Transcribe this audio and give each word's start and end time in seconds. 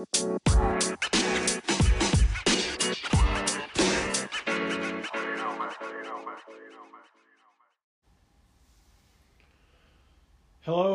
Hello, 0.00 0.16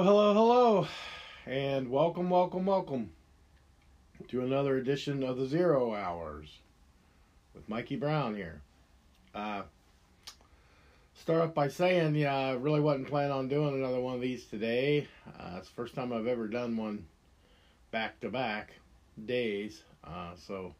hello, 0.01 0.33
hello, 0.33 0.87
and 1.45 1.91
welcome, 1.91 2.31
welcome, 2.31 2.65
welcome 2.65 3.11
to 4.27 4.41
another 4.41 4.77
edition 4.77 5.21
of 5.21 5.37
the 5.37 5.45
Zero 5.45 5.93
Hours 5.93 6.57
with 7.53 7.69
Mikey 7.69 7.97
Brown 7.97 8.35
here. 8.35 8.61
Uh, 9.35 9.61
start 11.13 11.41
off 11.41 11.53
by 11.53 11.67
saying, 11.67 12.15
yeah, 12.15 12.35
I 12.35 12.51
really 12.53 12.81
wasn't 12.81 13.07
planning 13.07 13.33
on 13.33 13.49
doing 13.49 13.75
another 13.75 13.99
one 13.99 14.15
of 14.15 14.21
these 14.21 14.45
today. 14.45 15.07
Uh, 15.27 15.57
it's 15.57 15.69
the 15.69 15.75
first 15.75 15.93
time 15.93 16.11
I've 16.11 16.25
ever 16.25 16.47
done 16.47 16.75
one 16.75 17.05
back 17.91 18.19
to 18.21 18.29
back 18.29 18.71
days, 19.23 19.83
uh, 20.03 20.31
so 20.35 20.75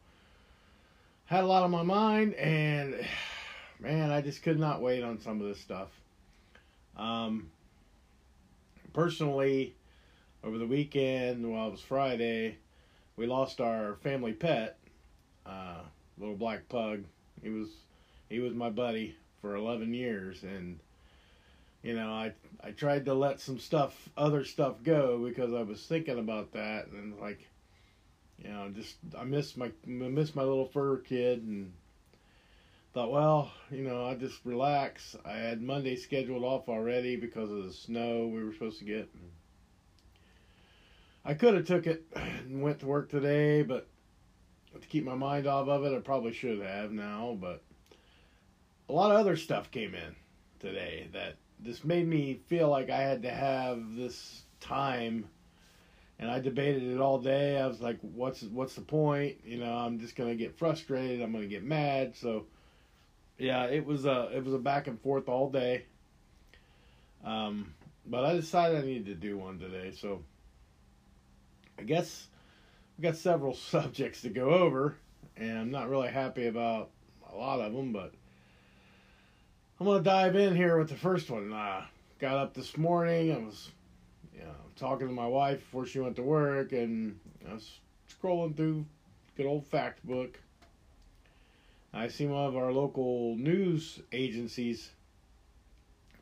had 1.25 1.43
a 1.43 1.47
lot 1.47 1.63
on 1.63 1.71
my 1.71 1.83
mind, 1.83 2.33
and 2.35 2.95
man, 3.79 4.11
I 4.11 4.21
just 4.21 4.43
could 4.43 4.59
not 4.59 4.81
wait 4.81 5.03
on 5.03 5.19
some 5.19 5.41
of 5.41 5.47
this 5.47 5.59
stuff. 5.59 5.89
Um, 6.97 7.51
personally, 8.93 9.75
over 10.43 10.57
the 10.57 10.67
weekend, 10.67 11.51
well, 11.51 11.67
it 11.67 11.71
was 11.71 11.81
Friday, 11.81 12.57
we 13.17 13.25
lost 13.25 13.61
our 13.61 13.95
family 13.95 14.33
pet, 14.33 14.77
uh, 15.45 15.79
little 16.17 16.35
black 16.35 16.67
pug. 16.69 17.03
He 17.41 17.49
was 17.49 17.69
he 18.29 18.39
was 18.39 18.53
my 18.53 18.69
buddy 18.69 19.15
for 19.41 19.55
11 19.55 19.93
years, 19.93 20.43
and 20.43 20.79
you 21.83 21.95
know 21.95 22.09
I 22.09 22.33
I 22.61 22.71
tried 22.71 23.05
to 23.05 23.13
let 23.13 23.39
some 23.39 23.59
stuff, 23.59 24.09
other 24.17 24.43
stuff 24.43 24.83
go 24.83 25.23
because 25.25 25.53
I 25.53 25.61
was 25.61 25.85
thinking 25.85 26.19
about 26.19 26.53
that, 26.53 26.87
and 26.87 27.19
like, 27.19 27.47
you 28.37 28.49
know, 28.49 28.69
just 28.69 28.95
I 29.17 29.23
miss 29.23 29.55
my 29.57 29.71
miss 29.85 30.35
my 30.35 30.43
little 30.43 30.67
fur 30.67 30.97
kid, 30.97 31.43
and 31.43 31.73
thought, 32.93 33.11
well, 33.11 33.51
you 33.71 33.83
know, 33.83 34.05
I 34.05 34.15
just 34.15 34.39
relax. 34.45 35.17
I 35.25 35.33
had 35.33 35.61
Monday 35.61 35.97
scheduled 35.97 36.43
off 36.43 36.69
already 36.69 37.17
because 37.17 37.51
of 37.51 37.65
the 37.65 37.73
snow 37.73 38.27
we 38.27 38.43
were 38.43 38.53
supposed 38.53 38.79
to 38.79 38.85
get. 38.85 39.09
I 41.25 41.33
could 41.33 41.55
have 41.55 41.65
took 41.65 41.87
it 41.87 42.05
and 42.15 42.61
went 42.61 42.79
to 42.79 42.85
work 42.85 43.09
today, 43.09 43.63
but 43.63 43.87
to 44.79 44.87
keep 44.87 45.03
my 45.03 45.15
mind 45.15 45.47
off 45.47 45.67
of 45.67 45.83
it, 45.83 45.95
I 45.95 45.99
probably 45.99 46.31
should 46.31 46.61
have 46.61 46.91
now. 46.91 47.37
But 47.39 47.63
a 48.87 48.93
lot 48.93 49.11
of 49.11 49.17
other 49.17 49.35
stuff 49.35 49.71
came 49.71 49.93
in 49.93 50.15
today 50.59 51.09
that 51.13 51.35
just 51.63 51.83
made 51.83 52.07
me 52.07 52.39
feel 52.47 52.69
like 52.69 52.89
I 52.89 53.01
had 53.01 53.23
to 53.23 53.31
have 53.31 53.95
this 53.95 54.43
time. 54.59 55.27
And 56.17 56.31
I 56.31 56.39
debated 56.39 56.83
it 56.83 56.99
all 57.01 57.19
day. 57.19 57.59
I 57.59 57.67
was 57.67 57.81
like, 57.81 57.99
"What's 58.01 58.43
what's 58.43 58.75
the 58.75 58.81
point? 58.81 59.37
You 59.45 59.57
know, 59.57 59.73
I'm 59.73 59.99
just 59.99 60.15
gonna 60.15 60.35
get 60.35 60.57
frustrated. 60.57 61.21
I'm 61.21 61.33
gonna 61.33 61.47
get 61.47 61.63
mad." 61.63 62.15
So, 62.15 62.45
yeah, 63.37 63.65
it 63.65 63.85
was 63.85 64.05
a 64.05 64.29
it 64.33 64.43
was 64.43 64.53
a 64.53 64.59
back 64.59 64.87
and 64.87 64.99
forth 65.01 65.27
all 65.27 65.49
day. 65.49 65.85
Um, 67.23 67.73
but 68.05 68.23
I 68.23 68.35
decided 68.35 68.83
I 68.83 68.85
needed 68.85 69.07
to 69.07 69.15
do 69.15 69.37
one 69.37 69.59
today. 69.59 69.91
So, 69.91 70.23
I 71.77 71.83
guess 71.83 72.27
we 72.97 73.03
got 73.03 73.17
several 73.17 73.53
subjects 73.53 74.21
to 74.21 74.29
go 74.29 74.51
over, 74.51 74.95
and 75.35 75.57
I'm 75.57 75.71
not 75.71 75.89
really 75.89 76.09
happy 76.09 76.47
about 76.47 76.91
a 77.31 77.35
lot 77.35 77.59
of 77.59 77.73
them, 77.73 77.91
but 77.91 78.13
I'm 79.79 79.85
gonna 79.85 80.01
dive 80.01 80.37
in 80.37 80.55
here 80.55 80.77
with 80.77 80.89
the 80.89 80.95
first 80.95 81.29
one. 81.29 81.51
Uh, 81.51 81.83
got 82.19 82.37
up 82.37 82.53
this 82.53 82.77
morning. 82.77 83.33
I 83.33 83.39
was, 83.39 83.71
you 84.35 84.43
know, 84.43 84.55
talking 84.75 85.07
to 85.07 85.13
my 85.13 85.27
wife 85.27 85.59
before 85.59 85.85
she 85.85 85.99
went 85.99 86.15
to 86.17 86.23
work, 86.23 86.71
and 86.71 87.19
I 87.49 87.53
was 87.53 87.79
scrolling 88.09 88.55
through 88.55 88.85
good 89.37 89.45
old 89.45 89.65
fact 89.65 90.05
book. 90.05 90.39
I 91.93 92.09
see 92.09 92.25
one 92.25 92.45
of 92.45 92.57
our 92.57 92.73
local 92.73 93.35
news 93.37 94.01
agencies 94.11 94.91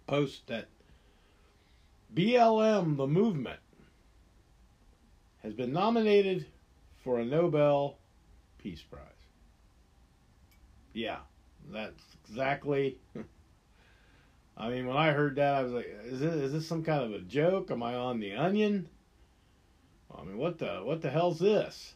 post 0.05 0.45
that 0.47 0.67
BLM, 2.13 2.97
the 2.97 3.07
movement, 3.07 3.59
has 5.41 5.53
been 5.53 5.73
nominated 5.73 6.45
for 7.03 7.19
a 7.19 7.25
Nobel 7.25 7.97
Peace 8.59 8.83
Prize. 8.83 9.01
Yeah, 10.93 11.17
that's 11.71 12.03
exactly. 12.29 12.97
I 14.55 14.69
mean, 14.69 14.87
when 14.87 14.97
I 14.97 15.11
heard 15.11 15.35
that, 15.37 15.55
I 15.55 15.63
was 15.63 15.71
like, 15.73 15.87
"Is 16.05 16.19
this 16.19 16.33
is 16.33 16.51
this 16.53 16.67
some 16.67 16.83
kind 16.83 17.03
of 17.03 17.13
a 17.13 17.23
joke? 17.23 17.71
Am 17.71 17.81
I 17.81 17.95
on 17.95 18.19
the 18.19 18.33
Onion? 18.33 18.87
I 20.15 20.23
mean, 20.23 20.37
what 20.37 20.59
the 20.59 20.81
what 20.83 21.01
the 21.01 21.09
hell's 21.09 21.39
this? 21.39 21.95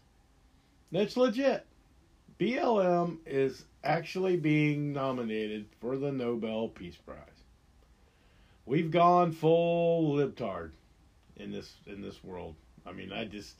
It's 0.92 1.18
legit. 1.18 1.66
BLM 2.40 3.18
is 3.26 3.66
actually 3.84 4.38
being 4.38 4.94
nominated 4.94 5.68
for 5.80 5.98
the 5.98 6.12
Nobel 6.12 6.70
Peace 6.70 6.96
Prize. 6.96 7.18
We've 8.66 8.92
gone 8.92 9.32
full 9.32 10.16
libtard 10.16 10.72
in 11.36 11.52
this 11.52 11.74
in 11.86 12.02
this 12.02 12.24
world. 12.24 12.56
I 12.86 12.92
mean, 12.92 13.12
I 13.12 13.26
just 13.26 13.56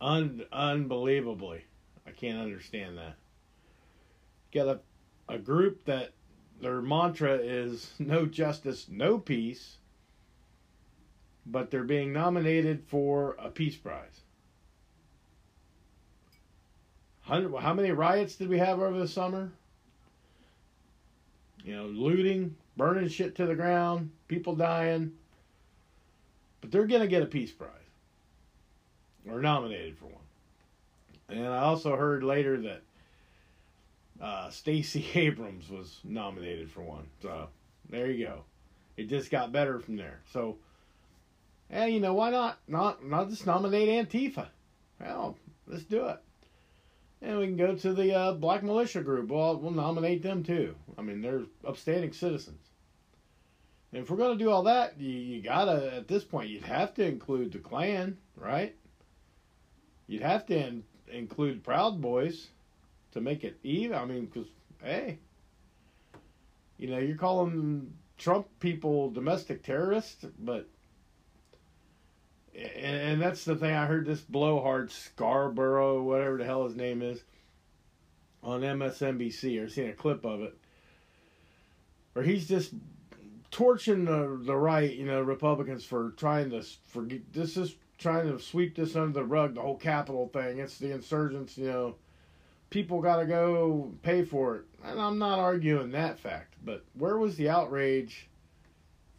un 0.00 0.44
unbelievably, 0.52 1.64
I 2.06 2.10
can't 2.10 2.40
understand 2.40 2.98
that. 2.98 3.16
Got 4.52 4.68
a 4.68 4.80
a 5.34 5.38
group 5.38 5.84
that 5.84 6.10
their 6.60 6.80
mantra 6.80 7.34
is 7.34 7.90
no 7.98 8.26
justice, 8.26 8.86
no 8.90 9.18
peace, 9.18 9.78
but 11.46 11.70
they're 11.70 11.84
being 11.84 12.12
nominated 12.12 12.84
for 12.86 13.36
a 13.38 13.48
peace 13.48 13.76
prize. 13.76 14.20
How 17.22 17.74
many 17.74 17.92
riots 17.92 18.34
did 18.34 18.48
we 18.48 18.58
have 18.58 18.80
over 18.80 18.98
the 18.98 19.06
summer? 19.06 19.52
You 21.64 21.76
know, 21.76 21.86
looting, 21.86 22.56
burning 22.76 23.08
shit 23.08 23.36
to 23.36 23.46
the 23.46 23.54
ground, 23.54 24.10
people 24.26 24.56
dying. 24.56 25.12
But 26.60 26.72
they're 26.72 26.86
going 26.86 27.02
to 27.02 27.08
get 27.08 27.22
a 27.22 27.26
peace 27.26 27.52
prize 27.52 27.70
or 29.30 29.40
nominated 29.40 29.96
for 29.96 30.06
one. 30.06 30.14
And 31.28 31.46
I 31.46 31.58
also 31.58 31.94
heard 31.96 32.24
later 32.24 32.60
that 32.62 32.82
uh, 34.20 34.50
Stacey 34.50 35.06
Abrams 35.14 35.68
was 35.70 36.00
nominated 36.04 36.70
for 36.70 36.82
one. 36.82 37.06
So 37.22 37.48
there 37.88 38.10
you 38.10 38.26
go. 38.26 38.44
It 38.96 39.08
just 39.08 39.30
got 39.30 39.52
better 39.52 39.78
from 39.78 39.96
there. 39.96 40.20
So, 40.32 40.58
hey, 41.70 41.90
you 41.90 42.00
know 42.00 42.14
why 42.14 42.30
not? 42.30 42.58
Not 42.68 43.04
not 43.04 43.30
just 43.30 43.46
nominate 43.46 43.88
Antifa. 43.88 44.48
Well, 45.00 45.36
let's 45.66 45.84
do 45.84 46.06
it. 46.06 46.18
And 47.22 47.38
we 47.38 47.46
can 47.46 47.56
go 47.56 47.74
to 47.74 47.92
the 47.92 48.14
uh, 48.14 48.32
Black 48.34 48.62
Militia 48.62 49.02
Group. 49.02 49.30
Well, 49.30 49.58
we'll 49.58 49.70
nominate 49.72 50.22
them 50.22 50.42
too. 50.42 50.74
I 50.96 51.02
mean, 51.02 51.20
they're 51.20 51.42
upstanding 51.66 52.12
citizens. 52.12 52.70
And 53.92 54.02
if 54.02 54.10
we're 54.10 54.16
going 54.16 54.38
to 54.38 54.42
do 54.42 54.50
all 54.50 54.62
that, 54.64 54.98
you, 54.98 55.10
you 55.10 55.42
gotta, 55.42 55.94
at 55.96 56.08
this 56.08 56.24
point, 56.24 56.48
you'd 56.48 56.64
have 56.64 56.94
to 56.94 57.04
include 57.04 57.52
the 57.52 57.58
Klan, 57.58 58.16
right? 58.36 58.74
You'd 60.06 60.22
have 60.22 60.46
to 60.46 60.56
in, 60.56 60.84
include 61.10 61.64
Proud 61.64 62.00
Boys 62.00 62.48
to 63.12 63.20
make 63.20 63.44
it 63.44 63.58
even. 63.62 63.96
I 63.96 64.04
mean, 64.04 64.26
because, 64.26 64.48
hey, 64.82 65.18
you 66.78 66.88
know, 66.88 66.98
you're 66.98 67.16
calling 67.16 67.92
Trump 68.18 68.46
people 68.60 69.10
domestic 69.10 69.62
terrorists, 69.62 70.24
but 70.38 70.68
and, 72.54 72.96
and 72.96 73.22
that's 73.22 73.44
the 73.44 73.56
thing. 73.56 73.74
I 73.74 73.86
heard 73.86 74.06
this 74.06 74.20
blowhard 74.20 74.90
Scarborough, 74.90 76.02
whatever 76.02 76.38
the 76.38 76.44
hell 76.44 76.64
his 76.64 76.76
name 76.76 77.02
is, 77.02 77.22
on 78.42 78.60
MSNBC 78.60 79.62
or 79.64 79.68
seen 79.68 79.88
a 79.88 79.92
clip 79.92 80.24
of 80.24 80.42
it, 80.42 80.56
where 82.12 82.24
he's 82.24 82.48
just 82.48 82.74
torching 83.50 84.04
the 84.04 84.40
the 84.42 84.56
right, 84.56 84.92
you 84.92 85.06
know, 85.06 85.20
Republicans 85.20 85.84
for 85.84 86.10
trying 86.16 86.50
to 86.50 86.62
for 86.86 87.06
this 87.32 87.56
is 87.56 87.74
trying 87.98 88.30
to 88.30 88.42
sweep 88.42 88.76
this 88.76 88.96
under 88.96 89.20
the 89.20 89.24
rug, 89.24 89.54
the 89.54 89.60
whole 89.60 89.76
Capitol 89.76 90.28
thing. 90.32 90.58
It's 90.58 90.78
the 90.78 90.92
insurgents, 90.92 91.58
you 91.58 91.66
know. 91.66 91.94
People 92.70 93.02
got 93.02 93.16
to 93.16 93.26
go 93.26 93.92
pay 94.02 94.24
for 94.24 94.56
it, 94.56 94.64
and 94.84 95.00
I'm 95.00 95.18
not 95.18 95.40
arguing 95.40 95.90
that 95.90 96.20
fact. 96.20 96.54
But 96.64 96.84
where 96.94 97.18
was 97.18 97.36
the 97.36 97.48
outrage 97.48 98.28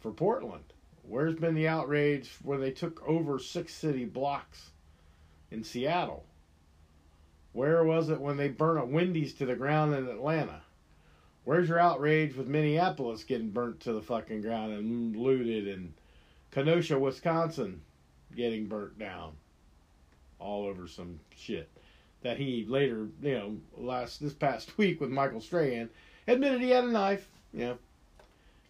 for 0.00 0.10
Portland? 0.10 0.64
Where's 1.02 1.34
been 1.34 1.54
the 1.54 1.68
outrage 1.68 2.38
when 2.42 2.60
they 2.60 2.70
took 2.70 3.06
over 3.06 3.38
six 3.38 3.74
city 3.74 4.06
blocks 4.06 4.70
in 5.50 5.62
Seattle? 5.62 6.24
Where 7.52 7.84
was 7.84 8.08
it 8.08 8.20
when 8.20 8.38
they 8.38 8.48
burnt 8.48 8.82
a 8.82 8.86
Wendy's 8.86 9.34
to 9.34 9.44
the 9.44 9.54
ground 9.54 9.94
in 9.94 10.08
Atlanta? 10.08 10.62
Where's 11.44 11.68
your 11.68 11.78
outrage 11.78 12.34
with 12.34 12.48
Minneapolis 12.48 13.24
getting 13.24 13.50
burnt 13.50 13.80
to 13.80 13.92
the 13.92 14.00
fucking 14.00 14.40
ground 14.40 14.72
and 14.72 15.14
looted 15.14 15.68
and 15.68 15.92
Kenosha, 16.52 16.98
Wisconsin 16.98 17.82
getting 18.34 18.66
burnt 18.66 18.98
down 18.98 19.32
all 20.38 20.64
over 20.64 20.86
some 20.86 21.20
shit 21.36 21.68
that 22.22 22.38
he 22.38 22.64
later, 22.68 23.08
you 23.20 23.34
know, 23.34 23.56
last 23.76 24.20
this 24.20 24.32
past 24.32 24.76
week 24.78 25.00
with 25.00 25.10
Michael 25.10 25.40
Strahan 25.40 25.90
admitted 26.26 26.60
he 26.60 26.70
had 26.70 26.84
a 26.84 26.90
knife. 26.90 27.28
You 27.52 27.60
know, 27.60 27.78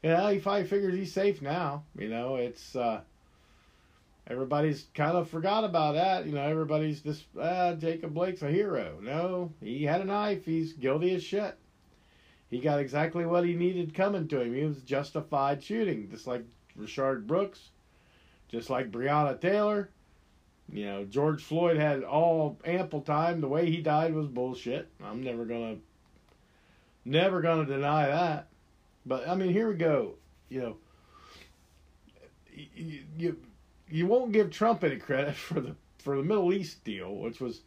yeah, 0.02 0.30
he 0.32 0.38
probably 0.38 0.64
figures 0.64 0.94
he's 0.94 1.12
safe 1.12 1.42
now. 1.42 1.84
You 1.96 2.08
know, 2.08 2.36
it's 2.36 2.74
uh, 2.74 3.02
everybody's 4.26 4.86
kind 4.94 5.16
of 5.16 5.28
forgot 5.28 5.64
about 5.64 5.94
that. 5.94 6.26
You 6.26 6.32
know, 6.32 6.42
everybody's 6.42 7.00
just 7.00 7.24
ah, 7.40 7.74
Jacob 7.74 8.14
Blake's 8.14 8.42
a 8.42 8.50
hero. 8.50 8.98
No, 9.00 9.52
he 9.60 9.84
had 9.84 10.00
a 10.00 10.04
knife. 10.04 10.44
He's 10.44 10.72
guilty 10.72 11.14
as 11.14 11.22
shit. 11.22 11.56
He 12.50 12.58
got 12.60 12.80
exactly 12.80 13.24
what 13.24 13.46
he 13.46 13.54
needed 13.54 13.94
coming 13.94 14.28
to 14.28 14.40
him. 14.40 14.54
He 14.54 14.64
was 14.64 14.82
justified 14.82 15.62
shooting, 15.62 16.10
just 16.10 16.26
like 16.26 16.44
Rayshard 16.78 17.26
Brooks, 17.26 17.70
just 18.48 18.68
like 18.68 18.90
Breonna 18.90 19.40
Taylor. 19.40 19.90
You 20.70 20.86
know, 20.86 21.04
George 21.04 21.42
Floyd 21.42 21.76
had 21.76 22.02
all 22.02 22.58
ample 22.64 23.02
time. 23.02 23.40
The 23.40 23.48
way 23.48 23.70
he 23.70 23.82
died 23.82 24.14
was 24.14 24.26
bullshit. 24.26 24.88
I'm 25.04 25.22
never 25.22 25.44
gonna, 25.44 25.76
never 27.04 27.42
gonna 27.42 27.66
deny 27.66 28.06
that. 28.06 28.48
But 29.04 29.28
I 29.28 29.34
mean, 29.34 29.52
here 29.52 29.68
we 29.68 29.74
go. 29.74 30.14
You 30.48 30.60
know, 30.60 30.76
you, 32.54 33.02
you 33.18 33.36
you 33.90 34.06
won't 34.06 34.32
give 34.32 34.50
Trump 34.50 34.84
any 34.84 34.96
credit 34.96 35.34
for 35.36 35.60
the 35.60 35.76
for 35.98 36.16
the 36.16 36.22
Middle 36.22 36.52
East 36.52 36.84
deal, 36.84 37.14
which 37.14 37.40
was 37.40 37.60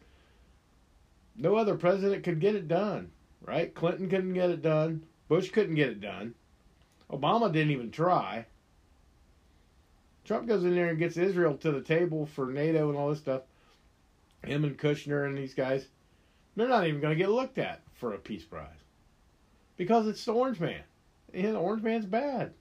no 1.36 1.56
other 1.56 1.76
president 1.76 2.24
could 2.24 2.40
get 2.40 2.56
it 2.56 2.68
done, 2.68 3.12
right? 3.42 3.74
Clinton 3.74 4.10
couldn't 4.10 4.34
get 4.34 4.50
it 4.50 4.62
done. 4.62 5.04
Bush 5.28 5.52
couldn't 5.52 5.76
get 5.76 5.90
it 5.90 6.02
done. 6.02 6.34
Obama 7.10 7.52
didn't 7.52 7.72
even 7.72 7.92
try. 7.92 8.46
Trump 10.26 10.48
goes 10.48 10.64
in 10.64 10.76
there 10.76 10.88
and 10.88 11.00
gets 11.00 11.18
Israel 11.18 11.56
to 11.58 11.72
the 11.72 11.82
table 11.82 12.26
for 12.26 12.48
NATO 12.48 12.90
and 12.90 12.98
all 12.98 13.10
this 13.10 13.20
stuff. 13.20 13.44
Him 14.44 14.64
and 14.64 14.78
Kushner 14.78 15.26
and 15.26 15.38
these 15.38 15.54
guys, 15.54 15.88
they're 16.56 16.68
not 16.68 16.88
even 16.88 17.02
going 17.02 17.18
to 17.18 17.24
get 17.24 17.32
looked 17.32 17.58
at 17.58 17.82
for 17.94 18.14
a 18.14 18.18
peace 18.18 18.44
prize 18.44 18.84
because 19.78 20.08
it's 20.08 20.26
the 20.26 20.34
Orange 20.34 20.60
Man. 20.60 20.82
And 21.34 21.56
Orange 21.56 21.84
Man's 21.84 22.06
bad. 22.06 22.54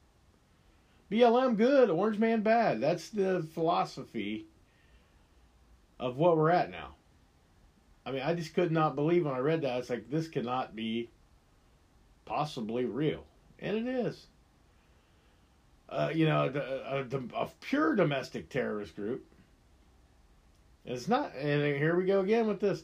BLM 1.10 1.56
good, 1.56 1.90
Orange 1.90 2.18
Man 2.18 2.42
bad. 2.42 2.80
That's 2.80 3.08
the 3.08 3.46
philosophy 3.54 4.46
of 5.98 6.16
what 6.16 6.36
we're 6.36 6.50
at 6.50 6.70
now. 6.70 6.94
I 8.06 8.10
mean, 8.10 8.22
I 8.22 8.34
just 8.34 8.54
could 8.54 8.72
not 8.72 8.96
believe 8.96 9.24
when 9.24 9.34
I 9.34 9.38
read 9.38 9.62
that. 9.62 9.78
It's 9.78 9.90
like 9.90 10.10
this 10.10 10.28
cannot 10.28 10.76
be 10.76 11.08
possibly 12.24 12.84
real, 12.84 13.24
and 13.58 13.76
it 13.76 13.86
is. 13.86 14.26
Uh, 15.94 16.10
you 16.12 16.26
know, 16.26 16.50
a, 16.52 16.98
a, 16.98 17.44
a, 17.44 17.48
pure 17.60 17.94
domestic 17.94 18.48
terrorist 18.48 18.96
group. 18.96 19.24
It's 20.84 21.06
not, 21.06 21.32
and 21.36 21.62
here 21.62 21.94
we 21.94 22.04
go 22.04 22.18
again 22.18 22.48
with 22.48 22.58
this. 22.58 22.82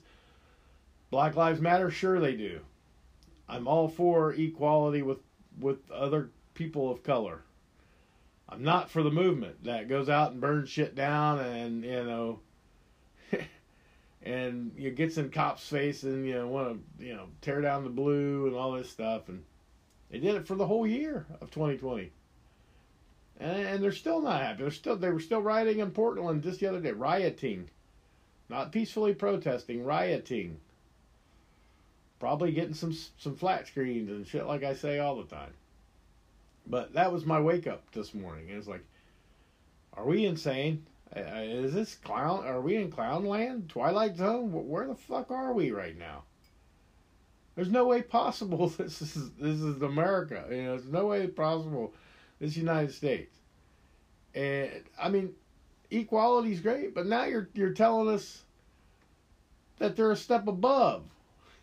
Black 1.11 1.35
Lives 1.35 1.61
Matter, 1.61 1.91
sure 1.91 2.21
they 2.21 2.37
do. 2.37 2.61
I'm 3.49 3.67
all 3.67 3.89
for 3.89 4.33
equality 4.35 5.03
with 5.03 5.19
with 5.59 5.91
other 5.91 6.31
people 6.55 6.89
of 6.89 7.03
color. 7.03 7.43
I'm 8.49 8.62
not 8.62 8.91
for 8.91 9.03
the 9.03 9.11
movement 9.11 9.65
that 9.65 9.89
goes 9.89 10.09
out 10.09 10.31
and 10.31 10.41
burns 10.41 10.69
shit 10.71 10.95
down 10.95 11.41
and 11.41 11.85
you 11.85 12.05
know 12.05 12.41
and 14.23 14.71
you 14.77 14.93
gets 14.93 15.19
in 15.19 15.31
cops' 15.31 15.69
face 15.69 16.05
and 16.05 16.25
you 16.25 16.35
know 16.35 16.47
want 16.47 16.81
to 16.99 17.05
you 17.05 17.15
know 17.15 17.27
tear 17.41 17.61
down 17.61 17.83
the 17.83 17.91
blue 17.91 18.47
and 18.47 18.55
all 18.55 18.71
this 18.71 18.89
stuff 18.89 19.29
and 19.29 19.43
they 20.13 20.21
did 20.21 20.37
it 20.37 20.47
for 20.47 20.55
the 20.55 20.67
whole 20.67 20.87
year 20.87 21.27
of 21.41 21.51
2020 21.51 22.13
and, 23.41 23.67
and 23.67 23.83
they're 23.83 23.93
still 23.93 24.21
not 24.21 24.43
happy 24.43 24.63
they're 24.63 24.71
still 24.71 24.97
they 24.97 25.11
were 25.11 25.21
still 25.21 25.43
rioting 25.43 25.81
in 25.81 25.91
Portland 25.91 26.43
just 26.43 26.61
the 26.61 26.69
other 26.69 26.81
day 26.81 26.93
rioting 26.93 27.69
not 28.49 28.71
peacefully 28.71 29.15
protesting 29.15 29.85
rioting 29.85 30.59
probably 32.21 32.53
getting 32.53 32.75
some 32.75 32.97
some 33.19 33.35
flat 33.35 33.67
screens 33.67 34.09
and 34.11 34.27
shit 34.27 34.47
like 34.47 34.63
I 34.63 34.75
say 34.75 34.99
all 34.99 35.17
the 35.17 35.25
time 35.25 35.53
but 36.71 36.95
that 36.95 37.13
was 37.13 37.27
my 37.27 37.41
wake 37.41 37.67
up 37.67 37.91
this 37.93 38.15
morning. 38.15 38.49
It 38.49 38.57
was 38.57 38.69
like, 38.69 38.85
are 39.95 40.07
we 40.07 40.25
insane? 40.25 40.87
Uh, 41.15 41.21
uh, 41.21 41.41
is 41.41 41.75
this 41.75 41.97
clown? 41.97 42.47
Are 42.47 42.61
we 42.61 42.77
in 42.77 42.91
clown 42.91 43.25
land? 43.25 43.69
Twilight 43.69 44.17
Zone? 44.17 44.53
Where 44.53 44.87
the 44.87 44.95
fuck 44.95 45.31
are 45.31 45.53
we 45.53 45.73
right 45.73 45.99
now? 45.99 46.23
There's 47.57 47.71
no 47.71 47.85
way 47.87 48.03
possible 48.03 48.69
this 48.79 49.03
is 49.03 49.31
this 49.33 49.61
is 49.61 49.83
America. 49.83 50.47
You 50.51 50.63
know, 50.63 50.77
there's 50.77 50.93
no 50.93 51.07
way 51.07 51.27
possible 51.27 51.93
this 52.41 52.57
United 52.57 52.93
States. 52.93 53.37
And 54.35 54.71
I 55.01 55.09
mean, 55.09 55.35
equality 55.91 56.53
is 56.53 56.61
great, 56.61 56.95
but 56.95 57.07
now 57.07 57.25
you're 57.25 57.49
you're 57.55 57.73
telling 57.73 58.13
us 58.13 58.43
that 59.79 59.97
they're 59.97 60.13
a 60.13 60.17
step 60.17 60.47
above. 60.47 61.05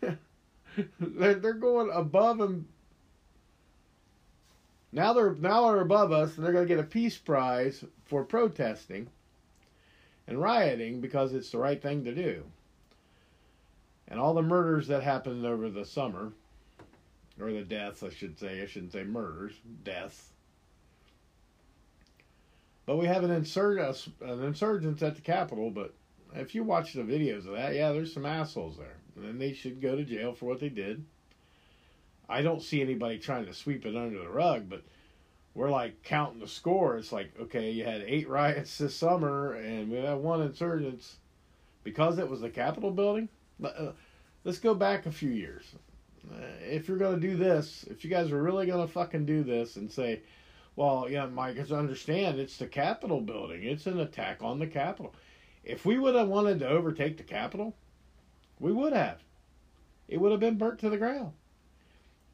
they're 1.00 1.34
they're 1.34 1.52
going 1.54 1.90
above 1.92 2.40
and 2.40 2.66
now 4.92 5.12
they're 5.12 5.34
now 5.34 5.70
they're 5.70 5.80
above 5.80 6.12
us, 6.12 6.36
and 6.36 6.44
they're 6.44 6.52
going 6.52 6.66
to 6.66 6.74
get 6.74 6.82
a 6.82 6.86
peace 6.86 7.18
prize 7.18 7.84
for 8.06 8.24
protesting 8.24 9.08
and 10.26 10.40
rioting 10.40 11.00
because 11.00 11.34
it's 11.34 11.50
the 11.50 11.58
right 11.58 11.80
thing 11.80 12.04
to 12.04 12.14
do. 12.14 12.44
And 14.08 14.18
all 14.18 14.32
the 14.32 14.42
murders 14.42 14.86
that 14.88 15.02
happened 15.02 15.44
over 15.44 15.68
the 15.68 15.84
summer, 15.84 16.32
or 17.38 17.52
the 17.52 17.62
deaths, 17.62 18.02
I 18.02 18.08
should 18.08 18.38
say, 18.38 18.62
I 18.62 18.66
shouldn't 18.66 18.92
say 18.92 19.04
murders, 19.04 19.54
deaths. 19.84 20.30
But 22.88 22.96
we 22.96 23.04
have 23.04 23.22
an, 23.22 23.30
insur- 23.30 24.08
an 24.22 24.42
insurgents 24.42 25.02
at 25.02 25.14
the 25.14 25.20
Capitol, 25.20 25.68
but 25.70 25.92
if 26.34 26.54
you 26.54 26.64
watch 26.64 26.94
the 26.94 27.02
videos 27.02 27.46
of 27.46 27.52
that, 27.52 27.74
yeah, 27.74 27.92
there's 27.92 28.14
some 28.14 28.24
assholes 28.24 28.78
there. 28.78 28.96
And 29.14 29.38
they 29.38 29.52
should 29.52 29.82
go 29.82 29.94
to 29.94 30.04
jail 30.04 30.32
for 30.32 30.46
what 30.46 30.58
they 30.58 30.70
did. 30.70 31.04
I 32.30 32.40
don't 32.40 32.62
see 32.62 32.80
anybody 32.80 33.18
trying 33.18 33.44
to 33.44 33.52
sweep 33.52 33.84
it 33.84 33.94
under 33.94 34.18
the 34.18 34.30
rug, 34.30 34.70
but 34.70 34.84
we're 35.54 35.68
like 35.68 36.02
counting 36.02 36.40
the 36.40 36.48
score. 36.48 36.96
It's 36.96 37.12
like, 37.12 37.30
okay, 37.38 37.72
you 37.72 37.84
had 37.84 38.04
eight 38.06 38.26
riots 38.30 38.78
this 38.78 38.96
summer, 38.96 39.52
and 39.52 39.90
we 39.90 39.98
had 39.98 40.16
one 40.16 40.40
insurgents 40.40 41.16
because 41.84 42.18
it 42.18 42.30
was 42.30 42.40
the 42.40 42.48
Capitol 42.48 42.90
building. 42.90 43.28
Uh, 43.62 43.90
let's 44.44 44.60
go 44.60 44.72
back 44.72 45.04
a 45.04 45.12
few 45.12 45.30
years. 45.30 45.66
Uh, 46.32 46.36
if 46.62 46.88
you're 46.88 46.96
going 46.96 47.20
to 47.20 47.28
do 47.28 47.36
this, 47.36 47.84
if 47.90 48.02
you 48.02 48.08
guys 48.08 48.32
are 48.32 48.42
really 48.42 48.64
going 48.64 48.86
to 48.86 48.90
fucking 48.90 49.26
do 49.26 49.42
this 49.42 49.76
and 49.76 49.92
say, 49.92 50.22
well, 50.78 51.08
yeah, 51.10 51.26
Mike, 51.26 51.58
I 51.58 51.74
understand 51.74 52.38
it's 52.38 52.56
the 52.56 52.68
Capitol 52.68 53.20
building, 53.20 53.64
it's 53.64 53.88
an 53.88 53.98
attack 53.98 54.44
on 54.44 54.60
the 54.60 54.66
Capitol. 54.68 55.12
If 55.64 55.84
we 55.84 55.98
would 55.98 56.14
have 56.14 56.28
wanted 56.28 56.60
to 56.60 56.68
overtake 56.68 57.16
the 57.16 57.24
Capitol, 57.24 57.74
we 58.60 58.70
would 58.70 58.92
have. 58.92 59.18
It 60.06 60.20
would 60.20 60.30
have 60.30 60.38
been 60.38 60.56
burnt 60.56 60.78
to 60.78 60.88
the 60.88 60.96
ground. 60.96 61.32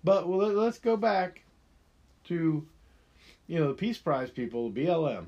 But 0.04 0.28
well, 0.28 0.52
let's 0.52 0.76
go 0.76 0.94
back 0.94 1.42
to, 2.24 2.68
you 3.46 3.58
know, 3.58 3.68
the 3.68 3.74
Peace 3.74 3.96
Prize 3.96 4.30
people, 4.30 4.70
BLM. 4.70 5.24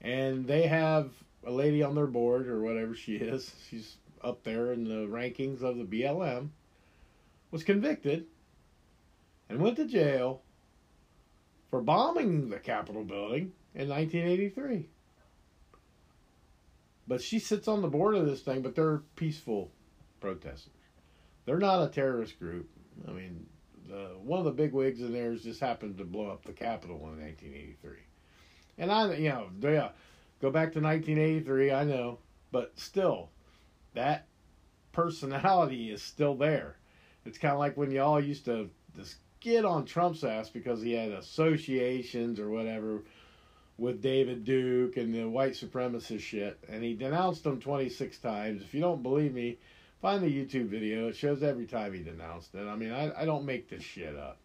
And 0.00 0.48
they 0.48 0.66
have 0.66 1.12
a 1.46 1.52
lady 1.52 1.84
on 1.84 1.94
their 1.94 2.08
board 2.08 2.48
or 2.48 2.60
whatever 2.60 2.92
she 2.92 3.14
is. 3.14 3.54
She's 3.70 3.98
up 4.20 4.42
there 4.42 4.72
in 4.72 4.82
the 4.82 5.06
rankings 5.06 5.62
of 5.62 5.76
the 5.76 5.84
BLM. 5.84 6.48
Was 7.52 7.62
convicted 7.62 8.26
and 9.48 9.60
went 9.60 9.76
to 9.76 9.86
jail 9.86 10.42
for 11.70 11.80
bombing 11.80 12.48
the 12.48 12.58
Capitol 12.58 13.04
building 13.04 13.52
in 13.74 13.88
1983. 13.88 14.88
But 17.06 17.20
she 17.20 17.38
sits 17.38 17.68
on 17.68 17.82
the 17.82 17.88
board 17.88 18.14
of 18.14 18.26
this 18.26 18.40
thing, 18.40 18.62
but 18.62 18.74
they're 18.74 19.02
peaceful 19.16 19.70
protesters. 20.20 20.72
They're 21.44 21.58
not 21.58 21.82
a 21.82 21.88
terrorist 21.88 22.38
group. 22.38 22.68
I 23.06 23.12
mean, 23.12 23.46
the, 23.88 24.16
one 24.22 24.38
of 24.38 24.44
the 24.46 24.50
big 24.50 24.72
wigs 24.72 25.00
in 25.00 25.12
there 25.12 25.34
just 25.34 25.60
happened 25.60 25.98
to 25.98 26.04
blow 26.04 26.28
up 26.30 26.44
the 26.44 26.52
Capitol 26.52 26.96
in 26.96 27.20
1983. 27.20 27.98
And 28.78 28.90
I, 28.90 29.14
you 29.14 29.28
know, 29.28 29.48
yeah, 29.60 29.90
go 30.40 30.50
back 30.50 30.72
to 30.72 30.80
1983, 30.80 31.72
I 31.72 31.84
know, 31.84 32.18
but 32.50 32.72
still, 32.78 33.30
that 33.94 34.26
personality 34.92 35.90
is 35.90 36.02
still 36.02 36.34
there. 36.34 36.76
It's 37.26 37.38
kind 37.38 37.52
of 37.52 37.58
like 37.58 37.76
when 37.76 37.90
y'all 37.90 38.20
used 38.20 38.44
to 38.46 38.70
just 38.96 39.16
get 39.44 39.64
on 39.64 39.84
Trump's 39.84 40.24
ass 40.24 40.48
because 40.48 40.82
he 40.82 40.92
had 40.92 41.12
associations 41.12 42.40
or 42.40 42.50
whatever 42.50 43.02
with 43.78 44.02
David 44.02 44.44
Duke 44.44 44.96
and 44.96 45.14
the 45.14 45.28
white 45.28 45.52
supremacist 45.52 46.20
shit, 46.20 46.58
and 46.68 46.82
he 46.82 46.94
denounced 46.94 47.44
them 47.44 47.60
26 47.60 48.18
times. 48.18 48.62
If 48.62 48.72
you 48.74 48.80
don't 48.80 49.02
believe 49.02 49.34
me, 49.34 49.58
Find 50.04 50.22
the 50.22 50.28
YouTube 50.28 50.66
video. 50.66 51.08
It 51.08 51.16
shows 51.16 51.42
every 51.42 51.64
time 51.64 51.94
he 51.94 52.02
denounced 52.02 52.54
it. 52.54 52.68
I 52.68 52.76
mean, 52.76 52.92
I, 52.92 53.22
I 53.22 53.24
don't 53.24 53.46
make 53.46 53.70
this 53.70 53.82
shit 53.82 54.14
up. 54.14 54.36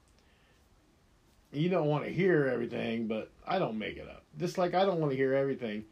You 1.52 1.68
don't 1.68 1.88
want 1.88 2.06
to 2.06 2.10
hear 2.10 2.48
everything, 2.48 3.08
but 3.08 3.30
I 3.46 3.60
don't 3.60 3.78
make 3.78 3.98
it 3.98 4.08
up. 4.08 4.24
Just 4.40 4.58
like 4.58 4.74
I 4.74 4.86
don't 4.86 5.02
want 5.02 5.12
to 5.12 5.18
hear 5.18 5.34
everything. 5.34 5.84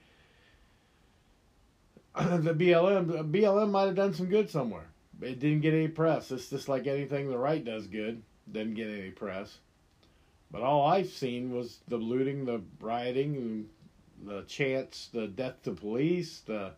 the 2.15 2.53
BLM 2.53 3.29
BLM 3.29 3.69
might 3.69 3.87
have 3.87 3.95
done 3.95 4.13
some 4.13 4.27
good 4.27 4.49
somewhere. 4.49 4.87
It 5.21 5.41
didn't 5.41 5.59
get 5.59 5.73
any 5.73 5.89
press. 5.89 6.31
It's 6.31 6.49
just 6.49 6.69
like 6.69 6.87
anything 6.87 7.29
the 7.29 7.37
right 7.37 7.61
does 7.61 7.87
good, 7.87 8.21
didn't 8.51 8.75
get 8.75 8.89
any 8.89 9.11
press. 9.11 9.59
But 10.51 10.61
all 10.61 10.85
I've 10.85 11.09
seen 11.09 11.51
was 11.51 11.79
the 11.87 11.97
looting, 11.97 12.45
the 12.45 12.61
rioting, 12.79 13.69
the 14.25 14.43
chants, 14.43 15.09
the 15.13 15.27
death 15.27 15.61
to 15.63 15.71
police, 15.71 16.39
the 16.39 16.71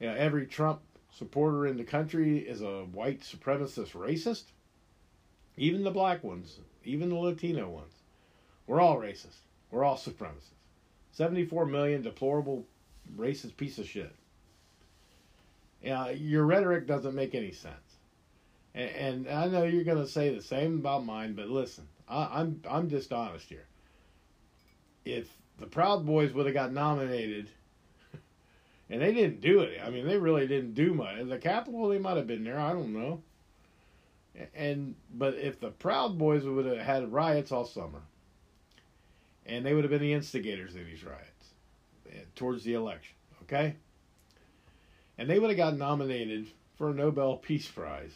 you 0.00 0.08
know, 0.08 0.14
every 0.14 0.46
Trump 0.46 0.80
supporter 1.12 1.66
in 1.66 1.76
the 1.76 1.84
country 1.84 2.38
is 2.38 2.60
a 2.60 2.84
white 2.84 3.20
supremacist 3.20 3.92
racist, 3.92 4.44
even 5.56 5.84
the 5.84 5.90
black 5.90 6.24
ones, 6.24 6.58
even 6.84 7.08
the 7.08 7.14
Latino 7.14 7.68
ones, 7.68 7.94
we're 8.66 8.80
all 8.80 8.96
racist. 8.96 9.38
We're 9.70 9.84
all 9.84 9.96
supremacists. 9.96 10.54
74 11.12 11.66
million 11.66 12.02
deplorable 12.02 12.66
racist 13.16 13.56
piece 13.56 13.78
of 13.78 13.86
shit. 13.86 14.14
Yeah, 15.82 16.10
your 16.10 16.44
rhetoric 16.44 16.86
doesn't 16.86 17.14
make 17.14 17.34
any 17.34 17.52
sense. 17.52 17.93
And, 18.74 19.28
I 19.28 19.46
know 19.46 19.62
you're 19.62 19.84
going 19.84 20.04
to 20.04 20.08
say 20.08 20.34
the 20.34 20.42
same 20.42 20.78
about 20.78 21.04
mine, 21.04 21.34
but 21.34 21.48
listen, 21.48 21.86
I, 22.08 22.40
I'm 22.40 22.60
I'm 22.68 22.90
just 22.90 23.12
honest 23.12 23.48
here. 23.48 23.66
If 25.04 25.28
the 25.60 25.66
Proud 25.66 26.04
Boys 26.04 26.32
would 26.32 26.46
have 26.46 26.54
got 26.54 26.72
nominated, 26.72 27.48
and 28.90 29.00
they 29.00 29.12
didn't 29.12 29.40
do 29.40 29.60
it. 29.60 29.80
I 29.84 29.90
mean, 29.90 30.06
they 30.06 30.18
really 30.18 30.48
didn't 30.48 30.74
do 30.74 30.92
much. 30.92 31.24
The 31.28 31.38
Capitol, 31.38 31.88
they 31.88 31.98
might 31.98 32.16
have 32.16 32.26
been 32.26 32.42
there. 32.42 32.58
I 32.58 32.72
don't 32.72 32.92
know. 32.92 33.22
And 34.56 34.96
but 35.14 35.34
if 35.34 35.60
the 35.60 35.70
Proud 35.70 36.18
Boys 36.18 36.44
would 36.44 36.66
have 36.66 36.78
had 36.78 37.12
riots 37.12 37.52
all 37.52 37.64
summer, 37.64 38.02
and 39.46 39.64
they 39.64 39.74
would 39.74 39.84
have 39.84 39.90
been 39.90 40.00
the 40.00 40.12
instigators 40.12 40.74
of 40.74 40.84
these 40.84 41.04
riots 41.04 41.52
eh, 42.10 42.18
towards 42.34 42.64
the 42.64 42.74
election, 42.74 43.14
okay? 43.42 43.76
And 45.16 45.30
they 45.30 45.38
would 45.38 45.50
have 45.50 45.56
got 45.56 45.76
nominated 45.76 46.48
for 46.76 46.90
a 46.90 46.94
Nobel 46.94 47.36
Peace 47.36 47.68
Prize. 47.68 48.10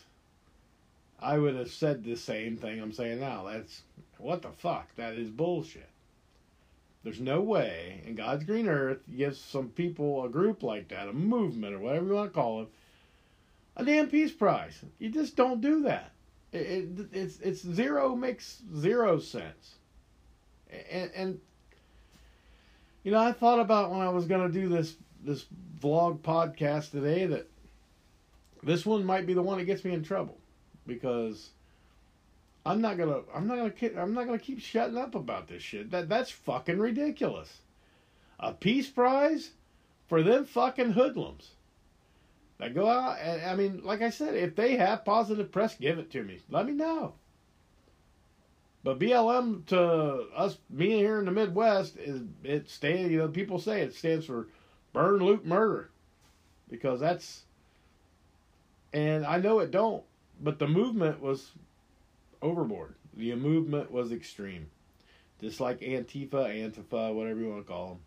I 1.20 1.38
would 1.38 1.56
have 1.56 1.70
said 1.70 2.04
the 2.04 2.16
same 2.16 2.56
thing 2.56 2.80
I'm 2.80 2.92
saying 2.92 3.20
now. 3.20 3.44
That's 3.44 3.82
what 4.18 4.42
the 4.42 4.50
fuck? 4.50 4.94
That 4.96 5.14
is 5.14 5.30
bullshit. 5.30 5.88
There's 7.02 7.20
no 7.20 7.40
way 7.40 8.02
in 8.06 8.14
God's 8.14 8.44
green 8.44 8.68
earth 8.68 8.98
gives 9.16 9.38
some 9.38 9.68
people 9.68 10.24
a 10.24 10.28
group 10.28 10.62
like 10.62 10.88
that, 10.88 11.08
a 11.08 11.12
movement 11.12 11.74
or 11.74 11.78
whatever 11.78 12.06
you 12.06 12.12
want 12.12 12.32
to 12.32 12.34
call 12.34 12.62
it, 12.62 12.68
a 13.76 13.84
damn 13.84 14.08
peace 14.08 14.32
prize. 14.32 14.80
You 14.98 15.08
just 15.10 15.36
don't 15.36 15.60
do 15.60 15.82
that. 15.84 16.12
It, 16.52 16.58
it, 16.58 17.08
it's 17.12 17.40
it's 17.40 17.62
zero 17.62 18.16
makes 18.16 18.62
zero 18.76 19.18
sense. 19.18 19.76
And, 20.90 21.10
and 21.14 21.40
you 23.04 23.12
know, 23.12 23.20
I 23.20 23.32
thought 23.32 23.60
about 23.60 23.90
when 23.90 24.00
I 24.00 24.08
was 24.08 24.26
going 24.26 24.46
to 24.46 24.52
do 24.52 24.68
this 24.68 24.96
this 25.24 25.46
vlog 25.80 26.20
podcast 26.20 26.90
today 26.90 27.26
that 27.26 27.48
this 28.62 28.84
one 28.84 29.04
might 29.04 29.26
be 29.26 29.34
the 29.34 29.42
one 29.42 29.58
that 29.58 29.64
gets 29.64 29.84
me 29.84 29.92
in 29.92 30.02
trouble 30.02 30.37
because 30.88 31.50
I'm 32.66 32.80
not 32.80 32.98
gonna 32.98 33.20
I'm 33.32 33.46
not 33.46 33.56
gonna 33.56 34.02
I'm 34.02 34.14
not 34.14 34.26
gonna 34.26 34.38
keep 34.40 34.60
shutting 34.60 34.98
up 34.98 35.14
about 35.14 35.46
this 35.46 35.62
shit. 35.62 35.92
That 35.92 36.08
that's 36.08 36.30
fucking 36.30 36.78
ridiculous. 36.80 37.60
A 38.40 38.52
peace 38.52 38.88
prize 38.88 39.52
for 40.08 40.22
them 40.22 40.44
fucking 40.44 40.92
hoodlums 40.92 41.50
that 42.58 42.74
go 42.74 42.88
out 42.88 43.18
and 43.20 43.42
I 43.42 43.54
mean, 43.54 43.82
like 43.84 44.02
I 44.02 44.10
said, 44.10 44.34
if 44.34 44.56
they 44.56 44.76
have 44.76 45.04
positive 45.04 45.52
press, 45.52 45.76
give 45.76 45.98
it 45.98 46.10
to 46.10 46.24
me. 46.24 46.40
Let 46.50 46.66
me 46.66 46.72
know. 46.72 47.14
But 48.84 48.98
BLM 48.98 49.66
to 49.66 49.78
us, 50.34 50.58
me 50.70 50.90
here 50.92 51.18
in 51.18 51.24
the 51.24 51.30
Midwest, 51.32 51.96
is 51.96 52.22
it 52.44 52.70
stands. 52.70 53.10
You 53.10 53.18
know, 53.18 53.28
people 53.28 53.58
say 53.58 53.82
it 53.82 53.94
stands 53.94 54.26
for 54.26 54.48
burn, 54.92 55.18
loot, 55.18 55.44
murder, 55.44 55.90
because 56.70 57.00
that's. 57.00 57.42
And 58.92 59.26
I 59.26 59.38
know 59.38 59.58
it 59.58 59.70
don't, 59.70 60.02
but 60.40 60.58
the 60.58 60.68
movement 60.68 61.20
was 61.20 61.52
overboard. 62.42 62.94
The 63.14 63.34
movement 63.34 63.90
was 63.90 64.12
extreme, 64.12 64.70
just 65.40 65.60
like 65.60 65.80
Antifa, 65.80 66.30
Antifa, 66.30 67.14
whatever 67.14 67.40
you 67.40 67.48
want 67.50 67.66
to 67.66 67.72
call 67.72 67.88
them. 67.88 67.98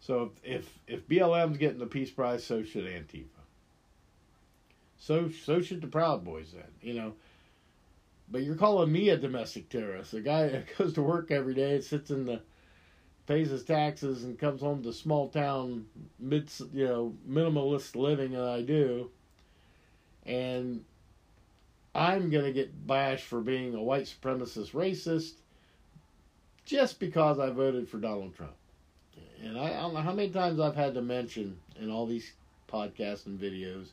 So 0.00 0.32
if 0.42 0.64
if, 0.64 0.78
if 0.86 1.08
BLM's 1.08 1.58
getting 1.58 1.78
the 1.78 1.86
Peace 1.86 2.10
Prize, 2.10 2.44
so 2.44 2.62
should 2.62 2.84
Antifa. 2.84 3.26
So 4.98 5.30
so 5.30 5.60
should 5.60 5.80
the 5.80 5.86
Proud 5.88 6.24
Boys 6.24 6.52
then. 6.52 6.70
You 6.80 6.94
know. 6.94 7.14
But 8.30 8.44
you're 8.44 8.56
calling 8.56 8.90
me 8.90 9.10
a 9.10 9.18
domestic 9.18 9.68
terrorist, 9.68 10.14
a 10.14 10.20
guy 10.20 10.48
that 10.48 10.74
goes 10.78 10.94
to 10.94 11.02
work 11.02 11.30
every 11.30 11.52
day, 11.54 11.80
sits 11.80 12.10
in 12.10 12.24
the 12.24 12.40
pays 13.26 13.50
his 13.50 13.64
taxes 13.64 14.24
and 14.24 14.38
comes 14.38 14.60
home 14.60 14.82
to 14.82 14.92
small 14.92 15.28
town 15.28 15.86
mid 16.18 16.50
you 16.72 16.86
know 16.86 17.14
minimalist 17.28 17.94
living 17.94 18.32
that 18.32 18.48
I 18.48 18.62
do 18.62 19.10
and 20.26 20.84
I'm 21.94 22.30
going 22.30 22.44
to 22.44 22.52
get 22.52 22.86
bashed 22.86 23.24
for 23.24 23.40
being 23.40 23.74
a 23.74 23.82
white 23.82 24.04
supremacist 24.04 24.72
racist 24.72 25.34
just 26.64 26.98
because 26.98 27.38
I 27.38 27.50
voted 27.50 27.88
for 27.88 27.98
Donald 27.98 28.34
Trump. 28.34 28.54
And 29.42 29.58
I, 29.58 29.66
I 29.66 29.80
don't 29.80 29.94
know 29.94 30.00
how 30.00 30.12
many 30.12 30.30
times 30.30 30.60
I've 30.60 30.76
had 30.76 30.94
to 30.94 31.02
mention 31.02 31.58
in 31.80 31.90
all 31.90 32.06
these 32.06 32.32
podcasts 32.72 33.26
and 33.26 33.38
videos 33.38 33.88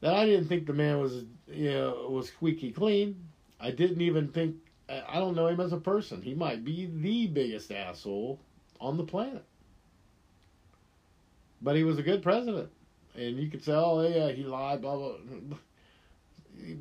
that 0.00 0.14
I 0.14 0.26
didn't 0.26 0.48
think 0.48 0.66
the 0.66 0.72
man 0.72 1.00
was 1.00 1.24
you 1.48 1.70
know 1.70 2.08
was 2.10 2.28
squeaky 2.28 2.72
clean. 2.72 3.28
I 3.60 3.70
didn't 3.70 4.00
even 4.00 4.28
think 4.28 4.56
I 4.88 5.18
don't 5.18 5.34
know 5.34 5.48
him 5.48 5.60
as 5.60 5.72
a 5.72 5.78
person. 5.78 6.22
He 6.22 6.34
might 6.34 6.64
be 6.64 6.86
the 6.86 7.26
biggest 7.26 7.70
asshole 7.70 8.40
on 8.80 8.96
the 8.96 9.04
planet. 9.04 9.44
But 11.60 11.76
he 11.76 11.84
was 11.84 11.98
a 11.98 12.02
good 12.02 12.22
president. 12.22 12.70
And 13.14 13.36
you 13.36 13.50
could 13.50 13.62
say, 13.62 13.72
oh, 13.72 14.00
yeah, 14.00 14.30
he 14.30 14.44
lied, 14.44 14.80
blah, 14.80 14.96
blah. 14.96 15.58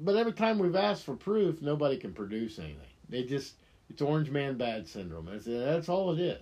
But 0.02 0.16
every 0.16 0.34
time 0.34 0.60
we've 0.60 0.76
asked 0.76 1.04
for 1.04 1.16
proof, 1.16 1.62
nobody 1.62 1.98
can 1.98 2.14
produce 2.14 2.60
anything. 2.60 2.78
They 3.10 3.24
just, 3.24 3.56
it's 3.90 4.02
orange 4.02 4.30
man 4.30 4.58
bad 4.58 4.88
syndrome. 4.88 5.28
That's, 5.32 5.46
that's 5.46 5.90
all 5.90 6.12
it 6.12 6.20
is. 6.20 6.42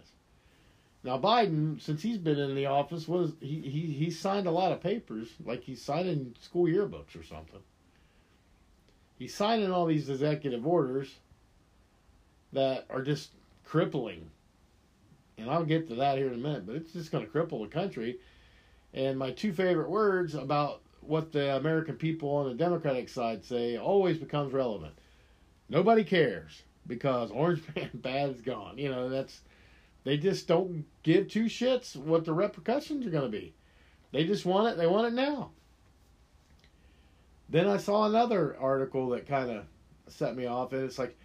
Now 1.03 1.19
Biden, 1.19 1.79
since 1.79 2.01
he's 2.01 2.17
been 2.17 2.39
in 2.39 2.55
the 2.55 2.65
office, 2.65 3.07
was 3.07 3.33
he, 3.39 3.61
he 3.61 3.81
he 3.93 4.09
signed 4.09 4.47
a 4.47 4.51
lot 4.51 4.71
of 4.71 4.81
papers, 4.81 5.29
like 5.45 5.61
he's 5.61 5.81
signing 5.81 6.35
school 6.41 6.65
yearbooks 6.65 7.15
or 7.15 7.23
something. 7.23 7.59
He's 9.19 9.35
signing 9.35 9.71
all 9.71 9.85
these 9.85 10.09
executive 10.09 10.65
orders 10.65 11.13
that 12.53 12.85
are 12.89 13.03
just 13.03 13.29
crippling. 13.63 14.31
And 15.37 15.49
I'll 15.49 15.63
get 15.63 15.87
to 15.89 15.95
that 15.95 16.17
here 16.17 16.27
in 16.27 16.33
a 16.33 16.37
minute, 16.37 16.65
but 16.65 16.75
it's 16.75 16.93
just 16.93 17.11
going 17.11 17.25
to 17.25 17.31
cripple 17.31 17.61
the 17.61 17.67
country. 17.67 18.17
And 18.93 19.19
my 19.19 19.31
two 19.31 19.53
favorite 19.53 19.89
words 19.89 20.33
about 20.33 20.81
what 21.07 21.31
the 21.31 21.55
American 21.55 21.95
people 21.95 22.29
on 22.35 22.47
the 22.47 22.55
Democratic 22.55 23.09
side 23.09 23.43
say 23.43 23.77
always 23.77 24.17
becomes 24.17 24.53
relevant. 24.53 24.93
Nobody 25.69 26.03
cares 26.03 26.63
because 26.87 27.31
Orange 27.31 27.63
Man 27.75 27.89
Bad 27.93 28.29
is 28.29 28.41
gone. 28.41 28.77
You 28.77 28.89
know, 28.89 29.09
that's 29.09 29.41
they 30.03 30.17
just 30.17 30.47
don't 30.47 30.85
give 31.03 31.27
two 31.27 31.45
shits 31.45 31.95
what 31.95 32.25
the 32.25 32.33
repercussions 32.33 33.05
are 33.05 33.11
going 33.11 33.31
to 33.31 33.37
be. 33.37 33.53
They 34.11 34.25
just 34.25 34.45
want 34.45 34.67
it. 34.67 34.77
They 34.77 34.87
want 34.87 35.07
it 35.07 35.13
now. 35.13 35.51
Then 37.49 37.67
I 37.67 37.77
saw 37.77 38.05
another 38.05 38.55
article 38.59 39.09
that 39.09 39.27
kind 39.27 39.51
of 39.51 39.65
set 40.07 40.35
me 40.35 40.45
off, 40.45 40.73
and 40.73 40.83
it's 40.83 40.99
like 40.99 41.17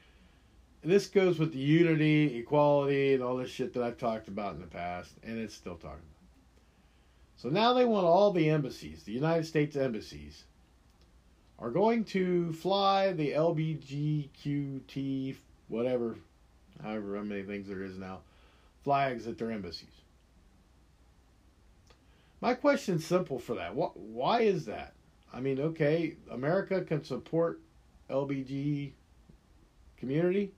this 0.82 1.06
goes 1.06 1.38
with 1.38 1.52
the 1.52 1.58
unity, 1.58 2.38
equality, 2.38 3.14
and 3.14 3.22
all 3.22 3.36
this 3.36 3.50
shit 3.50 3.74
that 3.74 3.82
I've 3.82 3.98
talked 3.98 4.28
about 4.28 4.54
in 4.54 4.60
the 4.60 4.66
past, 4.66 5.12
and 5.22 5.38
it's 5.38 5.54
still 5.54 5.76
talking 5.76 5.98
about. 5.98 6.19
So 7.40 7.48
now 7.48 7.72
they 7.72 7.86
want 7.86 8.04
all 8.04 8.32
the 8.32 8.50
embassies, 8.50 9.04
the 9.04 9.12
United 9.12 9.46
States 9.46 9.74
embassies, 9.74 10.44
are 11.58 11.70
going 11.70 12.04
to 12.04 12.52
fly 12.52 13.12
the 13.12 13.30
LBGQT, 13.30 15.36
whatever, 15.68 16.16
however 16.82 17.24
many 17.24 17.42
things 17.42 17.66
there 17.66 17.82
is 17.82 17.96
now, 17.96 18.20
flags 18.84 19.26
at 19.26 19.38
their 19.38 19.52
embassies. 19.52 20.02
My 22.42 22.52
question's 22.52 23.06
simple 23.06 23.38
for 23.38 23.54
that. 23.54 23.74
Why 23.74 24.42
is 24.42 24.66
that? 24.66 24.92
I 25.32 25.40
mean, 25.40 25.60
okay, 25.60 26.16
America 26.30 26.82
can 26.82 27.04
support 27.04 27.62
LBG 28.10 28.92
community, 29.96 30.52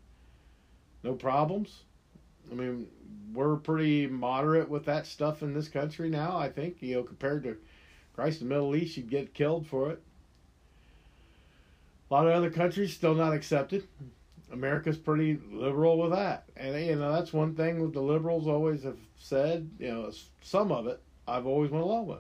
no 1.05 1.15
problems. 1.15 1.85
I 2.51 2.55
mean, 2.55 2.89
we're 3.33 3.57
pretty 3.57 4.07
moderate 4.07 4.69
with 4.69 4.85
that 4.87 5.07
stuff 5.07 5.43
in 5.43 5.55
this 5.55 5.69
country 5.69 6.09
now. 6.09 6.37
I 6.37 6.49
think 6.49 6.77
you 6.81 6.97
know 6.97 7.03
compared 7.03 7.45
to 7.45 7.57
Christ, 8.15 8.41
the 8.41 8.45
Middle 8.45 8.77
East, 8.77 8.97
you'd 8.97 9.11
get 9.11 9.35
killed 9.35 9.67
for 9.67 9.91
it. 9.91 10.03
A 12.11 12.15
lot 12.15 12.27
of 12.27 12.35
other 12.35 12.51
countries 12.51 12.93
still 12.93 13.15
not 13.15 13.33
accepted. 13.33 13.89
America's 14.53 14.99
pretty 14.99 15.41
liberal 15.51 15.99
with 15.99 16.11
that, 16.11 16.45
and 16.57 16.79
you 16.85 16.97
know 16.97 17.13
that's 17.13 17.33
one 17.33 17.55
thing 17.55 17.91
the 17.91 18.01
liberals 18.01 18.47
always 18.47 18.83
have 18.83 18.99
said. 19.19 19.71
You 19.79 19.89
know, 19.89 20.13
some 20.43 20.71
of 20.71 20.87
it 20.87 21.01
I've 21.27 21.47
always 21.47 21.71
went 21.71 21.85
along 21.85 22.07
with. 22.07 22.19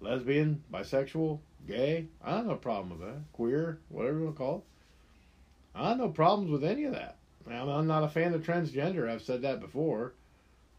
Lesbian, 0.00 0.62
bisexual, 0.72 1.40
gay, 1.66 2.06
I 2.24 2.30
don't 2.30 2.38
have 2.38 2.46
no 2.46 2.54
problem 2.56 2.90
with 2.90 3.00
that. 3.00 3.20
Queer, 3.32 3.80
whatever 3.88 4.18
you 4.18 4.24
want 4.24 4.36
to 4.36 4.38
call 4.38 4.56
it. 4.58 5.78
I 5.78 5.88
have 5.90 5.98
no 5.98 6.08
problems 6.08 6.50
with 6.50 6.64
any 6.64 6.84
of 6.84 6.92
that. 6.92 7.16
I'm 7.48 7.86
not 7.86 8.04
a 8.04 8.08
fan 8.08 8.34
of 8.34 8.42
transgender. 8.42 9.08
I've 9.08 9.22
said 9.22 9.42
that 9.42 9.60
before. 9.60 10.14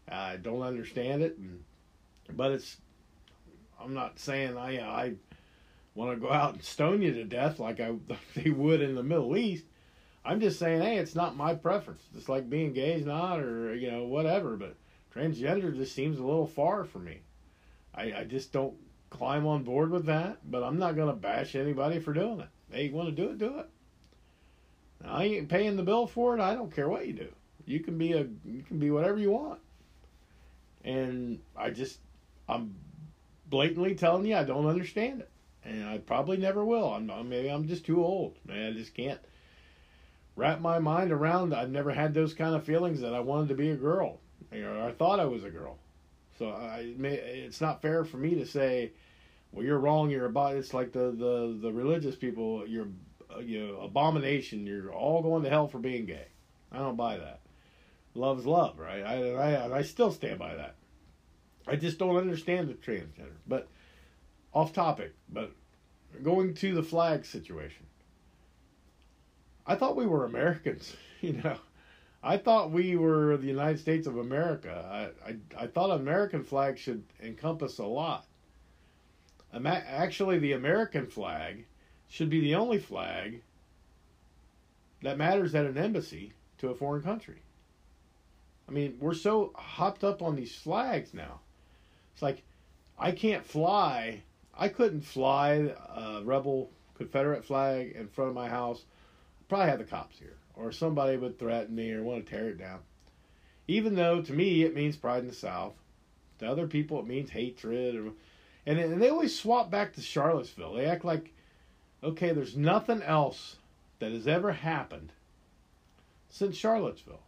I 0.08 0.36
don't 0.36 0.62
understand 0.62 1.22
it, 1.22 1.38
and, 1.38 1.64
but 2.30 2.52
it's. 2.52 2.76
I'm 3.80 3.94
not 3.94 4.18
saying 4.18 4.56
I 4.56 4.78
I 4.80 5.14
want 5.94 6.12
to 6.12 6.20
go 6.20 6.32
out 6.32 6.54
and 6.54 6.62
stone 6.62 7.02
you 7.02 7.12
to 7.14 7.24
death 7.24 7.58
like 7.58 7.80
I 7.80 7.94
they 8.34 8.50
would 8.50 8.80
in 8.80 8.94
the 8.94 9.02
Middle 9.02 9.36
East. 9.36 9.64
I'm 10.24 10.40
just 10.40 10.58
saying, 10.58 10.82
hey, 10.82 10.98
it's 10.98 11.16
not 11.16 11.36
my 11.36 11.54
preference. 11.54 12.02
It's 12.16 12.28
like 12.28 12.48
being 12.48 12.72
gay 12.72 12.92
is 12.92 13.06
not, 13.06 13.40
or 13.40 13.74
you 13.74 13.90
know, 13.90 14.04
whatever. 14.04 14.56
But 14.56 14.76
transgender 15.14 15.74
just 15.74 15.94
seems 15.94 16.18
a 16.18 16.24
little 16.24 16.46
far 16.46 16.84
for 16.84 16.98
me. 16.98 17.20
I 17.94 18.12
I 18.12 18.24
just 18.24 18.52
don't 18.52 18.74
climb 19.10 19.46
on 19.46 19.64
board 19.64 19.90
with 19.90 20.06
that. 20.06 20.38
But 20.48 20.62
I'm 20.62 20.78
not 20.78 20.96
gonna 20.96 21.12
bash 21.12 21.54
anybody 21.54 21.98
for 21.98 22.12
doing 22.12 22.40
it. 22.40 22.48
They 22.70 22.88
want 22.88 23.08
to 23.08 23.14
do 23.14 23.30
it, 23.30 23.38
do 23.38 23.58
it. 23.58 23.68
I 25.06 25.24
ain't 25.24 25.48
paying 25.48 25.76
the 25.76 25.82
bill 25.82 26.06
for 26.06 26.36
it. 26.36 26.40
I 26.40 26.54
don't 26.54 26.74
care 26.74 26.88
what 26.88 27.06
you 27.06 27.12
do. 27.12 27.28
You 27.64 27.80
can 27.80 27.98
be 27.98 28.12
a 28.12 28.26
you 28.44 28.62
can 28.66 28.78
be 28.78 28.90
whatever 28.90 29.18
you 29.18 29.30
want. 29.30 29.60
And 30.84 31.40
I 31.56 31.70
just 31.70 32.00
I'm 32.48 32.74
blatantly 33.46 33.94
telling 33.94 34.26
you 34.26 34.36
I 34.36 34.44
don't 34.44 34.66
understand 34.66 35.20
it, 35.20 35.30
and 35.64 35.84
I 35.84 35.98
probably 35.98 36.36
never 36.36 36.64
will. 36.64 36.92
I'm 36.92 37.06
maybe 37.28 37.48
I'm 37.48 37.68
just 37.68 37.84
too 37.84 38.04
old. 38.04 38.36
Man, 38.46 38.72
I 38.72 38.76
just 38.76 38.94
can't 38.94 39.20
wrap 40.36 40.60
my 40.60 40.78
mind 40.78 41.12
around. 41.12 41.54
I've 41.54 41.70
never 41.70 41.92
had 41.92 42.14
those 42.14 42.34
kind 42.34 42.54
of 42.54 42.64
feelings 42.64 43.00
that 43.00 43.14
I 43.14 43.20
wanted 43.20 43.48
to 43.48 43.54
be 43.54 43.70
a 43.70 43.76
girl, 43.76 44.20
or 44.52 44.82
I 44.82 44.92
thought 44.92 45.20
I 45.20 45.24
was 45.24 45.44
a 45.44 45.50
girl. 45.50 45.78
So 46.38 46.50
I 46.50 46.94
it's 47.04 47.60
not 47.60 47.82
fair 47.82 48.04
for 48.04 48.16
me 48.16 48.34
to 48.36 48.46
say, 48.46 48.92
well, 49.52 49.64
you're 49.64 49.78
wrong. 49.78 50.10
You're 50.10 50.26
a 50.26 50.30
about. 50.30 50.56
It's 50.56 50.74
like 50.74 50.92
the 50.92 51.10
the 51.12 51.58
the 51.60 51.72
religious 51.72 52.16
people. 52.16 52.66
You're 52.66 52.88
Uh, 53.34 53.40
you 53.40 53.66
know 53.66 53.80
abomination. 53.80 54.66
You're 54.66 54.92
all 54.92 55.22
going 55.22 55.42
to 55.44 55.50
hell 55.50 55.68
for 55.68 55.78
being 55.78 56.06
gay. 56.06 56.26
I 56.70 56.78
don't 56.78 56.96
buy 56.96 57.18
that. 57.18 57.40
Love's 58.14 58.46
love, 58.46 58.78
right? 58.78 59.02
I 59.02 59.32
I 59.32 59.78
I 59.78 59.82
still 59.82 60.10
stand 60.10 60.38
by 60.38 60.54
that. 60.54 60.74
I 61.66 61.76
just 61.76 61.98
don't 61.98 62.16
understand 62.16 62.68
the 62.68 62.74
transgender. 62.74 63.36
But 63.46 63.68
off 64.52 64.72
topic, 64.72 65.14
but 65.28 65.52
going 66.22 66.54
to 66.54 66.74
the 66.74 66.82
flag 66.82 67.24
situation. 67.24 67.86
I 69.66 69.76
thought 69.76 69.96
we 69.96 70.06
were 70.06 70.24
Americans, 70.24 70.94
you 71.20 71.34
know. 71.34 71.56
I 72.24 72.36
thought 72.36 72.70
we 72.70 72.94
were 72.96 73.36
the 73.36 73.48
United 73.48 73.80
States 73.80 74.06
of 74.06 74.16
America. 74.16 75.10
I, 75.24 75.30
I, 75.30 75.64
I 75.64 75.66
thought 75.66 75.90
American 75.90 76.44
flag 76.44 76.78
should 76.78 77.02
encompass 77.20 77.78
a 77.78 77.84
lot. 77.84 78.26
Actually, 79.52 80.38
the 80.38 80.52
American 80.52 81.06
flag 81.06 81.66
should 82.12 82.28
be 82.28 82.40
the 82.40 82.54
only 82.54 82.78
flag 82.78 83.40
that 85.00 85.16
matters 85.16 85.54
at 85.54 85.64
an 85.64 85.78
embassy 85.78 86.34
to 86.58 86.68
a 86.68 86.74
foreign 86.74 87.02
country. 87.02 87.40
I 88.68 88.72
mean, 88.72 88.98
we're 89.00 89.14
so 89.14 89.50
hopped 89.54 90.04
up 90.04 90.20
on 90.20 90.36
these 90.36 90.54
flags 90.54 91.14
now. 91.14 91.40
It's 92.12 92.20
like 92.20 92.42
I 92.98 93.12
can't 93.12 93.46
fly. 93.46 94.20
I 94.54 94.68
couldn't 94.68 95.00
fly 95.00 95.74
a 95.96 96.20
rebel 96.22 96.70
Confederate 96.98 97.46
flag 97.46 97.92
in 97.92 98.08
front 98.08 98.28
of 98.28 98.34
my 98.34 98.48
house. 98.48 98.84
Probably 99.48 99.68
have 99.68 99.78
the 99.78 99.84
cops 99.86 100.18
here, 100.18 100.36
or 100.54 100.70
somebody 100.70 101.16
would 101.16 101.38
threaten 101.38 101.74
me 101.74 101.92
or 101.92 102.02
want 102.02 102.26
to 102.26 102.30
tear 102.30 102.50
it 102.50 102.58
down. 102.58 102.80
Even 103.68 103.94
though 103.94 104.20
to 104.20 104.32
me 104.34 104.64
it 104.64 104.74
means 104.74 104.96
pride 104.96 105.20
in 105.20 105.28
the 105.28 105.34
South, 105.34 105.72
to 106.40 106.46
other 106.46 106.66
people 106.66 107.00
it 107.00 107.06
means 107.06 107.30
hatred, 107.30 107.96
or, 107.96 108.10
and 108.66 108.78
and 108.78 109.00
they 109.00 109.08
always 109.08 109.38
swap 109.38 109.70
back 109.70 109.94
to 109.94 110.02
Charlottesville. 110.02 110.74
They 110.74 110.84
act 110.84 111.06
like, 111.06 111.32
okay, 112.02 112.32
there's 112.32 112.56
nothing 112.56 113.02
else 113.02 113.56
that 113.98 114.12
has 114.12 114.26
ever 114.26 114.52
happened 114.52 115.12
since 116.28 116.56
Charlottesville. 116.56 117.22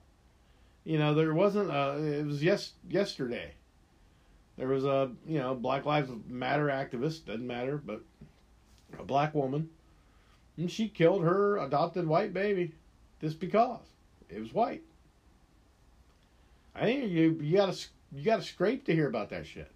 You 0.85 0.99
know, 0.99 1.15
there 1.15 1.33
wasn't 1.33 1.71
a, 1.71 1.97
it 1.97 2.27
was 2.27 2.43
yes 2.43 2.73
yesterday. 2.89 3.53
There 4.57 4.69
was 4.69 4.85
a, 4.85 5.11
you 5.27 5.39
know, 5.39 5.55
Black 5.55 5.85
Lives 5.85 6.11
Matter 6.29 6.67
activist, 6.67 7.27
doesn't 7.27 7.47
matter, 7.47 7.77
but 7.77 8.03
a 8.99 9.05
black 9.05 9.35
woman, 9.35 9.69
and 10.57 10.71
she 10.71 10.89
killed 10.89 11.25
her 11.25 11.59
adopted 11.59 12.07
white 12.07 12.33
baby 12.33 12.73
just 13.21 13.41
because 13.41 13.81
it 14.29 14.41
was 14.41 14.53
white. 14.53 14.83
I 16.75 16.83
think 16.83 17.11
you 17.11 17.39
you 17.41 17.57
got 17.57 17.73
to 17.73 17.87
you 18.15 18.25
got 18.25 18.37
to 18.37 18.47
scrape 18.47 18.85
to 18.87 18.95
hear 18.95 19.09
about 19.09 19.31
that 19.31 19.47
shit. 19.47 19.71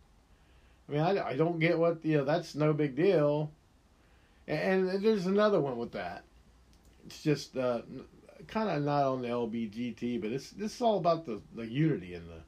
I 0.88 0.93
mean, 0.93 1.00
I, 1.00 1.28
I 1.28 1.37
don't 1.37 1.59
get 1.59 1.78
what 1.78 2.05
you 2.05 2.19
know. 2.19 2.25
That's 2.25 2.55
no 2.55 2.73
big 2.73 2.97
deal. 2.97 3.50
And, 4.49 4.88
and 4.88 5.05
there's 5.05 5.26
another 5.26 5.61
one 5.61 5.76
with 5.76 5.93
that. 5.93 6.25
It's 7.07 7.23
just 7.23 7.57
uh, 7.57 7.83
kind 8.49 8.71
of 8.71 8.83
not 8.83 9.05
on 9.05 9.23
the 9.23 9.28
LBGT, 9.28 10.21
but 10.21 10.33
it's 10.33 10.50
this 10.50 10.75
is 10.75 10.81
all 10.81 10.97
about 10.97 11.26
the 11.26 11.40
the 11.55 11.67
unity 11.67 12.14
and 12.14 12.28
the 12.28 12.40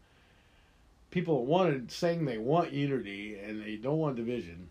people 1.10 1.44
wanted 1.44 1.92
saying 1.92 2.24
they 2.24 2.38
want 2.38 2.72
unity 2.72 3.38
and 3.38 3.62
they 3.62 3.76
don't 3.76 3.98
want 3.98 4.16
division, 4.16 4.68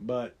but 0.00 0.34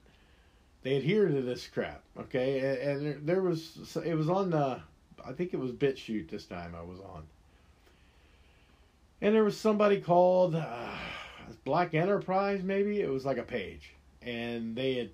they 0.82 0.96
adhere 0.96 1.28
to 1.28 1.42
this 1.42 1.66
crap. 1.66 2.02
Okay, 2.18 2.60
and, 2.60 3.06
and 3.06 3.26
there 3.26 3.42
was 3.42 3.96
it 4.04 4.14
was 4.14 4.30
on 4.30 4.50
the 4.50 4.80
I 5.24 5.32
think 5.32 5.52
it 5.52 5.58
was 5.58 5.72
BitChute 5.72 6.30
this 6.30 6.44
time 6.44 6.74
I 6.78 6.82
was 6.82 7.00
on, 7.00 7.24
and 9.20 9.34
there 9.34 9.44
was 9.44 9.56
somebody 9.56 10.00
called 10.00 10.54
uh, 10.54 10.90
Black 11.64 11.94
Enterprise 11.94 12.62
maybe 12.62 13.00
it 13.00 13.10
was 13.10 13.24
like 13.24 13.38
a 13.38 13.42
page, 13.42 13.94
and 14.22 14.76
they 14.76 14.94
had 14.94 15.10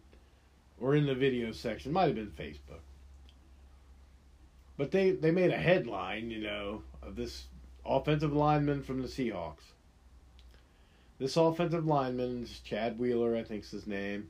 were 0.83 0.97
in 0.97 1.07
the 1.07 1.14
video 1.14 1.53
section 1.53 1.92
might 1.92 2.09
have 2.09 2.16
been 2.16 2.31
Facebook 2.31 2.81
but 4.77 4.90
they, 4.90 5.12
they 5.12 5.31
made 5.31 5.51
a 5.51 5.57
headline, 5.57 6.31
you 6.31 6.40
know, 6.40 6.83
of 7.03 7.16
this 7.16 7.45
offensive 7.85 8.33
lineman 8.33 8.83
from 8.83 9.03
the 9.03 9.09
Seahawks. 9.09 9.62
This 11.18 11.37
offensive 11.37 11.87
lineman, 11.87 12.49
Chad 12.64 12.99
Wheeler, 12.99 13.37
I 13.37 13.45
think's 13.45 13.71
his 13.71 13.87
name. 13.87 14.29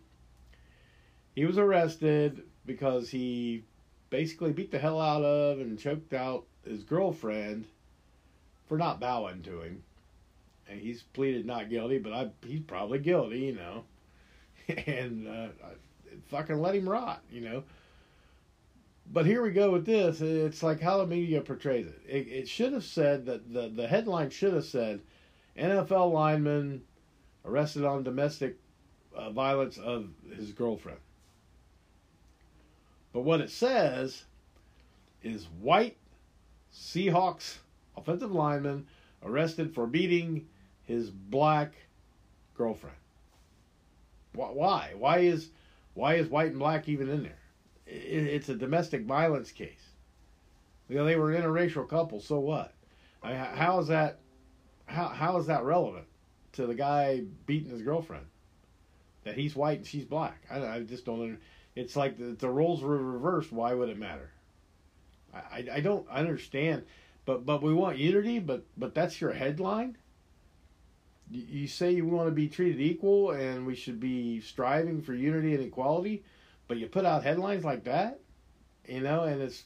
He 1.35 1.47
was 1.47 1.57
arrested 1.57 2.43
because 2.67 3.09
he 3.09 3.65
basically 4.11 4.53
beat 4.53 4.71
the 4.71 4.79
hell 4.79 5.01
out 5.01 5.23
of 5.23 5.59
and 5.59 5.79
choked 5.79 6.13
out 6.13 6.45
his 6.67 6.83
girlfriend 6.83 7.65
for 8.69 8.77
not 8.77 9.01
bowing 9.01 9.43
to 9.45 9.63
him. 9.63 9.83
And 10.69 10.81
he's 10.81 11.03
pleaded 11.03 11.47
not 11.47 11.71
guilty, 11.71 11.99
but 11.99 12.13
I, 12.13 12.31
he's 12.47 12.61
probably 12.61 12.99
guilty, 12.99 13.39
you 13.39 13.55
know. 13.55 13.85
and 14.87 15.27
uh, 15.27 15.49
fucking 16.29 16.61
let 16.61 16.75
him 16.75 16.89
rot, 16.89 17.23
you 17.31 17.41
know. 17.41 17.65
But 19.13 19.27
here 19.27 19.43
we 19.43 19.51
go 19.51 19.71
with 19.71 19.85
this. 19.85 20.21
It's 20.21 20.63
like 20.63 20.81
how 20.81 20.99
the 20.99 21.07
media 21.07 21.41
portrays 21.41 21.87
it. 21.87 22.01
It, 22.09 22.29
it 22.29 22.49
should 22.49 22.73
have 22.73 22.85
said 22.85 23.27
that 23.27 23.53
the, 23.53 23.69
the 23.69 23.87
headline 23.87 24.31
should 24.31 24.55
have 24.55 24.65
said 24.65 25.01
NFL 25.59 26.13
lineman 26.13 26.83
arrested 27.45 27.85
on 27.85 28.05
domestic 28.05 28.57
uh, 29.15 29.31
violence 29.31 29.77
of 29.77 30.09
his 30.35 30.53
girlfriend. 30.53 31.01
But 33.13 33.23
what 33.23 33.41
it 33.41 33.51
says 33.51 34.25
is 35.23 35.47
white 35.61 35.99
Seahawks 36.73 37.59
offensive 37.97 38.33
lineman 38.33 38.87
arrested 39.23 39.75
for 39.75 39.87
beating 39.87 40.47
his 40.85 41.11
black 41.11 41.75
girlfriend. 42.57 42.97
Why? 44.33 44.93
Why 44.97 45.19
is 45.19 45.51
why 45.95 46.15
is 46.15 46.29
white 46.29 46.51
and 46.51 46.59
black 46.59 46.89
even 46.89 47.09
in 47.09 47.23
there? 47.23 47.39
it's 47.93 48.49
a 48.49 48.55
domestic 48.55 49.05
violence 49.05 49.51
case. 49.51 49.91
You 50.89 50.97
know, 50.97 51.05
they 51.05 51.17
were 51.17 51.33
an 51.33 51.43
interracial 51.43 51.89
couple, 51.89 52.21
so 52.21 52.39
what? 52.39 52.75
I 53.23 53.29
mean, 53.29 53.39
how 53.39 53.79
is 53.81 53.89
that? 53.89 54.21
How 54.87 55.09
how 55.09 55.39
is 55.39 55.47
that 55.47 55.65
relevant 55.65 56.07
to 56.53 56.67
the 56.67 56.75
guy 56.75 57.23
beating 57.47 57.71
his 57.71 57.83
girlfriend? 57.83 58.27
That 59.25 59.37
he's 59.37 59.55
white 59.55 59.79
and 59.79 59.87
she's 59.87 60.05
black. 60.05 60.43
I, 60.51 60.67
I 60.67 60.81
just 60.81 61.05
don't. 61.05 61.39
It's 61.77 61.97
like 61.97 62.19
the, 62.19 62.35
the 62.35 62.51
roles 62.51 62.83
were 62.83 62.99
reversed. 62.99 63.53
Why 63.53 63.73
would 63.75 63.89
it 63.89 63.99
matter? 63.99 64.31
I, 65.33 65.39
I, 65.39 65.67
I 65.75 65.81
don't 65.81 66.09
understand. 66.09 66.85
But 67.25 67.47
but 67.47 67.63
we 67.63 67.73
want 67.73 67.99
unity. 67.99 68.39
But 68.41 68.65
but 68.77 68.95
that's 68.95 69.21
your 69.21 69.33
headline. 69.33 69.97
You, 71.35 71.67
say 71.67 71.93
you 71.93 72.05
want 72.05 72.29
to 72.29 72.33
be 72.33 72.49
treated 72.49 72.81
equal 72.81 73.31
and 73.31 73.67
we 73.67 73.75
should 73.75 73.99
be 73.99 74.41
striving 74.41 75.01
for 75.01 75.15
unity 75.15 75.55
and 75.55 75.65
equality 75.65 76.25
but 76.73 76.79
you 76.79 76.87
put 76.87 77.05
out 77.05 77.23
headlines 77.23 77.65
like 77.65 77.85
that, 77.85 78.21
you 78.89 79.01
know, 79.01 79.25
and 79.25 79.43
it's 79.43 79.65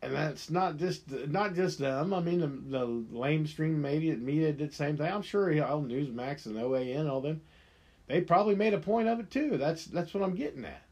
and 0.00 0.14
that's 0.14 0.48
not 0.48 0.78
just 0.78 1.10
not 1.28 1.54
just 1.54 1.78
them. 1.78 2.14
I 2.14 2.20
mean, 2.20 2.40
the, 2.40 2.46
the 2.46 2.86
lamestream 2.86 3.76
media 3.76 4.14
media 4.14 4.52
did 4.52 4.70
the 4.70 4.74
same 4.74 4.96
thing. 4.96 5.12
I'm 5.12 5.20
sure 5.20 5.50
all 5.62 5.82
Newsmax 5.82 6.46
and 6.46 6.56
OAN, 6.56 7.10
all 7.10 7.20
them, 7.20 7.42
they 8.06 8.22
probably 8.22 8.54
made 8.54 8.72
a 8.72 8.78
point 8.78 9.08
of 9.08 9.20
it 9.20 9.30
too. 9.30 9.58
That's 9.58 9.84
that's 9.84 10.14
what 10.14 10.22
I'm 10.22 10.34
getting 10.34 10.64
at. 10.64 10.82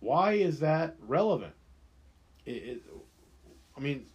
Why 0.00 0.32
is 0.32 0.60
that 0.60 0.96
relevant? 1.06 1.52
It, 2.46 2.50
it 2.50 2.82
I 3.76 3.80
mean, 3.80 4.06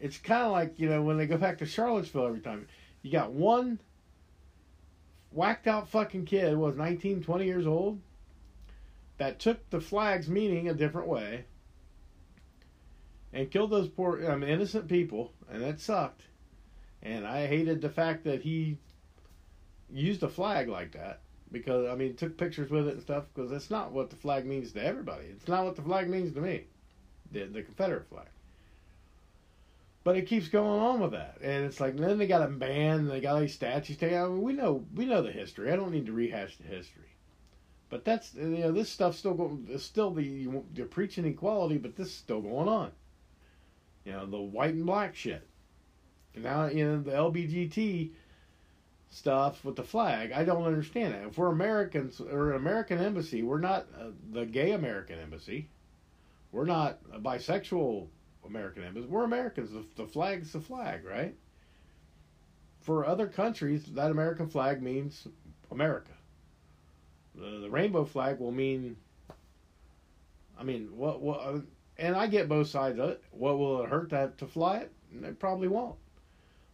it's 0.00 0.18
kind 0.18 0.44
of 0.44 0.52
like 0.52 0.78
you 0.78 0.88
know 0.88 1.02
when 1.02 1.16
they 1.16 1.26
go 1.26 1.36
back 1.36 1.58
to 1.58 1.66
Charlottesville 1.66 2.26
every 2.26 2.40
time. 2.40 2.66
You 3.02 3.12
got 3.12 3.32
one 3.32 3.78
whacked 5.30 5.66
out 5.66 5.88
fucking 5.88 6.24
kid 6.24 6.56
was 6.56 6.76
19, 6.76 7.22
20 7.22 7.44
years 7.44 7.66
old 7.66 8.00
that 9.18 9.38
took 9.38 9.68
the 9.70 9.80
flag's 9.80 10.28
meaning 10.28 10.68
a 10.68 10.74
different 10.74 11.06
way 11.06 11.44
and 13.32 13.50
killed 13.50 13.70
those 13.70 13.88
poor 13.88 14.18
innocent 14.18 14.88
people, 14.88 15.32
and 15.50 15.62
that 15.62 15.80
sucked. 15.80 16.22
And 17.02 17.26
I 17.26 17.46
hated 17.46 17.80
the 17.80 17.90
fact 17.90 18.24
that 18.24 18.42
he 18.42 18.78
used 19.92 20.22
a 20.22 20.28
flag 20.28 20.68
like 20.68 20.92
that 20.92 21.20
because 21.52 21.88
I 21.88 21.94
mean 21.94 22.16
took 22.16 22.36
pictures 22.36 22.70
with 22.70 22.88
it 22.88 22.94
and 22.94 23.02
stuff 23.02 23.24
because 23.32 23.50
that's 23.50 23.70
not 23.70 23.92
what 23.92 24.10
the 24.10 24.16
flag 24.16 24.46
means 24.46 24.72
to 24.72 24.82
everybody. 24.82 25.26
It's 25.26 25.48
not 25.48 25.64
what 25.64 25.76
the 25.76 25.82
flag 25.82 26.08
means 26.08 26.32
to 26.34 26.40
me, 26.40 26.64
the 27.30 27.44
the 27.44 27.62
Confederate 27.62 28.08
flag. 28.08 28.26
But 30.06 30.16
it 30.16 30.28
keeps 30.28 30.46
going 30.46 30.80
on 30.80 31.00
with 31.00 31.10
that, 31.10 31.38
and 31.42 31.64
it's 31.64 31.80
like 31.80 31.96
then 31.96 32.16
they 32.16 32.28
got 32.28 32.40
a 32.40 32.46
ban, 32.46 33.08
they 33.08 33.20
got 33.20 33.40
these 33.40 33.54
statues 33.54 33.96
taken. 33.96 34.16
I 34.16 34.28
mean, 34.28 34.40
we 34.40 34.52
know 34.52 34.84
we 34.94 35.04
know 35.04 35.20
the 35.20 35.32
history. 35.32 35.72
I 35.72 35.74
don't 35.74 35.90
need 35.90 36.06
to 36.06 36.12
rehash 36.12 36.58
the 36.58 36.62
history. 36.62 37.16
But 37.90 38.04
that's 38.04 38.32
you 38.34 38.46
know 38.46 38.70
this 38.70 38.88
stuff's 38.88 39.18
still 39.18 39.34
going. 39.34 39.66
Still 39.78 40.12
the 40.12 40.22
you're 40.22 40.86
preaching 40.86 41.24
equality, 41.24 41.78
but 41.78 41.96
this 41.96 42.06
is 42.06 42.14
still 42.14 42.40
going 42.40 42.68
on. 42.68 42.92
You 44.04 44.12
know, 44.12 44.26
the 44.26 44.38
white 44.38 44.74
and 44.74 44.86
black 44.86 45.16
shit. 45.16 45.44
And 46.36 46.44
now, 46.44 46.66
you 46.66 46.86
know, 46.86 47.00
the 47.00 47.10
LBGT 47.10 48.12
stuff 49.10 49.64
with 49.64 49.74
the 49.74 49.82
flag, 49.82 50.30
I 50.30 50.44
don't 50.44 50.66
understand 50.66 51.14
it. 51.14 51.26
If 51.26 51.36
we're 51.36 51.48
Americans 51.48 52.20
or 52.20 52.50
an 52.50 52.58
American 52.58 53.00
embassy, 53.00 53.42
we're 53.42 53.58
not 53.58 53.88
uh, 54.00 54.10
the 54.30 54.46
gay 54.46 54.70
American 54.70 55.18
embassy. 55.18 55.68
We're 56.52 56.64
not 56.64 57.00
a 57.12 57.18
bisexual 57.18 58.06
American 58.46 58.84
embassy. 58.84 59.06
We're 59.06 59.24
Americans. 59.24 59.72
The, 59.72 59.84
the 59.96 60.08
flag's 60.08 60.52
the 60.52 60.60
flag, 60.60 61.04
right? 61.04 61.34
For 62.80 63.04
other 63.04 63.26
countries, 63.26 63.84
that 63.94 64.10
American 64.10 64.48
flag 64.48 64.82
means 64.82 65.26
America. 65.70 66.12
The, 67.34 67.60
the 67.60 67.70
rainbow 67.70 68.04
flag 68.04 68.38
will 68.38 68.52
mean. 68.52 68.96
I 70.58 70.62
mean, 70.62 70.88
what 70.96 71.20
what? 71.20 71.40
Uh, 71.40 71.60
and 71.98 72.14
I 72.14 72.26
get 72.26 72.48
both 72.48 72.68
sides 72.68 72.98
of 72.98 73.10
it. 73.10 73.22
What 73.30 73.58
will 73.58 73.82
it 73.82 73.88
hurt 73.88 74.10
to 74.10 74.32
to 74.38 74.46
fly 74.46 74.78
it? 74.78 74.92
It 75.22 75.38
probably 75.38 75.68
won't. 75.68 75.96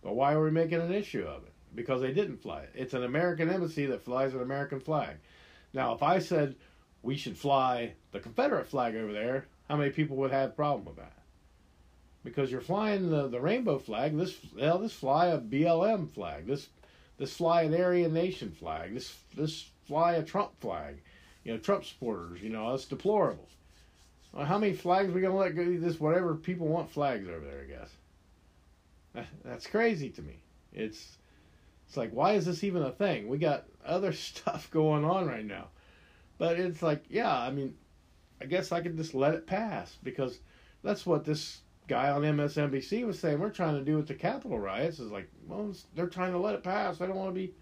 But 0.02 0.14
why 0.14 0.32
are 0.32 0.42
we 0.42 0.50
making 0.50 0.80
an 0.80 0.92
issue 0.92 1.22
of 1.22 1.44
it? 1.44 1.52
Because 1.74 2.02
they 2.02 2.12
didn't 2.12 2.42
fly 2.42 2.62
it. 2.62 2.70
It's 2.74 2.94
an 2.94 3.04
American 3.04 3.48
embassy 3.48 3.86
that 3.86 4.04
flies 4.04 4.34
an 4.34 4.42
American 4.42 4.80
flag. 4.80 5.16
Now, 5.72 5.94
if 5.94 6.02
I 6.02 6.18
said 6.18 6.56
we 7.02 7.16
should 7.16 7.36
fly 7.36 7.94
the 8.10 8.20
Confederate 8.20 8.66
flag 8.66 8.94
over 8.94 9.12
there, 9.12 9.46
how 9.68 9.76
many 9.76 9.90
people 9.90 10.16
would 10.16 10.32
have 10.32 10.50
a 10.50 10.52
problem 10.52 10.84
with 10.84 10.96
that? 10.96 11.21
Because 12.24 12.52
you're 12.52 12.60
flying 12.60 13.10
the, 13.10 13.28
the 13.28 13.40
rainbow 13.40 13.78
flag. 13.78 14.16
This 14.16 14.36
hell, 14.58 14.78
this 14.78 14.92
fly 14.92 15.26
a 15.26 15.38
BLM 15.38 16.12
flag. 16.12 16.46
This 16.46 16.68
this 17.18 17.34
fly 17.36 17.62
an 17.62 17.74
Aryan 17.74 18.12
Nation 18.12 18.52
flag. 18.52 18.94
This 18.94 19.16
this 19.34 19.68
fly 19.86 20.14
a 20.14 20.22
Trump 20.22 20.52
flag. 20.60 21.02
You 21.44 21.52
know, 21.52 21.58
Trump 21.58 21.84
supporters. 21.84 22.40
You 22.40 22.50
know, 22.50 22.70
that's 22.70 22.84
deplorable. 22.84 23.48
Well, 24.32 24.46
how 24.46 24.58
many 24.58 24.72
flags 24.72 25.10
are 25.10 25.12
we 25.12 25.20
gonna 25.20 25.36
let 25.36 25.56
go? 25.56 25.64
This 25.64 26.00
whatever 26.00 26.34
people 26.34 26.68
want 26.68 26.90
flags 26.90 27.28
over 27.28 27.44
there. 27.44 27.62
I 27.62 29.18
guess 29.18 29.26
that's 29.44 29.66
crazy 29.66 30.10
to 30.10 30.22
me. 30.22 30.36
It's 30.72 31.18
it's 31.86 31.96
like 31.96 32.12
why 32.12 32.34
is 32.34 32.46
this 32.46 32.64
even 32.64 32.82
a 32.82 32.90
thing? 32.90 33.28
We 33.28 33.38
got 33.38 33.64
other 33.84 34.12
stuff 34.12 34.70
going 34.70 35.04
on 35.04 35.26
right 35.26 35.44
now, 35.44 35.68
but 36.38 36.58
it's 36.58 36.82
like 36.82 37.04
yeah. 37.10 37.36
I 37.36 37.50
mean, 37.50 37.74
I 38.40 38.46
guess 38.46 38.72
I 38.72 38.80
could 38.80 38.96
just 38.96 39.14
let 39.14 39.34
it 39.34 39.46
pass 39.46 39.96
because 40.02 40.38
that's 40.82 41.04
what 41.04 41.24
this 41.24 41.61
guy 41.88 42.10
on 42.10 42.22
MSNBC 42.22 43.06
was 43.06 43.18
saying. 43.18 43.38
We're 43.38 43.50
trying 43.50 43.76
to 43.76 43.84
do 43.84 43.96
with 43.96 44.08
the 44.08 44.14
Capitol 44.14 44.58
riots. 44.58 44.98
Is 44.98 45.10
like, 45.10 45.28
well, 45.46 45.74
they're 45.94 46.06
trying 46.06 46.32
to 46.32 46.38
let 46.38 46.54
it 46.54 46.62
pass. 46.62 47.00
I 47.00 47.06
don't 47.06 47.16
want 47.16 47.30
to 47.30 47.34
be. 47.34 47.52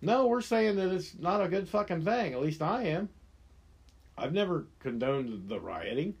No, 0.00 0.26
we're 0.26 0.42
saying 0.42 0.76
that 0.76 0.92
it's 0.92 1.18
not 1.18 1.42
a 1.42 1.48
good 1.48 1.68
fucking 1.68 2.04
thing. 2.04 2.34
At 2.34 2.42
least 2.42 2.62
I 2.62 2.84
am. 2.84 3.08
I've 4.16 4.32
never 4.32 4.66
condoned 4.80 5.48
the 5.48 5.58
rioting. 5.58 6.14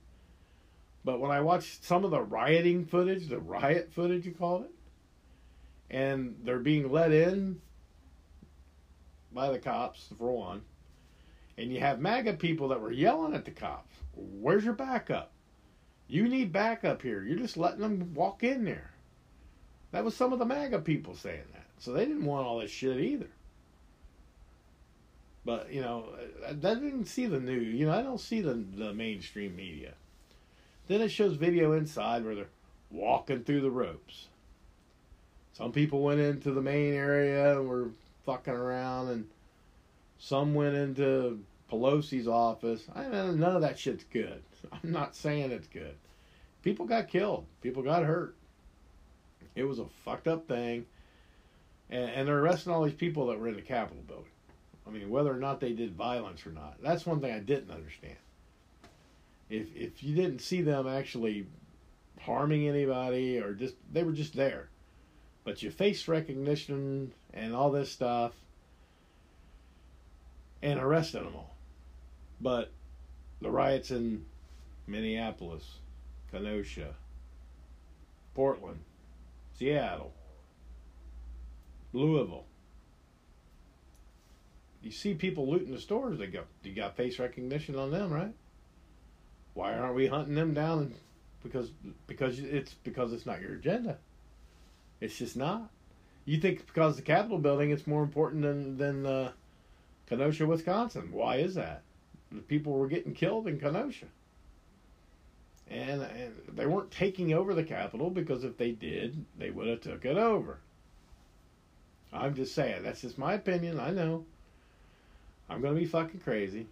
But 1.04 1.20
when 1.20 1.30
I 1.30 1.42
watched 1.42 1.84
some 1.84 2.04
of 2.04 2.10
the 2.10 2.22
rioting 2.22 2.86
footage, 2.86 3.28
the 3.28 3.38
riot 3.38 3.92
footage, 3.92 4.24
you 4.24 4.32
call 4.32 4.62
it, 4.62 4.70
and 5.90 6.34
they're 6.42 6.58
being 6.58 6.90
let 6.90 7.12
in 7.12 7.60
by 9.32 9.50
the 9.50 9.58
cops, 9.58 10.08
for 10.16 10.32
one, 10.32 10.62
and 11.58 11.70
you 11.70 11.80
have 11.80 12.00
MAGA 12.00 12.34
people 12.34 12.68
that 12.68 12.80
were 12.80 12.90
yelling 12.90 13.34
at 13.34 13.44
the 13.44 13.50
cops, 13.50 13.94
Where's 14.16 14.64
your 14.64 14.74
backup? 14.74 15.33
You 16.08 16.28
need 16.28 16.52
backup 16.52 17.02
here. 17.02 17.22
You're 17.22 17.38
just 17.38 17.56
letting 17.56 17.80
them 17.80 18.14
walk 18.14 18.42
in 18.42 18.64
there. 18.64 18.90
That 19.92 20.04
was 20.04 20.16
some 20.16 20.32
of 20.32 20.38
the 20.38 20.44
MAGA 20.44 20.80
people 20.80 21.14
saying 21.14 21.44
that. 21.52 21.66
So 21.78 21.92
they 21.92 22.04
didn't 22.04 22.24
want 22.24 22.46
all 22.46 22.58
this 22.58 22.70
shit 22.70 22.98
either. 22.98 23.28
But, 25.44 25.72
you 25.72 25.82
know, 25.82 26.06
I 26.46 26.52
didn't 26.52 27.06
see 27.06 27.26
the 27.26 27.40
news. 27.40 27.74
You 27.74 27.86
know, 27.86 27.92
I 27.92 28.02
don't 28.02 28.20
see 28.20 28.40
the, 28.40 28.54
the 28.54 28.92
mainstream 28.94 29.54
media. 29.56 29.92
Then 30.88 31.00
it 31.00 31.10
shows 31.10 31.36
video 31.36 31.72
inside 31.72 32.24
where 32.24 32.34
they're 32.34 32.48
walking 32.90 33.44
through 33.44 33.60
the 33.60 33.70
ropes. 33.70 34.28
Some 35.52 35.72
people 35.72 36.02
went 36.02 36.20
into 36.20 36.50
the 36.50 36.60
main 36.60 36.94
area 36.94 37.58
and 37.58 37.68
were 37.68 37.88
fucking 38.26 38.52
around, 38.52 39.08
and 39.08 39.28
some 40.18 40.54
went 40.54 40.74
into 40.74 41.40
Pelosi's 41.70 42.26
office. 42.26 42.84
I 42.94 43.02
mean, 43.02 43.38
none 43.38 43.54
of 43.54 43.62
that 43.62 43.78
shit's 43.78 44.04
good. 44.12 44.42
I'm 44.72 44.92
not 44.92 45.14
saying 45.14 45.50
it's 45.50 45.68
good. 45.68 45.94
People 46.62 46.86
got 46.86 47.08
killed. 47.08 47.46
People 47.62 47.82
got 47.82 48.04
hurt. 48.04 48.36
It 49.54 49.64
was 49.64 49.78
a 49.78 49.86
fucked 50.04 50.28
up 50.28 50.48
thing. 50.48 50.86
And, 51.90 52.10
and 52.10 52.28
they're 52.28 52.38
arresting 52.38 52.72
all 52.72 52.82
these 52.82 52.94
people 52.94 53.26
that 53.26 53.38
were 53.38 53.48
in 53.48 53.56
the 53.56 53.62
Capitol 53.62 54.02
building. 54.06 54.30
I 54.86 54.90
mean, 54.90 55.10
whether 55.10 55.30
or 55.30 55.38
not 55.38 55.60
they 55.60 55.72
did 55.72 55.94
violence 55.94 56.46
or 56.46 56.50
not. 56.50 56.76
That's 56.82 57.06
one 57.06 57.20
thing 57.20 57.32
I 57.32 57.38
didn't 57.38 57.70
understand. 57.70 58.16
If 59.50 59.74
if 59.76 60.02
you 60.02 60.14
didn't 60.14 60.40
see 60.40 60.62
them 60.62 60.88
actually 60.88 61.46
harming 62.20 62.68
anybody 62.68 63.38
or 63.38 63.52
just 63.52 63.74
they 63.92 64.02
were 64.02 64.12
just 64.12 64.34
there. 64.34 64.68
But 65.44 65.62
your 65.62 65.72
face 65.72 66.08
recognition 66.08 67.12
and 67.34 67.54
all 67.54 67.70
this 67.70 67.90
stuff 67.90 68.32
and 70.62 70.80
arresting 70.80 71.24
them 71.24 71.34
all. 71.36 71.54
But 72.40 72.72
the 73.40 73.50
riots 73.50 73.90
in 73.90 74.24
Minneapolis, 74.86 75.78
Kenosha, 76.30 76.94
Portland, 78.34 78.80
Seattle, 79.56 80.12
Louisville. 81.92 82.44
You 84.82 84.90
see 84.90 85.14
people 85.14 85.48
looting 85.48 85.72
the 85.72 85.80
stores. 85.80 86.18
They 86.18 86.26
got 86.26 86.46
you 86.62 86.74
got 86.74 86.96
face 86.96 87.18
recognition 87.18 87.76
on 87.76 87.90
them, 87.90 88.12
right? 88.12 88.34
Why 89.54 89.74
aren't 89.74 89.94
we 89.94 90.08
hunting 90.08 90.34
them 90.34 90.52
down? 90.52 90.94
Because 91.42 91.70
because 92.06 92.38
it's 92.40 92.74
because 92.74 93.12
it's 93.12 93.24
not 93.24 93.40
your 93.40 93.54
agenda. 93.54 93.98
It's 95.00 95.16
just 95.16 95.36
not. 95.36 95.70
You 96.26 96.38
think 96.38 96.66
because 96.66 96.96
the 96.96 97.02
Capitol 97.02 97.38
building, 97.38 97.70
it's 97.70 97.86
more 97.86 98.02
important 98.02 98.42
than 98.42 98.76
than 98.76 99.06
uh, 99.06 99.32
Kenosha, 100.06 100.46
Wisconsin. 100.46 101.10
Why 101.12 101.36
is 101.36 101.54
that? 101.54 101.82
The 102.30 102.40
people 102.40 102.72
were 102.72 102.88
getting 102.88 103.14
killed 103.14 103.46
in 103.46 103.58
Kenosha 103.58 104.06
and, 105.70 106.06
they 106.54 106.66
weren't 106.66 106.90
taking 106.90 107.32
over 107.32 107.54
the 107.54 107.64
Capitol 107.64 108.10
because 108.10 108.44
if 108.44 108.56
they 108.56 108.70
did, 108.72 109.24
they 109.38 109.50
would 109.50 109.66
have 109.66 109.80
took 109.80 110.04
it 110.04 110.16
over. 110.16 110.58
I'm 112.12 112.34
just 112.34 112.54
saying 112.54 112.84
that's 112.84 113.00
just 113.00 113.18
my 113.18 113.34
opinion. 113.34 113.80
I 113.80 113.90
know. 113.90 114.24
I'm 115.48 115.60
gonna 115.60 115.74
be 115.74 115.86
fucking 115.86 116.20
crazy. 116.20 116.66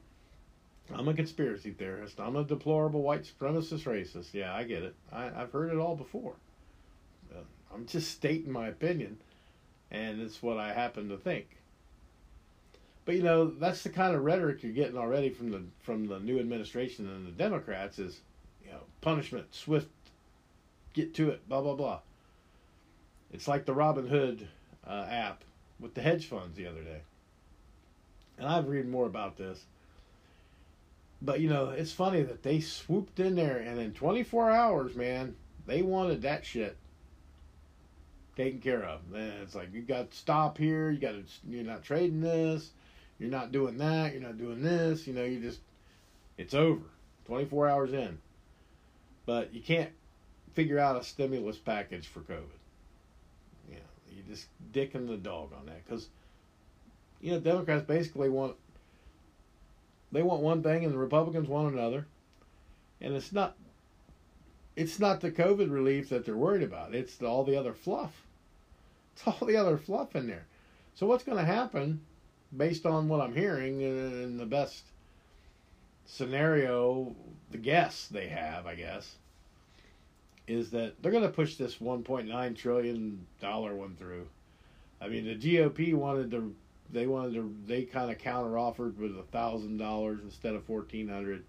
I'm 0.94 1.09
a 1.09 1.14
conspiracy 1.14 1.72
theorist. 1.72 2.20
I'm 2.20 2.37
a 2.37 2.44
deplorable 2.44 3.02
white 3.02 3.24
supremacist 3.24 3.85
racist. 3.85 4.35
Yeah, 4.35 4.55
I 4.55 4.64
get 4.64 4.83
it. 4.83 4.94
I, 5.12 5.24
have 5.24 5.52
heard 5.52 5.72
it 5.72 5.78
all 5.78 5.96
before. 5.96 6.35
Uh, 7.35 7.40
I'm 7.74 7.87
just 7.87 8.11
stating 8.11 8.52
my 8.52 8.68
opinion, 8.68 9.18
and 9.90 10.20
it's 10.20 10.42
what 10.42 10.59
I 10.59 10.72
happen 10.72 11.09
to 11.09 11.16
think. 11.16 11.57
But 13.05 13.16
you 13.16 13.22
know, 13.22 13.46
that's 13.46 13.83
the 13.83 13.90
kind 13.90 14.14
of 14.14 14.22
rhetoric 14.22 14.62
you're 14.62 14.72
getting 14.72 14.96
already 14.96 15.31
from 15.31 15.50
the 15.50 15.62
from 15.81 16.07
the 16.07 16.20
new 16.20 16.38
administration 16.38 17.09
and 17.09 17.26
the 17.26 17.33
Democrats 17.33 17.98
is 17.98 18.20
you 18.72 18.78
know, 18.78 18.85
punishment, 19.00 19.54
swift, 19.54 19.88
get 20.94 21.14
to 21.14 21.30
it, 21.30 21.46
blah 21.48 21.61
blah 21.61 21.74
blah. 21.74 22.00
It's 23.32 23.48
like 23.48 23.64
the 23.66 23.74
Robinhood 23.74 24.46
uh, 24.87 25.06
app 25.08 25.44
with 25.78 25.94
the 25.94 26.02
hedge 26.02 26.26
funds 26.26 26.56
the 26.56 26.66
other 26.66 26.82
day, 26.82 27.00
and 28.38 28.46
I've 28.48 28.68
read 28.68 28.88
more 28.88 29.06
about 29.06 29.37
this. 29.37 29.64
But 31.20 31.40
you 31.40 31.48
know, 31.48 31.70
it's 31.70 31.92
funny 31.92 32.22
that 32.22 32.42
they 32.42 32.61
swooped 32.61 33.20
in 33.20 33.35
there, 33.35 33.58
and 33.58 33.78
in 33.78 33.92
24 33.92 34.50
hours, 34.50 34.94
man, 34.94 35.37
they 35.66 35.82
wanted 35.82 36.22
that 36.22 36.44
shit 36.44 36.76
taken 38.37 38.61
care 38.61 38.82
of. 38.82 39.08
Man, 39.11 39.35
it's 39.42 39.54
like 39.54 39.72
you 39.72 39.82
got 39.82 40.11
to 40.11 40.16
stop 40.16 40.58
here. 40.58 40.90
You 40.90 40.98
got 40.98 41.12
to. 41.12 41.24
You're 41.48 41.64
not 41.64 41.85
trading 41.85 42.20
this. 42.20 42.70
You're 43.18 43.30
not 43.30 43.52
doing 43.52 43.78
that. 43.78 44.12
You're 44.12 44.22
not 44.22 44.38
doing 44.38 44.62
this. 44.62 45.06
You 45.06 45.12
know, 45.12 45.24
you 45.24 45.40
just. 45.40 45.61
It's 46.38 46.54
over. 46.54 46.82
24 47.26 47.68
hours 47.68 47.92
in. 47.92 48.18
But 49.26 49.54
you 49.54 49.61
can't 49.61 49.90
figure 50.54 50.78
out 50.78 51.00
a 51.00 51.04
stimulus 51.04 51.56
package 51.56 52.06
for 52.08 52.20
COVID. 52.20 52.58
You 53.68 53.76
know, 53.76 53.80
you 54.11 54.22
just 54.28 54.46
dicking 54.72 55.06
the 55.06 55.16
dog 55.16 55.52
on 55.58 55.66
that 55.66 55.85
because 55.85 56.08
you 57.20 57.32
know 57.32 57.40
Democrats 57.40 57.85
basically 57.85 58.28
want 58.28 58.56
they 60.11 60.22
want 60.22 60.42
one 60.42 60.62
thing 60.62 60.85
and 60.85 60.92
the 60.92 60.98
Republicans 60.98 61.48
want 61.48 61.72
another, 61.72 62.06
and 63.00 63.14
it's 63.14 63.32
not 63.32 63.56
it's 64.76 64.98
not 64.98 65.20
the 65.20 65.30
COVID 65.30 65.70
relief 65.70 66.08
that 66.08 66.24
they're 66.24 66.37
worried 66.37 66.62
about. 66.62 66.94
It's 66.94 67.16
the, 67.16 67.26
all 67.26 67.44
the 67.44 67.56
other 67.56 67.74
fluff. 67.74 68.12
It's 69.14 69.26
all 69.26 69.46
the 69.46 69.58
other 69.58 69.76
fluff 69.76 70.16
in 70.16 70.26
there. 70.26 70.46
So 70.94 71.06
what's 71.06 71.22
going 71.22 71.37
to 71.37 71.44
happen, 71.44 72.00
based 72.56 72.87
on 72.87 73.08
what 73.08 73.20
I'm 73.20 73.35
hearing, 73.35 73.82
and 73.82 74.40
the 74.40 74.46
best 74.46 74.85
scenario, 76.12 77.14
the 77.51 77.59
guess 77.59 78.07
they 78.07 78.29
have, 78.29 78.66
I 78.66 78.75
guess, 78.75 79.16
is 80.46 80.70
that 80.70 81.01
they're 81.03 81.12
going 81.12 81.25
to 81.25 81.31
push 81.31 81.57
this 81.57 81.77
1.9 81.77 82.57
trillion 82.57 83.27
dollar 83.40 83.75
one 83.75 83.96
through. 83.96 84.27
I 85.01 85.09
mean, 85.09 85.25
the 85.25 85.37
GOP 85.37 85.94
wanted 85.94 86.31
to, 86.33 86.55
they 86.92 87.07
wanted 87.07 87.35
to, 87.35 87.55
they 87.66 87.83
kind 87.85 88.11
of 88.11 88.18
counter 88.18 88.59
offered 88.59 88.98
with 88.98 89.16
a 89.18 89.22
thousand 89.25 89.79
dollars 89.79 90.20
instead 90.22 90.55
of 90.55 90.64
fourteen 90.64 91.09
hundred. 91.09 91.44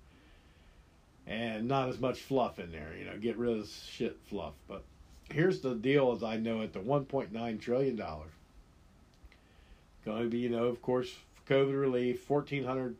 and 1.27 1.67
not 1.67 1.89
as 1.89 1.99
much 1.99 2.19
fluff 2.21 2.59
in 2.59 2.71
there. 2.71 2.93
You 2.97 3.05
know, 3.05 3.17
get 3.17 3.37
rid 3.37 3.57
of 3.57 3.67
shit 3.67 4.17
fluff. 4.29 4.53
But 4.67 4.83
here's 5.29 5.59
the 5.61 5.75
deal, 5.75 6.11
as 6.13 6.23
I 6.23 6.37
know 6.37 6.61
it: 6.61 6.73
the 6.73 6.79
1.9 6.79 7.59
trillion 7.61 7.95
dollars 7.95 8.31
going 10.05 10.23
to 10.23 10.29
be, 10.29 10.39
you 10.39 10.49
know, 10.49 10.65
of 10.65 10.81
course, 10.81 11.15
COVID 11.49 11.79
relief, 11.79 12.29
1,400 12.29 12.95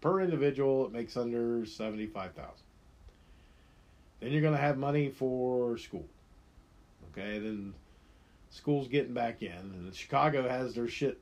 per 0.00 0.20
individual. 0.20 0.86
It 0.86 0.92
makes 0.92 1.16
under 1.16 1.64
75,000. 1.64 2.52
Then 4.20 4.32
you're 4.32 4.42
going 4.42 4.54
to 4.54 4.60
have 4.60 4.78
money 4.78 5.10
for 5.10 5.78
school. 5.78 6.06
Okay, 7.12 7.38
then 7.38 7.74
school's 8.50 8.88
getting 8.88 9.14
back 9.14 9.42
in, 9.42 9.52
and 9.52 9.94
Chicago 9.94 10.48
has 10.48 10.74
their 10.74 10.88
shit 10.88 11.18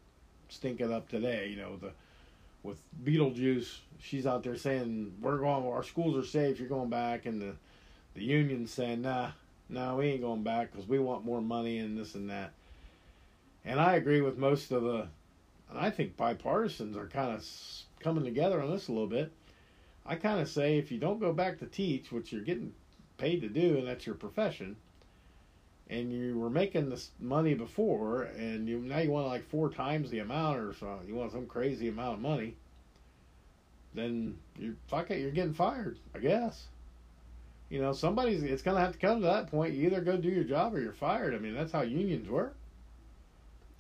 stinking 0.49 0.93
up 0.93 1.09
today. 1.09 1.49
You 1.49 1.57
know 1.57 1.77
the 1.77 1.93
with 2.63 2.81
Beetlejuice, 3.05 3.79
she's 4.01 4.27
out 4.27 4.43
there 4.43 4.57
saying 4.57 5.15
we're 5.21 5.39
going, 5.39 5.67
our 5.67 5.85
schools 5.85 6.17
are 6.17 6.27
safe. 6.27 6.59
You're 6.59 6.69
going 6.69 6.91
back, 6.91 7.27
and 7.27 7.41
the 7.41 7.55
the 8.15 8.23
union 8.23 8.67
saying 8.67 9.03
nah, 9.03 9.31
no, 9.69 9.91
nah, 9.91 9.97
we 9.97 10.07
ain't 10.07 10.23
going 10.23 10.43
back 10.43 10.73
because 10.73 10.89
we 10.89 10.99
want 10.99 11.25
more 11.25 11.41
money 11.41 11.79
and 11.79 11.99
this 11.99 12.15
and 12.15 12.31
that. 12.31 12.53
And 13.65 13.81
I 13.81 13.95
agree 13.95 14.21
with 14.21 14.39
most 14.39 14.71
of 14.71 14.83
the, 14.83 15.09
and 15.71 15.79
I 15.79 15.91
think 15.91 16.17
bipartisans 16.17 16.97
are 16.97 17.09
kind 17.09 17.35
of 17.35 17.45
coming 18.01 18.25
together 18.25 18.63
on 18.63 18.71
this 18.71 18.89
a 18.89 18.93
little 18.93 19.07
bit. 19.07 19.33
I 20.05 20.17
kind 20.17 20.41
of 20.41 20.49
say 20.49 20.79
if 20.79 20.93
you 20.93 20.99
don't 20.99 21.19
go 21.19 21.33
back 21.33 21.59
to 21.59 21.67
teach, 21.67 22.13
which 22.13 22.33
you're 22.33 22.43
getting 22.43 22.73
paid 23.19 23.41
to 23.41 23.49
do, 23.49 23.79
and 23.79 23.87
that's 23.87 24.07
your 24.07 24.15
profession, 24.15 24.77
and 25.89 26.13
you 26.13 26.39
were 26.39 26.51
making 26.51 26.91
this 26.91 27.11
money 27.21 27.55
before, 27.55 28.23
and 28.23 28.69
you 28.69 28.79
now 28.79 28.99
you 28.99 29.11
want 29.11 29.27
like 29.27 29.49
four 29.49 29.71
times 29.71 30.11
the 30.11 30.21
amount 30.21 30.59
or 30.59 30.75
so, 30.75 31.01
you 31.07 31.15
want 31.15 31.33
some 31.33 31.47
crazy 31.47 31.89
amount 31.89 32.15
of 32.15 32.21
money, 32.21 32.57
then 33.95 34.39
you 34.59 34.77
fuck 34.89 35.11
it, 35.11 35.21
you're 35.21 35.31
getting 35.31 35.55
fired, 35.55 35.99
I 36.15 36.19
guess. 36.19 36.67
You 37.69 37.81
know, 37.81 37.93
somebody's 37.93 38.43
it's 38.43 38.63
gonna 38.63 38.81
have 38.81 38.93
to 38.93 38.99
come 38.99 39.21
to 39.21 39.27
that 39.27 39.51
point. 39.51 39.75
You 39.75 39.87
either 39.87 40.01
go 40.01 40.17
do 40.17 40.29
your 40.29 40.45
job 40.45 40.75
or 40.75 40.81
you're 40.81 40.93
fired. 40.93 41.35
I 41.35 41.39
mean, 41.39 41.55
that's 41.55 41.73
how 41.73 41.83
unions 41.83 42.29
work. 42.29 42.57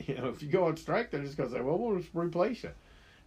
You 0.06 0.14
know, 0.14 0.28
if 0.28 0.42
you 0.42 0.50
go 0.50 0.66
on 0.66 0.76
strike, 0.76 1.10
they're 1.10 1.22
just 1.22 1.38
gonna 1.38 1.48
say, 1.48 1.62
"Well, 1.62 1.78
we'll 1.78 1.98
just 1.98 2.10
replace 2.12 2.62
you." 2.62 2.70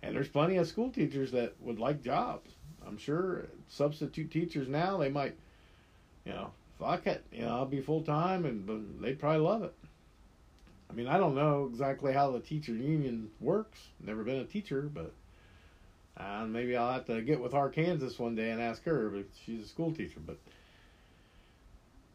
And 0.01 0.15
there's 0.15 0.29
plenty 0.29 0.57
of 0.57 0.67
school 0.67 0.89
teachers 0.89 1.31
that 1.31 1.53
would 1.61 1.79
like 1.79 2.01
jobs. 2.01 2.51
I'm 2.85 2.97
sure 2.97 3.47
substitute 3.67 4.31
teachers 4.31 4.67
now 4.67 4.97
they 4.97 5.09
might, 5.09 5.35
you 6.25 6.31
know, 6.31 6.51
fuck 6.79 7.05
it, 7.07 7.23
you 7.31 7.41
know, 7.41 7.49
I'll 7.49 7.65
be 7.65 7.81
full 7.81 8.01
time, 8.01 8.45
and 8.45 8.99
they'd 9.01 9.19
probably 9.19 9.41
love 9.41 9.63
it. 9.63 9.73
I 10.89 10.93
mean, 10.93 11.07
I 11.07 11.17
don't 11.17 11.35
know 11.35 11.69
exactly 11.71 12.13
how 12.13 12.31
the 12.31 12.39
teacher 12.39 12.73
union 12.73 13.29
works. 13.39 13.79
Never 14.03 14.23
been 14.23 14.37
a 14.37 14.45
teacher, 14.45 14.89
but 14.91 15.13
uh, 16.17 16.45
maybe 16.45 16.75
I'll 16.75 16.93
have 16.93 17.05
to 17.05 17.21
get 17.21 17.39
with 17.39 17.53
Arkansas 17.53 18.21
one 18.21 18.35
day 18.35 18.49
and 18.49 18.61
ask 18.61 18.83
her. 18.85 19.09
But 19.09 19.25
she's 19.45 19.65
a 19.65 19.67
school 19.67 19.91
teacher. 19.91 20.19
But 20.25 20.37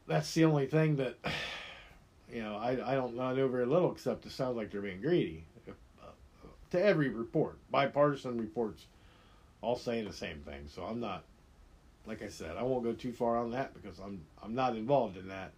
that's 0.08 0.32
the 0.34 0.44
only 0.44 0.66
thing 0.66 0.96
that 0.96 1.16
you 2.32 2.42
know 2.42 2.56
I 2.56 2.92
I 2.92 2.94
don't 2.94 3.14
know 3.14 3.48
very 3.48 3.66
little 3.66 3.92
except 3.92 4.26
it 4.26 4.32
sounds 4.32 4.56
like 4.56 4.72
they're 4.72 4.80
being 4.80 5.00
greedy. 5.00 5.44
To 6.74 6.84
every 6.84 7.08
report, 7.08 7.56
bipartisan 7.70 8.36
reports, 8.36 8.86
all 9.62 9.76
saying 9.76 10.06
the 10.06 10.12
same 10.12 10.40
thing. 10.40 10.66
So 10.66 10.82
I'm 10.82 10.98
not 10.98 11.22
like 12.04 12.20
I 12.20 12.26
said, 12.26 12.56
I 12.56 12.64
won't 12.64 12.82
go 12.82 12.92
too 12.92 13.12
far 13.12 13.36
on 13.36 13.52
that 13.52 13.74
because 13.74 14.00
I'm 14.00 14.22
I'm 14.42 14.56
not 14.56 14.74
involved 14.74 15.16
in 15.16 15.28
that 15.28 15.52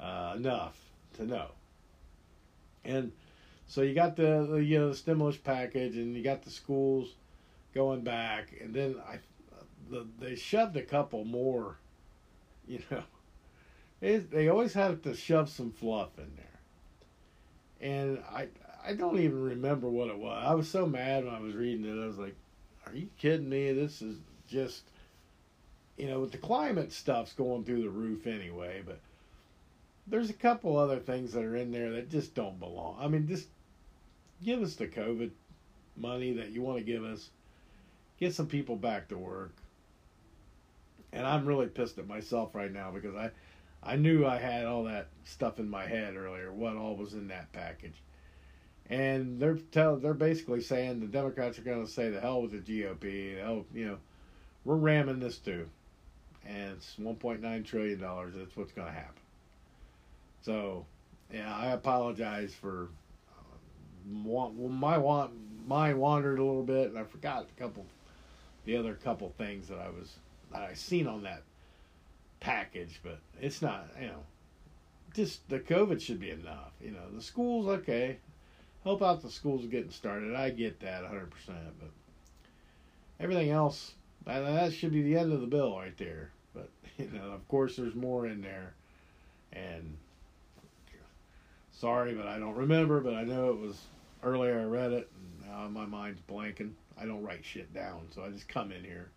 uh, 0.00 0.32
enough 0.38 0.78
to 1.18 1.26
know. 1.26 1.48
And 2.82 3.12
so 3.66 3.82
you 3.82 3.92
got 3.92 4.16
the, 4.16 4.48
the, 4.50 4.64
you 4.64 4.78
know 4.78 4.88
the 4.88 4.96
stimulus 4.96 5.36
package, 5.36 5.98
and 5.98 6.16
you 6.16 6.22
got 6.22 6.40
the 6.40 6.50
schools 6.50 7.12
going 7.74 8.00
back, 8.00 8.54
and 8.58 8.72
then 8.72 8.96
I 9.06 9.18
the, 9.90 10.06
they 10.18 10.34
shoved 10.34 10.78
a 10.78 10.82
couple 10.82 11.26
more. 11.26 11.76
You 12.66 12.80
know, 12.90 13.02
it, 14.02 14.30
they 14.30 14.48
always 14.48 14.74
have 14.74 15.00
to 15.02 15.14
shove 15.14 15.48
some 15.48 15.72
fluff 15.72 16.10
in 16.18 16.30
there, 16.36 17.90
and 17.90 18.22
I 18.30 18.48
I 18.88 18.94
don't 18.94 19.20
even 19.20 19.42
remember 19.42 19.88
what 19.88 20.08
it 20.08 20.18
was. 20.18 20.42
I 20.44 20.54
was 20.54 20.68
so 20.68 20.86
mad 20.86 21.24
when 21.24 21.34
I 21.34 21.40
was 21.40 21.54
reading 21.54 21.84
it. 21.84 22.02
I 22.02 22.06
was 22.06 22.18
like, 22.18 22.34
"Are 22.86 22.94
you 22.94 23.08
kidding 23.18 23.48
me? 23.48 23.72
This 23.72 24.02
is 24.02 24.16
just." 24.48 24.82
you 25.98 26.06
know, 26.06 26.20
with 26.20 26.32
the 26.32 26.38
climate 26.38 26.92
stuff's 26.92 27.32
going 27.32 27.64
through 27.64 27.82
the 27.82 27.90
roof 27.90 28.26
anyway, 28.26 28.82
but 28.86 29.00
there's 30.06 30.30
a 30.30 30.34
couple 30.34 30.78
other 30.78 31.00
things 31.00 31.32
that 31.32 31.44
are 31.44 31.56
in 31.56 31.72
there 31.72 31.90
that 31.90 32.08
just 32.08 32.34
don't 32.34 32.60
belong. 32.60 32.96
I 33.00 33.08
mean, 33.08 33.26
just 33.26 33.48
give 34.42 34.62
us 34.62 34.76
the 34.76 34.86
COVID 34.86 35.32
money 35.96 36.32
that 36.34 36.50
you 36.50 36.62
want 36.62 36.78
to 36.78 36.84
give 36.84 37.04
us. 37.04 37.30
Get 38.18 38.32
some 38.32 38.46
people 38.46 38.76
back 38.76 39.08
to 39.08 39.18
work. 39.18 39.52
And 41.12 41.26
I'm 41.26 41.46
really 41.46 41.66
pissed 41.66 41.98
at 41.98 42.06
myself 42.06 42.54
right 42.54 42.72
now 42.72 42.90
because 42.92 43.16
I 43.16 43.30
I 43.82 43.96
knew 43.96 44.26
I 44.26 44.38
had 44.38 44.66
all 44.66 44.84
that 44.84 45.08
stuff 45.24 45.58
in 45.58 45.68
my 45.68 45.86
head 45.86 46.16
earlier, 46.16 46.52
what 46.52 46.76
all 46.76 46.96
was 46.96 47.14
in 47.14 47.28
that 47.28 47.52
package. 47.52 48.02
And 48.90 49.38
they're 49.38 49.58
tell 49.70 49.96
they're 49.96 50.14
basically 50.14 50.62
saying 50.62 51.00
the 51.00 51.06
Democrats 51.06 51.58
are 51.58 51.62
going 51.62 51.84
to 51.84 51.90
say 51.90 52.10
the 52.10 52.20
hell 52.20 52.42
with 52.42 52.52
the 52.52 52.58
GOP, 52.58 53.38
hell, 53.38 53.66
you 53.74 53.86
know, 53.86 53.98
we're 54.64 54.76
ramming 54.76 55.20
this 55.20 55.36
through, 55.36 55.68
and 56.46 56.72
it's 56.72 56.96
1.9 56.98 57.64
trillion 57.66 58.00
dollars. 58.00 58.34
That's 58.36 58.56
what's 58.56 58.72
going 58.72 58.88
to 58.88 58.94
happen. 58.94 59.22
So, 60.42 60.86
yeah, 61.32 61.54
I 61.54 61.72
apologize 61.72 62.54
for 62.54 62.88
uh, 63.30 64.48
my 64.68 64.96
want 64.96 65.32
mind 65.66 65.98
wandered 65.98 66.38
a 66.38 66.44
little 66.44 66.62
bit, 66.62 66.88
and 66.88 66.98
I 66.98 67.04
forgot 67.04 67.46
a 67.56 67.60
couple, 67.60 67.84
the 68.64 68.76
other 68.76 68.94
couple 68.94 69.32
things 69.36 69.68
that 69.68 69.78
I 69.78 69.90
was 69.90 70.14
that 70.52 70.62
I 70.62 70.74
seen 70.74 71.06
on 71.06 71.22
that 71.24 71.42
package, 72.40 73.00
but 73.02 73.18
it's 73.40 73.60
not, 73.60 73.88
you 74.00 74.06
know, 74.06 74.22
just 75.14 75.46
the 75.48 75.58
COVID 75.58 76.00
should 76.00 76.20
be 76.20 76.30
enough. 76.30 76.72
You 76.80 76.92
know, 76.92 77.10
the 77.14 77.22
schools 77.22 77.66
okay, 77.66 78.18
help 78.84 79.02
out 79.02 79.22
the 79.22 79.30
schools 79.30 79.66
getting 79.66 79.90
started. 79.90 80.34
I 80.34 80.50
get 80.50 80.80
that 80.80 81.02
100, 81.02 81.30
percent 81.30 81.58
but 81.80 81.90
everything 83.20 83.50
else 83.50 83.92
that 84.28 84.72
should 84.72 84.92
be 84.92 85.02
the 85.02 85.16
end 85.16 85.32
of 85.32 85.40
the 85.40 85.46
bill 85.46 85.76
right 85.78 85.96
there. 85.96 86.30
But 86.54 86.68
you 86.98 87.10
know, 87.12 87.30
of 87.30 87.46
course, 87.48 87.76
there's 87.76 87.94
more 87.94 88.26
in 88.26 88.42
there, 88.42 88.74
and 89.52 89.96
sorry, 91.72 92.14
but 92.14 92.26
I 92.26 92.38
don't 92.38 92.54
remember. 92.54 93.00
But 93.00 93.14
I 93.14 93.24
know 93.24 93.50
it 93.50 93.58
was 93.58 93.80
earlier. 94.22 94.60
I 94.60 94.64
read 94.64 94.92
it, 94.92 95.10
and 95.14 95.50
now 95.50 95.68
my 95.68 95.86
mind's 95.86 96.20
blanking. 96.28 96.72
I 97.00 97.06
don't 97.06 97.22
write 97.22 97.44
shit 97.44 97.72
down, 97.72 98.00
so 98.14 98.22
I 98.22 98.30
just 98.30 98.48
come 98.48 98.72
in 98.72 98.84
here. 98.84 99.10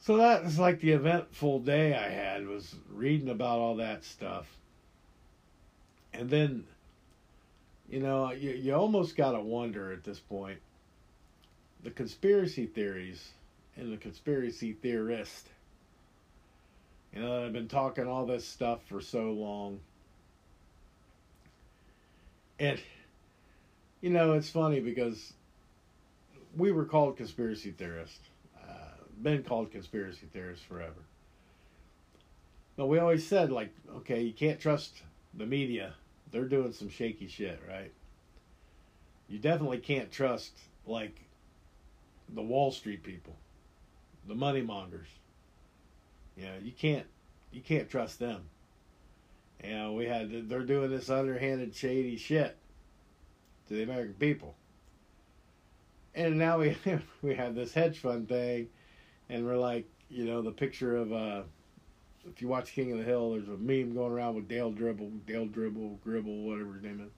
So 0.00 0.16
that 0.16 0.42
is 0.42 0.58
like 0.58 0.80
the 0.80 0.90
eventful 0.90 1.60
day 1.60 1.94
I 1.94 2.08
had 2.08 2.46
was 2.48 2.74
reading 2.92 3.28
about 3.28 3.60
all 3.60 3.76
that 3.76 4.02
stuff. 4.02 4.46
And 6.12 6.28
then, 6.28 6.64
you 7.92 8.00
know, 8.00 8.32
you, 8.32 8.52
you 8.52 8.74
almost 8.74 9.16
got 9.16 9.32
to 9.32 9.40
wonder 9.40 9.92
at 9.92 10.02
this 10.02 10.18
point 10.18 10.58
the 11.82 11.90
conspiracy 11.90 12.64
theories 12.64 13.32
and 13.76 13.92
the 13.92 13.98
conspiracy 13.98 14.72
theorist. 14.72 15.48
You 17.14 17.20
know, 17.20 17.44
I've 17.44 17.52
been 17.52 17.68
talking 17.68 18.06
all 18.06 18.24
this 18.24 18.48
stuff 18.48 18.80
for 18.86 19.02
so 19.02 19.32
long. 19.32 19.80
And, 22.58 22.80
you 24.00 24.08
know, 24.08 24.32
it's 24.32 24.48
funny 24.48 24.80
because 24.80 25.34
we 26.56 26.72
were 26.72 26.86
called 26.86 27.18
conspiracy 27.18 27.72
theorists, 27.72 28.20
uh, 28.66 29.04
been 29.20 29.42
called 29.42 29.70
conspiracy 29.70 30.28
theorists 30.32 30.64
forever. 30.64 31.02
But 32.76 32.86
we 32.86 32.98
always 32.98 33.26
said, 33.26 33.52
like, 33.52 33.74
okay, 33.96 34.22
you 34.22 34.32
can't 34.32 34.58
trust 34.58 35.02
the 35.34 35.44
media. 35.44 35.92
They're 36.32 36.44
doing 36.44 36.72
some 36.72 36.88
shaky 36.88 37.28
shit, 37.28 37.60
right? 37.68 37.92
You 39.28 39.38
definitely 39.38 39.78
can't 39.78 40.10
trust, 40.10 40.52
like, 40.86 41.20
the 42.28 42.42
Wall 42.42 42.72
Street 42.72 43.02
people 43.02 43.36
the 44.26 44.34
money 44.34 44.62
mongers. 44.62 45.08
You 46.36 46.44
know, 46.44 46.54
you 46.62 46.72
can't 46.72 47.06
you 47.50 47.60
can't 47.60 47.88
trust 47.88 48.18
them. 48.18 48.42
You 49.62 49.70
know, 49.70 49.92
we 49.92 50.06
had 50.06 50.48
they're 50.48 50.62
doing 50.62 50.90
this 50.90 51.10
underhanded, 51.10 51.74
shady 51.74 52.16
shit 52.16 52.56
to 53.68 53.74
the 53.74 53.82
American 53.82 54.14
people. 54.14 54.54
And 56.14 56.38
now 56.38 56.58
we 56.58 56.76
we 57.22 57.34
have 57.34 57.54
this 57.54 57.74
hedge 57.74 57.98
fund 57.98 58.28
thing, 58.28 58.68
and 59.28 59.44
we're 59.44 59.58
like, 59.58 59.86
you 60.08 60.24
know, 60.24 60.42
the 60.42 60.50
picture 60.50 60.96
of 60.96 61.12
uh, 61.12 61.42
if 62.28 62.40
you 62.40 62.48
watch 62.48 62.72
King 62.72 62.92
of 62.92 62.98
the 62.98 63.04
Hill, 63.04 63.32
there's 63.32 63.48
a 63.48 63.56
meme 63.56 63.94
going 63.94 64.12
around 64.12 64.34
with 64.34 64.48
Dale 64.48 64.70
Dribble, 64.70 65.10
Dale 65.26 65.46
Dribble, 65.46 66.00
Gribble, 66.04 66.42
whatever 66.42 66.74
his 66.74 66.82
name 66.82 67.00
is 67.00 67.12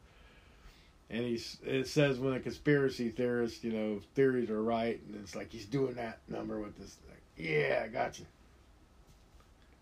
and 1.10 1.24
he's 1.24 1.58
it 1.64 1.86
says 1.86 2.18
when 2.18 2.34
a 2.34 2.40
conspiracy 2.40 3.10
theorist, 3.10 3.62
you 3.64 3.72
know, 3.72 4.00
theories 4.14 4.50
are 4.50 4.62
right, 4.62 5.00
and 5.06 5.16
it's 5.16 5.36
like 5.36 5.52
he's 5.52 5.66
doing 5.66 5.94
that 5.94 6.18
number 6.28 6.58
with 6.60 6.76
this. 6.78 6.96
Like, 7.08 7.22
yeah, 7.36 7.82
I 7.84 7.88
got 7.88 8.18
you. 8.18 8.26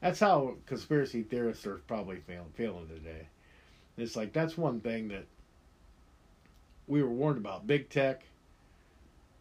That's 0.00 0.18
how 0.18 0.56
conspiracy 0.66 1.22
theorists 1.22 1.66
are 1.66 1.80
probably 1.86 2.16
feeling 2.16 2.52
feeling 2.54 2.88
today. 2.88 3.28
It's 3.96 4.16
like 4.16 4.32
that's 4.32 4.58
one 4.58 4.80
thing 4.80 5.08
that 5.08 5.26
we 6.86 7.02
were 7.02 7.10
warned 7.10 7.38
about: 7.38 7.66
big 7.66 7.88
tech, 7.88 8.24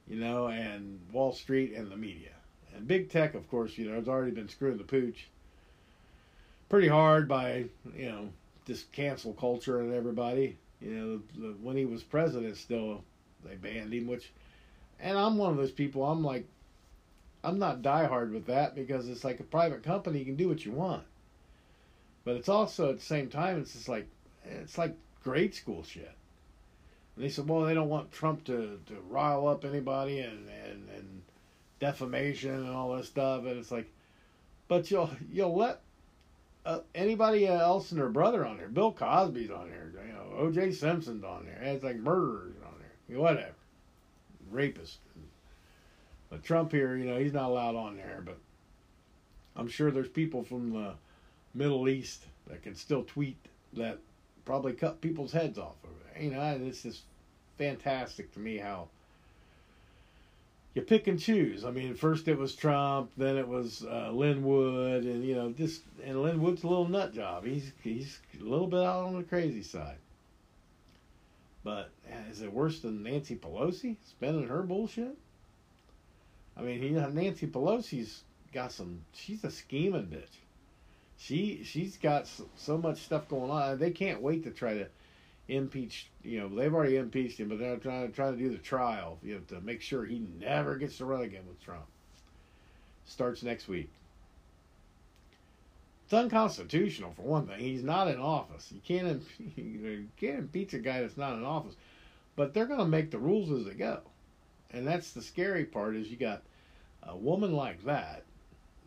you 0.07 0.17
know, 0.17 0.47
and 0.47 0.99
Wall 1.11 1.33
Street 1.33 1.73
and 1.73 1.91
the 1.91 1.97
media. 1.97 2.29
And 2.75 2.87
big 2.87 3.09
tech, 3.09 3.33
of 3.33 3.49
course, 3.49 3.77
you 3.77 3.89
know, 3.89 3.95
has 3.95 4.07
already 4.07 4.31
been 4.31 4.47
screwing 4.47 4.77
the 4.77 4.83
pooch 4.83 5.29
pretty 6.71 6.87
hard 6.87 7.27
by 7.27 7.65
you 7.97 8.09
know 8.09 8.29
this 8.65 8.85
cancel 8.93 9.33
culture 9.33 9.81
and 9.81 9.93
everybody. 9.93 10.57
You 10.79 10.89
know, 10.89 11.21
the, 11.35 11.47
the, 11.47 11.53
when 11.61 11.75
he 11.75 11.85
was 11.85 12.01
president, 12.01 12.55
still 12.57 13.03
they 13.43 13.55
banned 13.55 13.93
him, 13.93 14.07
which, 14.07 14.31
and 14.99 15.17
I'm 15.17 15.37
one 15.37 15.51
of 15.51 15.57
those 15.57 15.71
people. 15.71 16.03
I'm 16.05 16.23
like, 16.23 16.47
I'm 17.43 17.59
not 17.59 17.81
diehard 17.81 18.31
with 18.31 18.45
that 18.45 18.73
because 18.73 19.09
it's 19.09 19.25
like 19.25 19.41
a 19.41 19.43
private 19.43 19.83
company. 19.83 20.19
You 20.19 20.25
can 20.25 20.37
do 20.37 20.47
what 20.47 20.65
you 20.65 20.71
want, 20.71 21.03
but 22.23 22.37
it's 22.37 22.49
also 22.49 22.89
at 22.89 22.99
the 22.99 23.05
same 23.05 23.27
time, 23.27 23.59
it's 23.59 23.73
just 23.73 23.89
like, 23.89 24.07
it's 24.45 24.77
like 24.77 24.95
grade 25.23 25.53
school 25.53 25.83
shit. 25.83 26.15
And 27.15 27.25
they 27.25 27.29
said, 27.29 27.49
well, 27.49 27.61
they 27.61 27.73
don't 27.73 27.89
want 27.89 28.13
Trump 28.13 28.45
to, 28.45 28.79
to 28.87 28.95
rile 29.09 29.47
up 29.47 29.65
anybody 29.65 30.21
and, 30.21 30.47
and, 30.65 30.87
and 30.95 31.21
defamation 31.79 32.55
and 32.55 32.69
all 32.69 32.95
this 32.95 33.07
stuff. 33.07 33.41
And 33.45 33.59
it's 33.59 33.71
like, 33.71 33.91
but 34.69 34.89
you'll 34.89 35.09
you'll 35.31 35.55
let 35.55 35.81
uh, 36.65 36.79
anybody 36.93 37.47
else 37.47 37.91
and 37.91 37.99
their 37.99 38.09
brother 38.09 38.45
on 38.45 38.57
there. 38.57 38.69
Bill 38.69 38.91
Cosby's 38.91 39.51
on 39.51 39.69
there. 39.69 39.91
You 40.05 40.13
know, 40.13 40.37
O.J. 40.37 40.71
Simpson's 40.71 41.23
on 41.23 41.45
there. 41.45 41.59
It's 41.61 41.83
like 41.83 41.97
murderers 41.97 42.55
on 42.65 42.73
there. 42.79 43.19
Whatever, 43.19 43.55
rapist. 44.49 44.99
But 46.29 46.43
Trump 46.43 46.71
here, 46.71 46.95
you 46.95 47.05
know, 47.05 47.19
he's 47.19 47.33
not 47.33 47.49
allowed 47.49 47.75
on 47.75 47.97
there. 47.97 48.21
But 48.23 48.37
I'm 49.55 49.67
sure 49.67 49.91
there's 49.91 50.07
people 50.07 50.43
from 50.43 50.71
the 50.71 50.93
Middle 51.53 51.89
East 51.89 52.25
that 52.47 52.63
can 52.63 52.75
still 52.75 53.03
tweet 53.03 53.37
that 53.73 53.99
probably 54.45 54.73
cut 54.73 55.01
people's 55.01 55.31
heads 55.31 55.57
off 55.57 55.75
over 55.83 55.93
there. 56.13 56.23
You 56.23 56.31
know, 56.31 56.59
it's 56.65 56.83
just 56.83 57.03
fantastic 57.57 58.31
to 58.33 58.39
me 58.39 58.57
how 58.57 58.87
you 60.73 60.81
pick 60.81 61.07
and 61.07 61.19
choose. 61.19 61.65
I 61.65 61.71
mean, 61.71 61.95
first 61.95 62.27
it 62.27 62.37
was 62.37 62.55
Trump, 62.55 63.11
then 63.17 63.37
it 63.37 63.47
was 63.47 63.85
uh, 63.85 64.11
Lin 64.11 64.43
Wood, 64.43 65.03
and 65.03 65.23
you 65.23 65.35
know, 65.35 65.51
just 65.51 65.83
and 66.03 66.21
Lin 66.21 66.41
Wood's 66.41 66.63
a 66.63 66.67
little 66.67 66.87
nut 66.87 67.13
job. 67.13 67.45
He's 67.45 67.71
he's 67.83 68.19
a 68.39 68.43
little 68.43 68.67
bit 68.67 68.79
out 68.79 69.05
on 69.05 69.17
the 69.17 69.23
crazy 69.23 69.63
side. 69.63 69.97
But 71.63 71.91
is 72.31 72.41
it 72.41 72.51
worse 72.51 72.79
than 72.79 73.03
Nancy 73.03 73.35
Pelosi 73.35 73.97
spending 74.07 74.47
her 74.47 74.63
bullshit? 74.63 75.15
I 76.57 76.61
mean, 76.61 76.95
Nancy 77.13 77.47
Pelosi's 77.47 78.23
got 78.53 78.71
some. 78.71 79.01
She's 79.13 79.43
a 79.43 79.51
scheming 79.51 80.07
bitch. 80.07 80.37
She 81.17 81.63
she's 81.63 81.97
got 81.97 82.27
so, 82.27 82.47
so 82.55 82.77
much 82.77 83.01
stuff 83.01 83.27
going 83.27 83.51
on. 83.51 83.77
They 83.77 83.91
can't 83.91 84.21
wait 84.21 84.43
to 84.45 84.51
try 84.51 84.73
to 84.73 84.87
impeach. 85.51 86.07
You 86.23 86.39
know, 86.39 86.47
they've 86.47 86.73
already 86.73 86.97
impeached 86.97 87.39
him, 87.39 87.49
but 87.49 87.59
they're 87.59 87.77
trying 87.77 88.07
to 88.07 88.13
try 88.13 88.31
to 88.31 88.37
do 88.37 88.49
the 88.49 88.57
trial. 88.57 89.19
You 89.21 89.35
know, 89.35 89.41
to 89.49 89.61
make 89.61 89.81
sure 89.81 90.05
he 90.05 90.23
never 90.39 90.75
gets 90.77 90.97
to 90.97 91.05
run 91.05 91.21
again 91.21 91.43
with 91.47 91.63
Trump. 91.63 91.85
Starts 93.05 93.43
next 93.43 93.67
week. 93.67 93.89
It's 96.05 96.13
unconstitutional 96.13 97.13
for 97.15 97.23
one 97.23 97.47
thing. 97.47 97.59
He's 97.59 97.83
not 97.83 98.07
in 98.07 98.19
office. 98.19 98.71
You 98.71 98.81
can't 98.83 99.21
you 99.55 100.07
can't 100.17 100.39
impeach 100.39 100.73
a 100.73 100.79
guy 100.79 101.01
that's 101.01 101.17
not 101.17 101.33
in 101.33 101.43
office. 101.43 101.75
But 102.35 102.53
they're 102.53 102.65
going 102.65 102.79
to 102.79 102.85
make 102.85 103.11
the 103.11 103.19
rules 103.19 103.51
as 103.51 103.65
they 103.65 103.77
go, 103.77 103.99
and 104.71 104.87
that's 104.87 105.11
the 105.11 105.21
scary 105.21 105.65
part. 105.65 105.95
Is 105.95 106.07
you 106.09 106.17
got 106.17 106.41
a 107.03 107.15
woman 107.15 107.53
like 107.53 107.83
that 107.83 108.23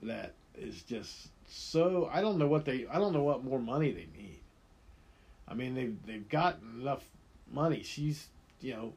that 0.03 0.33
is 0.57 0.83
just 0.83 1.29
so. 1.47 2.09
I 2.11 2.23
don't 2.23 2.39
know 2.39 2.47
what 2.47 2.65
they. 2.65 2.87
I 2.91 2.99
don't 2.99 3.13
know 3.13 3.23
what 3.23 3.45
more 3.45 3.61
money 3.61 3.91
they 3.91 4.09
need 4.19 4.41
I 5.49 5.55
mean, 5.55 5.75
they've 5.75 5.97
they've 6.07 6.29
got 6.29 6.59
enough 6.79 7.05
money. 7.53 7.83
She's 7.83 8.29
you 8.61 8.75
know, 8.75 8.93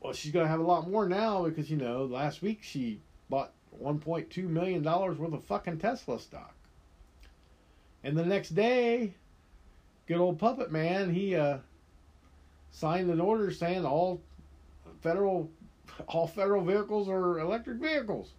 well, 0.00 0.12
she's 0.12 0.32
gonna 0.32 0.48
have 0.48 0.60
a 0.60 0.64
lot 0.64 0.88
more 0.88 1.08
now 1.08 1.44
because 1.44 1.70
you 1.70 1.76
know 1.76 2.04
last 2.04 2.42
week 2.42 2.60
she 2.62 3.00
bought 3.28 3.52
1.2 3.82 4.44
million 4.48 4.82
dollars 4.82 5.18
worth 5.18 5.34
of 5.34 5.44
fucking 5.44 5.78
Tesla 5.78 6.18
stock, 6.18 6.54
and 8.02 8.16
the 8.16 8.24
next 8.24 8.50
day, 8.50 9.14
good 10.06 10.18
old 10.18 10.38
puppet 10.38 10.72
man, 10.72 11.12
he 11.12 11.36
uh, 11.36 11.58
signed 12.70 13.10
an 13.10 13.20
order 13.20 13.50
saying 13.50 13.84
all 13.84 14.20
federal 15.02 15.50
all 16.08 16.26
federal 16.26 16.64
vehicles 16.64 17.08
are 17.08 17.38
electric 17.38 17.78
vehicles. 17.78 18.32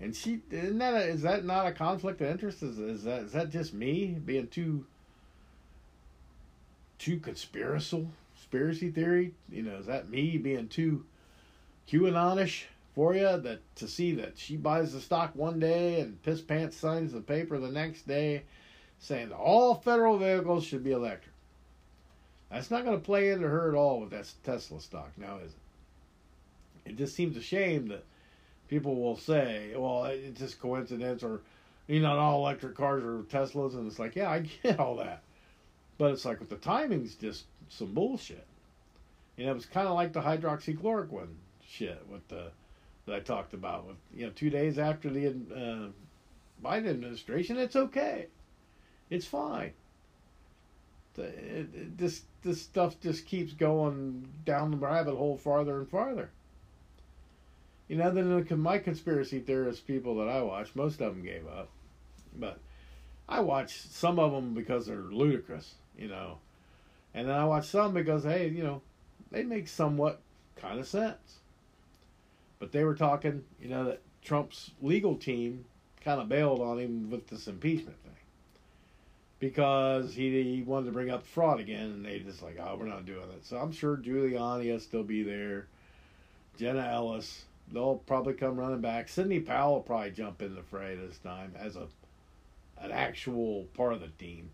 And 0.00 0.14
she 0.14 0.40
isn't 0.50 0.78
that 0.78 0.94
a, 0.94 1.08
is 1.08 1.22
that 1.22 1.44
not 1.44 1.66
a 1.66 1.72
conflict 1.72 2.20
of 2.20 2.28
interest? 2.28 2.62
Is, 2.62 2.78
is 2.78 3.02
that 3.04 3.22
is 3.22 3.32
that 3.32 3.50
just 3.50 3.74
me 3.74 4.16
being 4.24 4.46
too 4.46 4.86
too 6.98 7.18
conspiracy 7.18 8.06
conspiracy 8.34 8.90
theory? 8.90 9.34
You 9.50 9.62
know, 9.62 9.76
is 9.76 9.86
that 9.86 10.08
me 10.08 10.38
being 10.38 10.68
too 10.68 11.04
QAnonish 11.88 12.64
for 12.94 13.14
you? 13.14 13.38
That 13.38 13.60
to 13.76 13.88
see 13.88 14.12
that 14.14 14.38
she 14.38 14.56
buys 14.56 14.92
the 14.92 15.00
stock 15.00 15.32
one 15.34 15.60
day 15.60 16.00
and 16.00 16.22
piss 16.22 16.40
pants 16.40 16.76
signs 16.76 17.12
the 17.12 17.20
paper 17.20 17.58
the 17.58 17.70
next 17.70 18.06
day, 18.06 18.44
saying 19.00 19.32
all 19.32 19.74
federal 19.74 20.18
vehicles 20.18 20.64
should 20.64 20.84
be 20.84 20.92
electric. 20.92 21.34
That's 22.50 22.70
not 22.70 22.84
going 22.84 22.98
to 22.98 23.04
play 23.04 23.30
into 23.30 23.46
her 23.46 23.68
at 23.68 23.76
all 23.76 24.00
with 24.00 24.10
that 24.10 24.32
Tesla 24.42 24.80
stock 24.80 25.10
now, 25.18 25.36
is 25.44 25.52
it? 25.52 26.90
It 26.90 26.96
just 26.96 27.14
seems 27.14 27.36
a 27.36 27.42
shame 27.42 27.88
that 27.88 28.04
people 28.68 28.96
will 28.96 29.16
say, 29.16 29.74
"Well, 29.76 30.06
it's 30.06 30.40
just 30.40 30.58
coincidence," 30.58 31.22
or 31.22 31.42
you 31.86 32.00
know, 32.00 32.18
all 32.18 32.40
electric 32.40 32.74
cars 32.74 33.02
are 33.02 33.22
Teslas, 33.24 33.74
and 33.74 33.86
it's 33.86 33.98
like, 33.98 34.14
yeah, 34.14 34.30
I 34.30 34.40
get 34.62 34.78
all 34.78 34.96
that. 34.96 35.22
But 35.98 36.12
it's 36.12 36.24
like 36.24 36.38
with 36.38 36.48
the 36.48 36.56
timing's 36.56 37.16
just 37.16 37.44
some 37.68 37.92
bullshit. 37.92 38.46
You 39.36 39.44
know, 39.44 39.52
it 39.52 39.54
was 39.54 39.66
kind 39.66 39.86
of 39.86 39.94
like 39.94 40.12
the 40.12 40.20
hydroxychloroquine 40.20 41.34
shit 41.66 42.04
with 42.10 42.26
the 42.28 42.50
that 43.06 43.14
I 43.14 43.20
talked 43.20 43.52
about. 43.52 43.86
With 43.86 43.96
you 44.14 44.26
know, 44.26 44.32
two 44.34 44.50
days 44.50 44.78
after 44.78 45.10
the 45.10 45.26
uh, 45.28 45.88
Biden 46.64 46.88
administration, 46.88 47.56
it's 47.56 47.76
okay, 47.76 48.26
it's 49.10 49.26
fine. 49.26 49.72
The, 51.14 51.24
it, 51.24 51.68
it, 51.74 51.98
this 51.98 52.22
this 52.42 52.62
stuff 52.62 53.00
just 53.00 53.26
keeps 53.26 53.52
going 53.52 54.28
down 54.44 54.70
the 54.70 54.76
rabbit 54.76 55.16
hole 55.16 55.36
farther 55.36 55.78
and 55.78 55.88
farther. 55.88 56.30
You 57.88 57.96
know, 57.96 58.10
then 58.10 58.44
the, 58.44 58.56
my 58.56 58.78
conspiracy 58.78 59.40
theorist 59.40 59.86
people 59.86 60.16
that 60.16 60.28
I 60.28 60.42
watch, 60.42 60.74
most 60.74 61.00
of 61.00 61.14
them 61.14 61.24
gave 61.24 61.46
up, 61.46 61.70
but 62.36 62.58
I 63.28 63.40
watch 63.40 63.80
some 63.80 64.18
of 64.18 64.32
them 64.32 64.52
because 64.52 64.86
they're 64.86 64.96
ludicrous 64.96 65.74
you 65.98 66.08
know. 66.08 66.38
And 67.14 67.28
then 67.28 67.34
I 67.34 67.44
watch 67.44 67.66
some 67.66 67.94
because 67.94 68.24
hey, 68.24 68.48
you 68.48 68.62
know, 68.62 68.82
they 69.30 69.42
make 69.42 69.68
somewhat 69.68 70.20
kind 70.56 70.78
of 70.78 70.86
sense. 70.86 71.38
But 72.58 72.72
they 72.72 72.84
were 72.84 72.94
talking, 72.94 73.44
you 73.60 73.68
know, 73.68 73.84
that 73.84 74.00
Trump's 74.22 74.70
legal 74.82 75.16
team 75.16 75.64
kind 76.04 76.20
of 76.20 76.28
bailed 76.28 76.60
on 76.60 76.78
him 76.78 77.10
with 77.10 77.28
this 77.28 77.46
impeachment 77.46 77.96
thing 78.02 78.12
because 79.40 80.14
he, 80.14 80.42
he 80.42 80.62
wanted 80.62 80.86
to 80.86 80.92
bring 80.92 81.10
up 81.10 81.24
fraud 81.24 81.60
again, 81.60 81.84
and 81.84 82.04
they 82.04 82.18
just 82.18 82.42
like, 82.42 82.58
oh, 82.60 82.76
we're 82.78 82.86
not 82.86 83.06
doing 83.06 83.30
it. 83.30 83.46
So 83.46 83.56
I'm 83.56 83.72
sure 83.72 83.96
Giuliani 83.96 84.72
will 84.72 84.80
still 84.80 85.04
be 85.04 85.22
there, 85.22 85.66
Jenna 86.58 86.84
Ellis, 86.84 87.44
they'll 87.72 87.96
probably 88.06 88.34
come 88.34 88.56
running 88.56 88.80
back. 88.80 89.08
Sidney 89.08 89.40
Powell 89.40 89.74
will 89.74 89.80
probably 89.82 90.10
jump 90.10 90.42
in 90.42 90.54
the 90.54 90.62
fray 90.62 90.96
this 90.96 91.18
time 91.18 91.52
as 91.58 91.76
a 91.76 91.86
an 92.80 92.92
actual 92.92 93.66
part 93.74 93.92
of 93.92 94.00
the 94.00 94.08
team. 94.24 94.50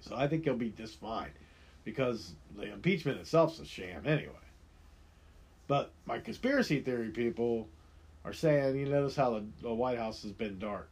So 0.00 0.16
I 0.16 0.26
think 0.28 0.44
he'll 0.44 0.56
be 0.56 0.70
just 0.70 1.00
fine 1.00 1.30
because 1.84 2.32
the 2.56 2.72
impeachment 2.72 3.20
itself's 3.20 3.58
a 3.58 3.64
sham 3.64 4.06
anyway. 4.06 4.32
But 5.66 5.92
my 6.04 6.18
conspiracy 6.18 6.80
theory 6.80 7.10
people 7.10 7.68
are 8.24 8.32
saying, 8.32 8.76
you 8.76 8.86
notice 8.86 9.16
how 9.16 9.30
the, 9.30 9.44
the 9.62 9.72
White 9.72 9.98
House 9.98 10.22
has 10.22 10.32
been 10.32 10.58
dark. 10.58 10.90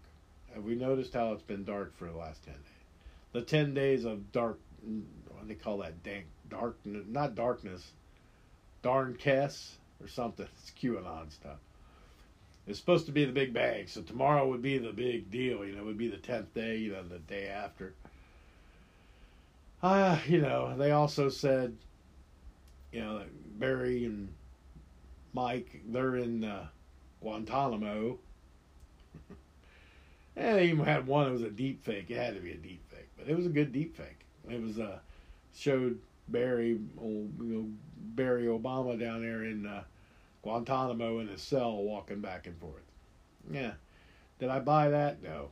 Have 0.54 0.64
we 0.64 0.74
noticed 0.74 1.12
how 1.12 1.32
it's 1.32 1.42
been 1.42 1.64
dark 1.64 1.96
for 1.96 2.06
the 2.06 2.16
last 2.16 2.44
10 2.44 2.54
days? 2.54 2.62
The 3.32 3.42
10 3.42 3.74
days 3.74 4.04
of 4.04 4.32
dark, 4.32 4.58
what 5.28 5.42
do 5.42 5.48
they 5.48 5.54
call 5.54 5.78
that? 5.78 6.02
Dank, 6.02 6.26
dark, 6.48 6.78
not 6.84 7.34
darkness, 7.34 7.92
darn 8.82 9.14
Kess 9.14 9.72
or 10.00 10.08
something. 10.08 10.46
It's 10.58 10.72
QAnon 10.80 11.30
stuff. 11.30 11.58
It's 12.66 12.78
supposed 12.78 13.06
to 13.06 13.12
be 13.12 13.24
the 13.24 13.32
big 13.32 13.54
bang, 13.54 13.86
so 13.86 14.02
tomorrow 14.02 14.46
would 14.46 14.62
be 14.62 14.78
the 14.78 14.92
big 14.92 15.30
deal. 15.30 15.64
You 15.64 15.72
know, 15.72 15.80
it 15.80 15.86
would 15.86 15.98
be 15.98 16.08
the 16.08 16.18
10th 16.18 16.52
day, 16.54 16.76
you 16.76 16.92
know, 16.92 17.02
the 17.02 17.18
day 17.18 17.48
after 17.48 17.94
uh, 19.82 20.18
you 20.26 20.40
know, 20.40 20.76
they 20.76 20.90
also 20.90 21.28
said, 21.28 21.76
you 22.92 23.00
know, 23.00 23.22
Barry 23.58 24.04
and 24.04 24.32
Mike, 25.32 25.82
they're 25.88 26.16
in 26.16 26.44
uh, 26.44 26.66
Guantanamo. 27.20 28.18
and 30.36 30.58
they 30.58 30.68
even 30.68 30.84
had 30.84 31.06
one 31.06 31.26
that 31.26 31.32
was 31.32 31.42
a 31.42 31.50
deep 31.50 31.84
fake. 31.84 32.06
It 32.08 32.16
had 32.16 32.34
to 32.34 32.40
be 32.40 32.52
a 32.52 32.56
deep 32.56 32.82
fake, 32.90 33.08
but 33.16 33.28
it 33.28 33.36
was 33.36 33.46
a 33.46 33.50
good 33.50 33.72
deep 33.72 33.96
fake. 33.96 34.20
It 34.48 34.60
was 34.60 34.78
uh, 34.78 34.98
showed 35.54 35.98
Barry, 36.28 36.78
old, 36.98 37.32
you 37.40 37.44
know, 37.44 37.66
Barry 38.14 38.46
Obama 38.46 38.98
down 38.98 39.22
there 39.22 39.44
in 39.44 39.66
uh, 39.66 39.84
Guantanamo 40.42 41.20
in 41.20 41.28
his 41.28 41.42
cell 41.42 41.76
walking 41.76 42.20
back 42.20 42.46
and 42.46 42.58
forth. 42.58 42.82
Yeah. 43.50 43.72
Did 44.38 44.50
I 44.50 44.60
buy 44.60 44.90
that? 44.90 45.22
No. 45.22 45.50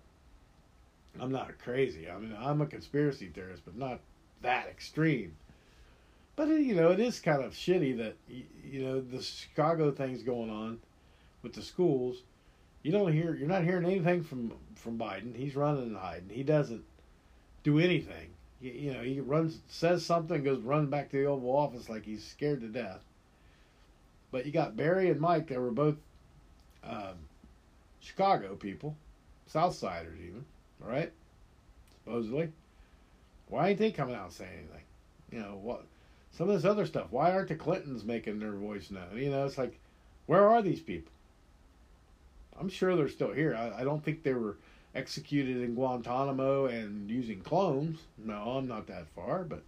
I'm 1.18 1.32
not 1.32 1.58
crazy. 1.58 2.10
I 2.10 2.18
mean, 2.18 2.36
I'm 2.38 2.60
a 2.60 2.66
conspiracy 2.66 3.28
theorist, 3.28 3.62
but 3.64 3.76
not 3.76 4.00
that 4.42 4.68
extreme. 4.68 5.36
But 6.36 6.48
you 6.48 6.74
know, 6.74 6.90
it 6.90 7.00
is 7.00 7.18
kind 7.18 7.42
of 7.42 7.52
shitty 7.52 7.96
that 7.98 8.16
you 8.28 8.82
know 8.82 9.00
the 9.00 9.22
Chicago 9.22 9.90
thing's 9.90 10.22
going 10.22 10.50
on 10.50 10.78
with 11.42 11.54
the 11.54 11.62
schools. 11.62 12.22
You 12.82 12.92
don't 12.92 13.12
hear 13.12 13.34
you're 13.34 13.48
not 13.48 13.64
hearing 13.64 13.86
anything 13.86 14.22
from 14.22 14.52
from 14.74 14.98
Biden. 14.98 15.34
He's 15.34 15.56
running 15.56 15.84
and 15.84 15.96
hiding. 15.96 16.28
He 16.28 16.42
doesn't 16.42 16.84
do 17.64 17.78
anything. 17.78 18.28
You, 18.60 18.72
you 18.72 18.92
know, 18.92 19.02
he 19.02 19.20
runs 19.20 19.60
says 19.68 20.04
something, 20.04 20.42
goes 20.44 20.60
run 20.60 20.86
back 20.86 21.10
to 21.10 21.16
the 21.16 21.24
Oval 21.24 21.56
Office 21.56 21.88
like 21.88 22.04
he's 22.04 22.24
scared 22.24 22.60
to 22.60 22.68
death. 22.68 23.00
But 24.30 24.44
you 24.44 24.52
got 24.52 24.76
Barry 24.76 25.10
and 25.10 25.20
Mike 25.20 25.48
that 25.48 25.60
were 25.60 25.70
both 25.70 25.96
um, 26.84 27.14
Chicago 28.00 28.54
people, 28.54 28.96
Southsiders 29.52 30.20
even, 30.20 30.44
all 30.82 30.90
right? 30.90 31.12
Supposedly. 32.04 32.52
Why 33.48 33.68
ain't 33.70 33.78
they 33.78 33.92
coming 33.92 34.14
out 34.14 34.24
and 34.24 34.32
saying 34.32 34.50
anything? 34.52 34.84
You 35.30 35.40
know 35.40 35.58
what? 35.62 35.84
Some 36.32 36.48
of 36.48 36.56
this 36.56 36.70
other 36.70 36.86
stuff. 36.86 37.06
Why 37.10 37.32
aren't 37.32 37.48
the 37.48 37.54
Clintons 37.54 38.04
making 38.04 38.38
their 38.38 38.52
voice 38.52 38.90
known? 38.90 39.16
You 39.16 39.30
know, 39.30 39.46
it's 39.46 39.58
like, 39.58 39.78
where 40.26 40.48
are 40.48 40.62
these 40.62 40.80
people? 40.80 41.12
I'm 42.58 42.68
sure 42.68 42.96
they're 42.96 43.08
still 43.08 43.32
here. 43.32 43.54
I, 43.54 43.80
I 43.80 43.84
don't 43.84 44.04
think 44.04 44.22
they 44.22 44.34
were 44.34 44.56
executed 44.94 45.58
in 45.58 45.74
Guantanamo 45.74 46.66
and 46.66 47.10
using 47.10 47.40
clones. 47.40 48.00
No, 48.18 48.56
I'm 48.56 48.66
not 48.66 48.86
that 48.86 49.06
far, 49.14 49.44
but 49.44 49.62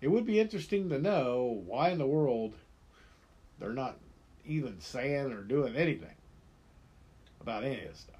it 0.00 0.08
would 0.08 0.26
be 0.26 0.38
interesting 0.38 0.88
to 0.90 0.98
know 0.98 1.62
why 1.66 1.90
in 1.90 1.98
the 1.98 2.06
world 2.06 2.54
they're 3.58 3.72
not 3.72 3.96
even 4.46 4.80
saying 4.80 5.32
or 5.32 5.42
doing 5.42 5.74
anything 5.76 6.14
about 7.40 7.64
any 7.64 7.76
of 7.76 7.88
this 7.88 8.00
stuff. 8.00 8.16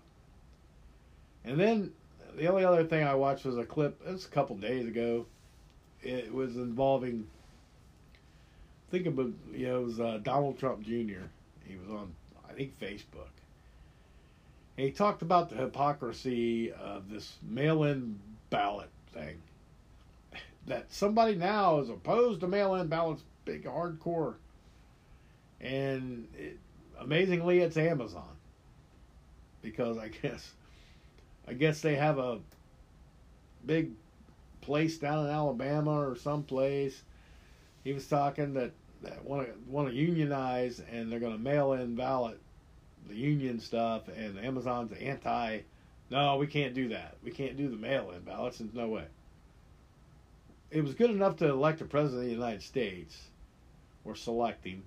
And 1.44 1.60
then 1.60 1.92
the 2.36 2.48
only 2.48 2.64
other 2.64 2.84
thing 2.84 3.04
I 3.04 3.14
watched 3.14 3.44
was 3.44 3.58
a 3.58 3.64
clip. 3.64 4.00
It 4.06 4.12
was 4.12 4.26
a 4.26 4.28
couple 4.28 4.56
days 4.56 4.86
ago. 4.86 5.26
It 6.02 6.32
was 6.32 6.56
involving. 6.56 7.26
Think 8.90 9.06
about 9.06 9.32
you 9.52 9.66
know 9.66 9.80
it 9.80 9.84
was 9.84 10.00
uh, 10.00 10.20
Donald 10.22 10.58
Trump 10.58 10.82
Jr. 10.82 11.26
He 11.66 11.76
was 11.76 11.90
on 11.90 12.14
I 12.48 12.52
think 12.52 12.78
Facebook. 12.78 13.30
And 14.76 14.86
he 14.86 14.92
talked 14.92 15.22
about 15.22 15.50
the 15.50 15.56
hypocrisy 15.56 16.72
of 16.72 17.08
this 17.08 17.36
mail-in 17.42 18.18
ballot 18.50 18.90
thing. 19.12 19.40
That 20.66 20.90
somebody 20.90 21.34
now 21.34 21.80
is 21.80 21.90
opposed 21.90 22.40
to 22.40 22.48
mail-in 22.48 22.86
ballots, 22.86 23.22
big 23.44 23.66
hardcore. 23.66 24.36
And 25.60 26.26
it, 26.38 26.58
amazingly, 26.98 27.58
it's 27.58 27.76
Amazon 27.76 28.34
because 29.60 29.98
I 29.98 30.08
guess 30.22 30.52
I 31.46 31.52
guess 31.52 31.80
they 31.80 31.96
have 31.96 32.18
a 32.18 32.38
big 33.66 33.90
place 34.60 34.98
down 34.98 35.26
in 35.26 35.30
Alabama 35.30 36.08
or 36.08 36.16
someplace. 36.16 37.02
He 37.82 37.92
was 37.92 38.06
talking 38.06 38.54
that 38.54 38.72
that 39.02 39.22
want 39.24 39.46
to 39.46 39.54
want 39.70 39.88
to 39.88 39.94
unionize 39.94 40.80
and 40.90 41.12
they're 41.12 41.20
going 41.20 41.36
to 41.36 41.42
mail 41.42 41.74
in 41.74 41.94
ballot 41.94 42.40
the 43.08 43.14
union 43.14 43.60
stuff 43.60 44.08
and 44.08 44.38
Amazon's 44.38 44.92
anti. 44.92 45.60
No, 46.10 46.36
we 46.36 46.46
can't 46.46 46.74
do 46.74 46.88
that. 46.88 47.16
We 47.22 47.30
can't 47.30 47.56
do 47.56 47.68
the 47.68 47.76
mail 47.76 48.10
in 48.12 48.20
ballots. 48.22 48.58
There's 48.58 48.72
no 48.72 48.88
way. 48.88 49.04
It 50.70 50.82
was 50.82 50.94
good 50.94 51.10
enough 51.10 51.36
to 51.38 51.48
elect 51.48 51.80
a 51.82 51.84
president 51.84 52.22
of 52.22 52.28
the 52.28 52.34
United 52.34 52.62
States 52.62 53.28
or 54.04 54.16
select 54.16 54.64
him. 54.64 54.84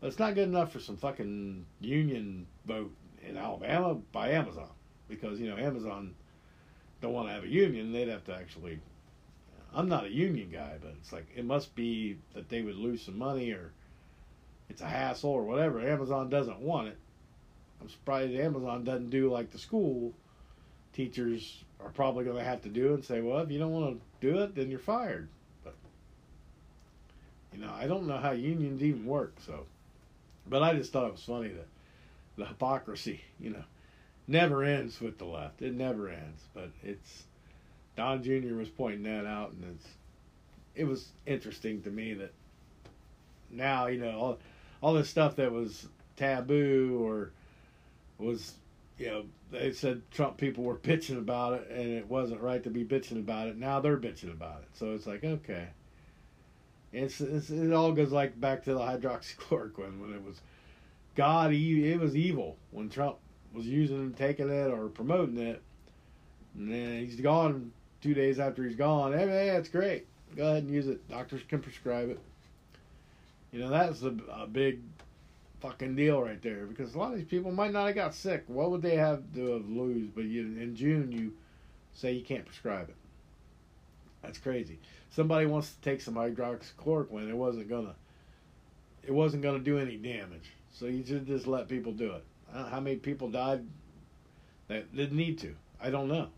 But 0.00 0.08
it's 0.08 0.18
not 0.18 0.34
good 0.34 0.48
enough 0.48 0.72
for 0.72 0.80
some 0.80 0.96
fucking 0.96 1.66
union 1.80 2.46
vote 2.66 2.94
in 3.26 3.36
Alabama 3.36 3.94
by 4.12 4.30
Amazon 4.30 4.70
because 5.10 5.40
you 5.40 5.50
know 5.50 5.56
Amazon 5.56 6.14
don't 7.02 7.12
want 7.12 7.28
to 7.28 7.34
have 7.34 7.44
a 7.44 7.48
union. 7.48 7.92
They'd 7.92 8.08
have 8.08 8.24
to 8.24 8.34
actually. 8.34 8.78
I'm 9.72 9.88
not 9.88 10.04
a 10.04 10.10
union 10.10 10.50
guy, 10.50 10.78
but 10.80 10.94
it's 10.98 11.12
like 11.12 11.26
it 11.36 11.44
must 11.44 11.74
be 11.74 12.18
that 12.34 12.48
they 12.48 12.62
would 12.62 12.76
lose 12.76 13.02
some 13.02 13.18
money 13.18 13.52
or 13.52 13.72
it's 14.68 14.80
a 14.80 14.86
hassle 14.86 15.30
or 15.30 15.44
whatever. 15.44 15.80
Amazon 15.80 16.28
doesn't 16.28 16.60
want 16.60 16.88
it. 16.88 16.98
I'm 17.80 17.88
surprised 17.88 18.34
Amazon 18.34 18.84
doesn't 18.84 19.10
do 19.10 19.30
like 19.30 19.50
the 19.50 19.58
school 19.58 20.12
teachers 20.92 21.64
are 21.82 21.90
probably 21.90 22.24
going 22.24 22.36
to 22.36 22.44
have 22.44 22.62
to 22.62 22.68
do 22.68 22.94
and 22.94 23.04
say, 23.04 23.20
well, 23.20 23.38
if 23.38 23.50
you 23.50 23.58
don't 23.58 23.72
want 23.72 23.96
to 23.96 24.26
do 24.26 24.40
it, 24.40 24.54
then 24.54 24.70
you're 24.70 24.78
fired. 24.78 25.28
But 25.64 25.74
you 27.52 27.60
know, 27.60 27.72
I 27.72 27.86
don't 27.86 28.06
know 28.06 28.18
how 28.18 28.32
unions 28.32 28.82
even 28.82 29.06
work. 29.06 29.34
So, 29.46 29.66
but 30.48 30.62
I 30.62 30.74
just 30.74 30.92
thought 30.92 31.06
it 31.06 31.12
was 31.12 31.24
funny 31.24 31.48
that 31.48 31.66
the 32.36 32.46
hypocrisy, 32.46 33.20
you 33.38 33.50
know, 33.50 33.64
never 34.30 34.62
ends 34.62 35.00
with 35.00 35.18
the 35.18 35.24
left. 35.24 35.60
It 35.60 35.74
never 35.74 36.08
ends. 36.08 36.42
But 36.54 36.70
it's 36.82 37.24
Don 37.96 38.22
Jr. 38.22 38.54
was 38.54 38.68
pointing 38.68 39.02
that 39.02 39.26
out, 39.26 39.52
and 39.52 39.64
it's 39.76 39.88
it 40.74 40.84
was 40.84 41.08
interesting 41.26 41.82
to 41.82 41.90
me 41.90 42.14
that 42.14 42.32
now 43.50 43.88
you 43.88 44.00
know 44.00 44.18
all 44.18 44.38
all 44.80 44.94
this 44.94 45.10
stuff 45.10 45.36
that 45.36 45.52
was 45.52 45.88
taboo 46.16 46.98
or 47.02 47.32
was 48.18 48.54
you 48.98 49.06
know 49.06 49.24
they 49.50 49.72
said 49.72 50.02
Trump 50.10 50.36
people 50.36 50.62
were 50.62 50.76
bitching 50.76 51.18
about 51.18 51.54
it 51.54 51.68
and 51.70 51.88
it 51.90 52.08
wasn't 52.08 52.40
right 52.40 52.62
to 52.62 52.70
be 52.70 52.84
bitching 52.84 53.18
about 53.18 53.48
it. 53.48 53.56
Now 53.56 53.80
they're 53.80 53.96
bitching 53.96 54.30
about 54.30 54.62
it. 54.62 54.68
So 54.74 54.94
it's 54.94 55.06
like 55.06 55.24
okay. 55.24 55.68
It's, 56.92 57.20
it's 57.20 57.50
it 57.50 57.72
all 57.72 57.92
goes 57.92 58.10
like 58.10 58.40
back 58.40 58.64
to 58.64 58.74
the 58.74 58.80
hydroxychloroquine 58.80 60.00
when 60.00 60.12
it 60.12 60.24
was 60.24 60.40
God. 61.14 61.52
It 61.52 62.00
was 62.00 62.16
evil 62.16 62.56
when 62.72 62.88
Trump 62.88 63.16
was 63.52 63.66
using 63.66 63.98
and 63.98 64.16
taking 64.16 64.48
it 64.48 64.70
or 64.70 64.88
promoting 64.88 65.38
it. 65.38 65.62
And 66.56 66.72
then 66.72 67.04
he's 67.04 67.20
gone 67.20 67.72
two 68.00 68.14
days 68.14 68.38
after 68.38 68.64
he's 68.64 68.76
gone. 68.76 69.12
Hey, 69.12 69.26
hey, 69.26 69.50
that's 69.50 69.68
great. 69.68 70.06
Go 70.36 70.48
ahead 70.48 70.64
and 70.64 70.72
use 70.72 70.86
it. 70.86 71.08
Doctors 71.08 71.42
can 71.48 71.60
prescribe 71.60 72.10
it. 72.10 72.20
You 73.52 73.60
know, 73.60 73.68
that's 73.68 74.02
a, 74.02 74.14
a 74.32 74.46
big 74.46 74.80
fucking 75.60 75.96
deal 75.96 76.22
right 76.22 76.40
there 76.40 76.66
because 76.66 76.94
a 76.94 76.98
lot 76.98 77.12
of 77.12 77.18
these 77.18 77.26
people 77.26 77.50
might 77.50 77.72
not 77.72 77.86
have 77.86 77.94
got 77.94 78.14
sick. 78.14 78.44
What 78.46 78.70
would 78.70 78.82
they 78.82 78.96
have 78.96 79.22
to 79.34 79.52
have 79.52 79.68
lose? 79.68 80.08
But 80.14 80.24
you, 80.24 80.42
in 80.42 80.74
June, 80.76 81.12
you 81.12 81.32
say 81.94 82.12
you 82.12 82.24
can't 82.24 82.46
prescribe 82.46 82.88
it. 82.88 82.96
That's 84.22 84.38
crazy. 84.38 84.78
Somebody 85.10 85.46
wants 85.46 85.72
to 85.72 85.80
take 85.80 86.00
some 86.00 86.14
hydroxychloroquine. 86.14 87.28
It 87.28 87.36
wasn't 87.36 87.68
gonna. 87.68 87.94
It 89.02 89.12
wasn't 89.12 89.42
gonna 89.42 89.58
do 89.58 89.78
any 89.78 89.96
damage. 89.96 90.52
So 90.72 90.86
you 90.86 91.04
should 91.04 91.26
just 91.26 91.46
let 91.46 91.68
people 91.68 91.92
do 91.92 92.12
it. 92.12 92.24
How 92.52 92.80
many 92.80 92.96
people 92.96 93.30
died 93.30 93.66
that 94.68 94.94
didn't 94.94 95.16
need 95.16 95.38
to. 95.40 95.54
I 95.82 95.90
don't 95.90 96.08
know. 96.08 96.28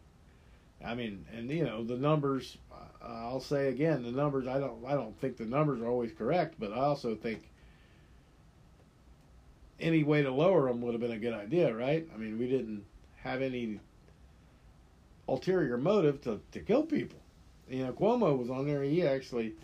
I 0.85 0.95
mean, 0.95 1.25
and 1.33 1.51
you 1.51 1.65
know 1.65 1.85
the 1.85 1.97
numbers. 1.97 2.57
Uh, 2.73 3.07
I'll 3.07 3.41
say 3.41 3.69
again, 3.69 4.03
the 4.03 4.11
numbers. 4.11 4.47
I 4.47 4.59
don't. 4.59 4.85
I 4.87 4.93
don't 4.93 5.19
think 5.21 5.37
the 5.37 5.45
numbers 5.45 5.81
are 5.81 5.87
always 5.87 6.13
correct, 6.13 6.57
but 6.59 6.73
I 6.73 6.81
also 6.81 7.15
think 7.15 7.49
any 9.81 10.03
way 10.03 10.23
to 10.23 10.31
lower 10.31 10.69
them 10.69 10.81
would 10.81 10.95
have 10.95 11.01
been 11.01 11.13
a 11.13 11.19
good 11.19 11.35
idea, 11.35 11.75
right? 11.75 12.09
I 12.15 12.17
mean, 12.17 12.39
we 12.39 12.49
didn't 12.49 12.85
have 13.17 13.43
any 13.43 13.81
ulterior 15.29 15.77
motive 15.77 16.21
to 16.23 16.41
to 16.53 16.61
kill 16.61 16.83
people. 16.83 17.19
You 17.69 17.87
know, 17.87 17.93
Cuomo 17.93 18.37
was 18.37 18.51
on 18.51 18.67
there. 18.67 18.83
He 18.83 19.07
actually 19.07 19.55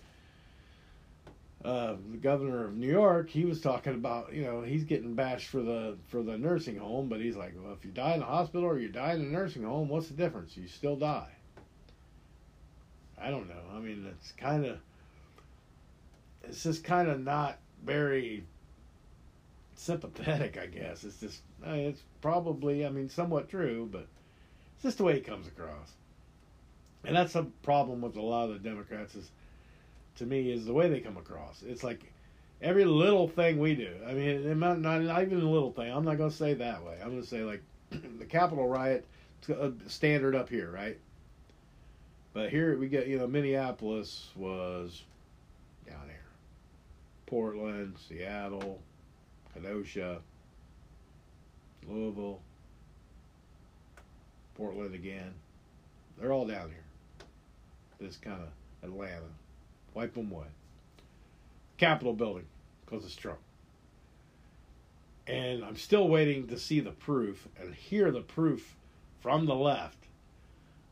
uh, 1.64 1.96
the 2.10 2.18
governor 2.18 2.64
of 2.64 2.76
New 2.76 2.90
York, 2.90 3.28
he 3.28 3.44
was 3.44 3.60
talking 3.60 3.94
about, 3.94 4.32
you 4.32 4.44
know, 4.44 4.62
he's 4.62 4.84
getting 4.84 5.14
bashed 5.14 5.48
for 5.48 5.60
the 5.60 5.96
for 6.08 6.22
the 6.22 6.38
nursing 6.38 6.76
home, 6.76 7.08
but 7.08 7.20
he's 7.20 7.36
like, 7.36 7.52
well, 7.60 7.72
if 7.72 7.84
you 7.84 7.90
die 7.90 8.14
in 8.14 8.20
the 8.20 8.26
hospital 8.26 8.64
or 8.64 8.78
you 8.78 8.88
die 8.88 9.14
in 9.14 9.20
a 9.20 9.24
nursing 9.24 9.64
home, 9.64 9.88
what's 9.88 10.08
the 10.08 10.14
difference? 10.14 10.56
You 10.56 10.68
still 10.68 10.96
die. 10.96 11.32
I 13.20 13.30
don't 13.30 13.48
know. 13.48 13.62
I 13.74 13.80
mean, 13.80 14.06
it's 14.08 14.32
kind 14.32 14.64
of, 14.64 14.78
it's 16.44 16.62
just 16.62 16.84
kind 16.84 17.08
of 17.08 17.20
not 17.20 17.58
very 17.84 18.44
sympathetic, 19.74 20.56
I 20.56 20.66
guess. 20.66 21.02
It's 21.02 21.18
just, 21.18 21.40
it's 21.64 22.02
probably, 22.20 22.86
I 22.86 22.90
mean, 22.90 23.08
somewhat 23.08 23.48
true, 23.48 23.88
but 23.90 24.06
it's 24.74 24.84
just 24.84 24.98
the 24.98 25.04
way 25.04 25.16
it 25.16 25.26
comes 25.26 25.48
across. 25.48 25.92
And 27.04 27.16
that's 27.16 27.34
a 27.34 27.44
problem 27.62 28.00
with 28.00 28.16
a 28.16 28.22
lot 28.22 28.50
of 28.50 28.62
the 28.62 28.68
Democrats 28.68 29.14
is 29.16 29.30
to 30.18 30.26
me 30.26 30.50
is 30.50 30.66
the 30.66 30.72
way 30.72 30.88
they 30.88 31.00
come 31.00 31.16
across. 31.16 31.62
It's 31.66 31.82
like 31.84 32.12
every 32.60 32.84
little 32.84 33.28
thing 33.28 33.58
we 33.58 33.74
do. 33.74 33.92
I 34.06 34.12
mean, 34.12 34.58
not, 34.58 34.80
not, 34.80 35.02
not 35.02 35.22
even 35.22 35.40
a 35.40 35.50
little 35.50 35.72
thing. 35.72 35.92
I'm 35.92 36.04
not 36.04 36.18
going 36.18 36.30
to 36.30 36.36
say 36.36 36.54
that 36.54 36.84
way. 36.84 36.98
I'm 37.00 37.10
going 37.10 37.22
to 37.22 37.28
say 37.28 37.42
like 37.42 37.62
the 37.90 38.24
Capitol 38.24 38.68
riot 38.68 39.06
standard 39.86 40.34
up 40.34 40.48
here, 40.48 40.70
right? 40.70 40.98
But 42.32 42.50
here 42.50 42.76
we 42.76 42.88
get, 42.88 43.06
you 43.06 43.18
know, 43.18 43.26
Minneapolis 43.26 44.28
was 44.36 45.04
down 45.86 46.06
here. 46.06 46.16
Portland, 47.26 47.96
Seattle, 48.08 48.80
Kenosha, 49.54 50.20
Louisville, 51.86 52.40
Portland 54.56 54.94
again. 54.94 55.32
They're 56.18 56.32
all 56.32 56.46
down 56.46 56.68
here. 56.68 56.84
This 58.00 58.16
kind 58.16 58.40
of 58.40 58.88
Atlanta. 58.88 59.22
Wipe 59.94 60.14
them 60.14 60.30
away. 60.30 60.46
Capitol 61.76 62.12
building, 62.12 62.46
because 62.84 63.04
it's 63.04 63.14
Trump. 63.14 63.38
And 65.26 65.64
I'm 65.64 65.76
still 65.76 66.08
waiting 66.08 66.46
to 66.48 66.58
see 66.58 66.80
the 66.80 66.90
proof 66.90 67.48
and 67.60 67.74
hear 67.74 68.10
the 68.10 68.20
proof 68.20 68.76
from 69.20 69.46
the 69.46 69.54
left 69.54 70.06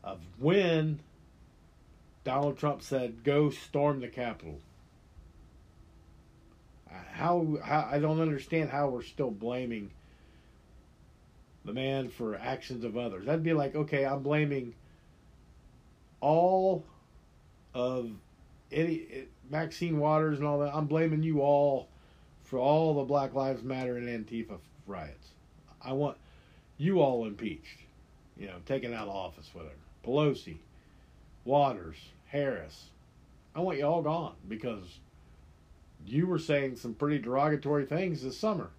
of 0.03 0.19
when 0.37 0.99
Donald 2.23 2.57
Trump 2.57 2.81
said, 2.81 3.23
go 3.23 3.49
storm 3.49 4.01
the 4.01 4.07
Capitol. 4.07 4.59
Uh, 6.89 6.93
how, 7.13 7.57
how 7.63 7.89
I 7.91 7.99
don't 7.99 8.21
understand 8.21 8.69
how 8.69 8.89
we're 8.89 9.01
still 9.01 9.31
blaming 9.31 9.91
the 11.65 11.73
man 11.73 12.09
for 12.09 12.35
actions 12.35 12.83
of 12.83 12.97
others. 12.97 13.25
That'd 13.25 13.43
be 13.43 13.53
like, 13.53 13.75
okay, 13.75 14.05
I'm 14.05 14.23
blaming 14.23 14.73
all 16.21 16.83
of 17.73 18.11
any 18.71 19.27
Maxine 19.49 19.99
Waters 19.99 20.39
and 20.39 20.47
all 20.47 20.59
that. 20.59 20.75
I'm 20.75 20.87
blaming 20.87 21.23
you 21.23 21.41
all 21.41 21.89
for 22.43 22.59
all 22.59 22.95
the 22.95 23.03
Black 23.03 23.33
Lives 23.33 23.63
Matter 23.63 23.97
and 23.97 24.07
Antifa 24.07 24.57
riots. 24.85 25.29
I 25.81 25.93
want 25.93 26.17
you 26.77 27.01
all 27.01 27.25
impeached, 27.25 27.79
you 28.37 28.47
know, 28.47 28.55
taken 28.65 28.93
out 28.93 29.07
of 29.07 29.15
office, 29.15 29.49
whatever. 29.53 29.75
Pelosi, 30.05 30.57
Waters, 31.45 31.97
Harris. 32.27 32.85
I 33.55 33.61
want 33.61 33.77
you 33.77 33.85
all 33.85 34.01
gone 34.01 34.35
because 34.47 34.99
you 36.05 36.27
were 36.27 36.39
saying 36.39 36.75
some 36.75 36.93
pretty 36.93 37.19
derogatory 37.19 37.85
things 37.85 38.23
this 38.23 38.37
summer 38.37 38.69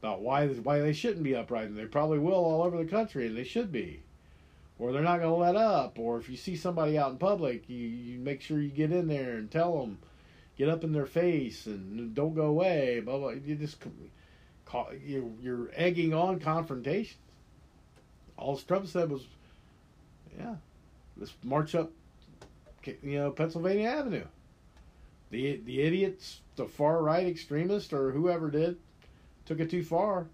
about 0.00 0.20
why 0.20 0.46
why 0.46 0.80
they 0.80 0.92
shouldn't 0.92 1.22
be 1.22 1.34
uprising. 1.34 1.74
They 1.74 1.86
probably 1.86 2.18
will 2.18 2.34
all 2.34 2.62
over 2.62 2.76
the 2.76 2.84
country, 2.84 3.26
and 3.26 3.36
they 3.36 3.44
should 3.44 3.72
be, 3.72 4.02
or 4.78 4.92
they're 4.92 5.02
not 5.02 5.20
going 5.20 5.30
to 5.30 5.34
let 5.34 5.56
up. 5.56 5.98
Or 5.98 6.18
if 6.18 6.28
you 6.28 6.36
see 6.36 6.56
somebody 6.56 6.98
out 6.98 7.12
in 7.12 7.18
public, 7.18 7.68
you, 7.68 7.76
you 7.76 8.18
make 8.18 8.40
sure 8.40 8.60
you 8.60 8.70
get 8.70 8.92
in 8.92 9.08
there 9.08 9.36
and 9.36 9.50
tell 9.50 9.80
them, 9.80 9.98
get 10.56 10.68
up 10.68 10.84
in 10.84 10.92
their 10.92 11.06
face 11.06 11.66
and 11.66 12.14
don't 12.14 12.34
go 12.34 12.46
away. 12.46 13.00
Blah 13.00 13.18
blah. 13.18 13.30
You 13.30 13.54
just 13.54 13.76
call, 14.64 14.88
you're, 15.04 15.30
you're 15.40 15.70
egging 15.74 16.14
on 16.14 16.40
confrontations. 16.40 17.18
All 18.36 18.56
Trump 18.56 18.88
said 18.88 19.10
was, 19.10 19.26
yeah, 20.36 20.56
let's 21.16 21.32
march 21.44 21.74
up, 21.74 21.92
you 22.84 23.18
know, 23.18 23.30
Pennsylvania 23.30 23.88
Avenue. 23.88 24.24
The 25.30 25.60
the 25.64 25.80
idiots, 25.82 26.40
the 26.56 26.66
far 26.66 27.02
right 27.02 27.26
extremists, 27.26 27.92
or 27.92 28.10
whoever 28.10 28.50
did, 28.50 28.76
took 29.46 29.60
it 29.60 29.70
too 29.70 29.84
far. 29.84 30.26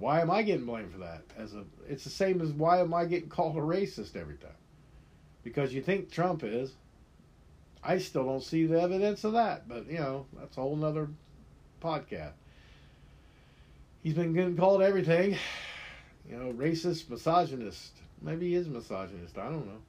Why 0.00 0.22
am 0.22 0.30
I 0.30 0.42
getting 0.42 0.64
blamed 0.64 0.92
for 0.92 0.98
that? 0.98 1.22
As 1.36 1.54
a, 1.54 1.64
it's 1.86 2.04
the 2.04 2.10
same 2.10 2.40
as 2.40 2.50
why 2.52 2.80
am 2.80 2.94
I 2.94 3.04
getting 3.04 3.28
called 3.28 3.56
a 3.56 3.60
racist 3.60 4.16
every 4.16 4.36
time? 4.36 4.50
Because 5.44 5.74
you 5.74 5.82
think 5.82 6.10
Trump 6.10 6.42
is. 6.42 6.72
I 7.84 7.98
still 7.98 8.24
don't 8.24 8.42
see 8.42 8.64
the 8.64 8.80
evidence 8.80 9.24
of 9.24 9.34
that, 9.34 9.68
but 9.68 9.86
you 9.90 9.98
know 9.98 10.26
that's 10.38 10.56
a 10.56 10.60
whole 10.60 10.76
nother 10.76 11.08
podcast. 11.82 12.32
He's 14.02 14.14
been 14.14 14.32
getting 14.32 14.56
called 14.56 14.82
everything, 14.82 15.36
you 16.28 16.36
know, 16.36 16.52
racist, 16.52 17.10
misogynist. 17.10 17.92
Maybe 18.22 18.48
he 18.48 18.54
is 18.54 18.68
misogynist. 18.68 19.36
I 19.36 19.44
don't 19.44 19.66
know, 19.66 19.80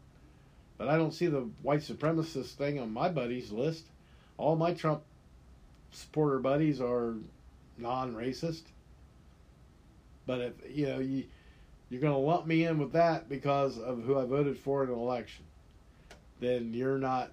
but 0.78 0.90
I 0.90 0.98
don't 0.98 1.14
see 1.14 1.28
the 1.28 1.50
white 1.62 1.82
supremacist 1.82 2.54
thing 2.54 2.80
on 2.80 2.92
my 2.92 3.08
buddies 3.08 3.52
list. 3.52 3.86
All 4.38 4.58
my 4.58 4.74
Trump 4.74 5.04
supporter 5.92 6.40
buddies 6.40 6.82
are 6.82 7.16
non-racist. 7.78 8.64
But 10.26 10.42
if 10.42 10.54
you 10.70 10.88
know 10.88 11.00
you 11.00 11.26
you're 11.90 12.02
going 12.02 12.14
to 12.14 12.20
lump 12.20 12.48
me 12.48 12.64
in 12.64 12.78
with 12.78 12.94
that 12.94 13.28
because 13.28 13.78
of 13.78 14.04
who 14.04 14.18
I 14.18 14.26
voted 14.26 14.58
for 14.58 14.84
in 14.84 14.90
an 14.90 14.96
election, 14.96 15.44
then 16.40 16.74
you're 16.74 16.98
not 16.98 17.32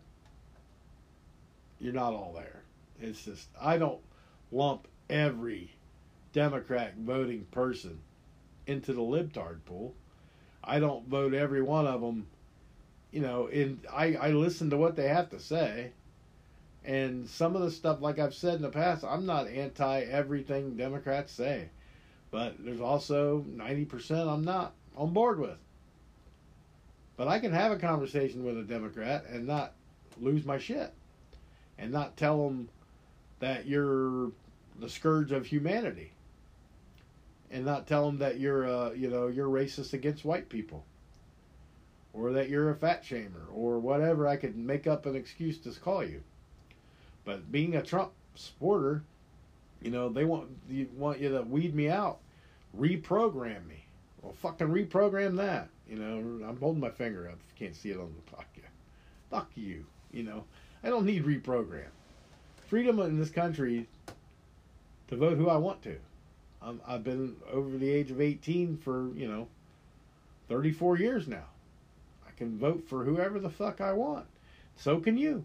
you're 1.81 1.93
not 1.93 2.13
all 2.13 2.33
there. 2.35 2.63
It's 3.01 3.25
just 3.25 3.49
I 3.61 3.79
don't 3.79 4.01
lump 4.51 4.89
every 5.09 5.71
Democrat 6.33 6.95
voting 6.99 7.47
person 7.51 8.01
into 8.67 8.93
the 8.93 9.01
libtard 9.01 9.65
pool. 9.65 9.95
I 10.63 10.81
don't 10.81 11.07
vote 11.07 11.35
every 11.35 11.63
one 11.63 11.87
of 11.87 12.01
them. 12.01 12.27
You 13.13 13.21
know, 13.21 13.47
in 13.47 13.81
I 13.93 14.15
I 14.15 14.31
listen 14.31 14.71
to 14.71 14.77
what 14.77 14.97
they 14.97 15.09
have 15.09 15.31
to 15.31 15.41
say. 15.41 15.93
And 16.85 17.29
some 17.29 17.55
of 17.55 17.63
the 17.63 17.71
stuff, 17.71 18.01
like 18.01 18.19
I've 18.19 18.35
said 18.35 18.55
in 18.55 18.63
the 18.63 18.71
past, 18.71 19.05
I'm 19.05 19.27
not 19.27 19.47
anti 19.47 20.01
everything 20.03 20.77
Democrats 20.77 21.33
say. 21.33 21.69
But 22.31 22.57
there's 22.65 22.81
also 22.81 23.45
90% 23.57 24.29
I'm 24.29 24.45
not 24.45 24.75
on 24.97 25.13
board 25.13 25.39
with. 25.39 25.57
But 27.17 27.29
I 27.29 27.39
can 27.39 27.53
have 27.53 27.73
a 27.73 27.77
conversation 27.77 28.45
with 28.45 28.59
a 28.59 28.63
Democrat 28.63 29.25
and 29.29 29.47
not 29.47 29.73
lose 30.21 30.45
my 30.45 30.59
shit. 30.59 30.93
And 31.79 31.93
not 31.93 32.17
tell 32.17 32.45
them 32.45 32.69
that 33.41 33.67
you're 33.67 34.33
the 34.79 34.89
scourge 34.89 35.33
of 35.33 35.47
humanity. 35.47 36.13
And 37.51 37.65
not 37.65 37.87
tell 37.87 38.07
them 38.07 38.19
that 38.19 38.39
you're, 38.39 38.69
uh, 38.69 38.93
you 38.93 39.09
know, 39.09 39.29
you're 39.29 39.49
racist 39.49 39.95
against 39.95 40.25
white 40.25 40.49
people. 40.49 40.85
Or 42.13 42.33
that 42.33 42.51
you're 42.51 42.71
a 42.71 42.77
fat 42.77 43.05
shamer. 43.05 43.47
Or 43.55 43.79
whatever 43.79 44.29
I 44.29 44.37
could 44.37 44.57
make 44.57 44.87
up 44.87 45.07
an 45.07 45.17
excuse 45.17 45.59
to 45.59 45.71
call 45.71 46.05
you. 46.05 46.23
But 47.25 47.51
being 47.51 47.75
a 47.75 47.83
Trump 47.83 48.13
supporter, 48.35 49.03
you 49.83 49.91
know, 49.91 50.09
they 50.09 50.25
want 50.25 50.49
you 50.69 50.89
want 50.97 51.21
you 51.21 51.31
to 51.31 51.43
weed 51.43 51.75
me 51.75 51.89
out, 51.89 52.19
reprogram 52.77 53.67
me. 53.67 53.85
Well, 54.23 54.33
fucking 54.33 54.69
reprogram 54.69 55.37
that. 55.37 55.69
You 55.89 55.97
know, 55.97 56.47
I'm 56.47 56.59
holding 56.59 56.81
my 56.81 56.91
finger 56.91 57.29
up. 57.29 57.39
Can't 57.59 57.75
see 57.75 57.91
it 57.91 57.99
on 57.99 58.13
the 58.15 58.37
podcast. 58.37 58.71
Fuck 59.31 59.51
you. 59.55 59.87
You 60.13 60.25
know, 60.25 60.45
I 60.83 60.89
don't 60.91 61.07
need 61.07 61.25
reprogram. 61.25 61.89
Freedom 62.67 62.99
in 63.01 63.19
this 63.19 63.31
country 63.31 63.87
to 65.09 65.17
vote 65.17 65.39
who 65.39 65.49
I 65.49 65.57
want 65.57 65.83
to. 65.83 65.97
I'm, 66.61 66.81
I've 66.87 67.05
been 67.05 67.37
over 67.51 67.77
the 67.77 67.91
age 67.91 68.11
of 68.11 68.21
18 68.21 68.77
for 68.79 69.11
you 69.15 69.29
know 69.29 69.49
34 70.49 70.99
years 70.99 71.29
now. 71.29 71.45
I 72.27 72.31
can 72.37 72.59
vote 72.59 72.85
for 72.89 73.05
whoever 73.05 73.39
the 73.39 73.51
fuck 73.51 73.81
I 73.81 73.93
want. 73.93 74.27
So 74.77 75.01
can 75.01 75.17
you. 75.17 75.45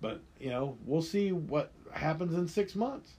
But 0.00 0.20
you 0.38 0.50
know, 0.50 0.76
we'll 0.84 1.02
see 1.02 1.32
what 1.32 1.72
happens 1.92 2.34
in 2.34 2.48
six 2.48 2.74
months. 2.74 3.14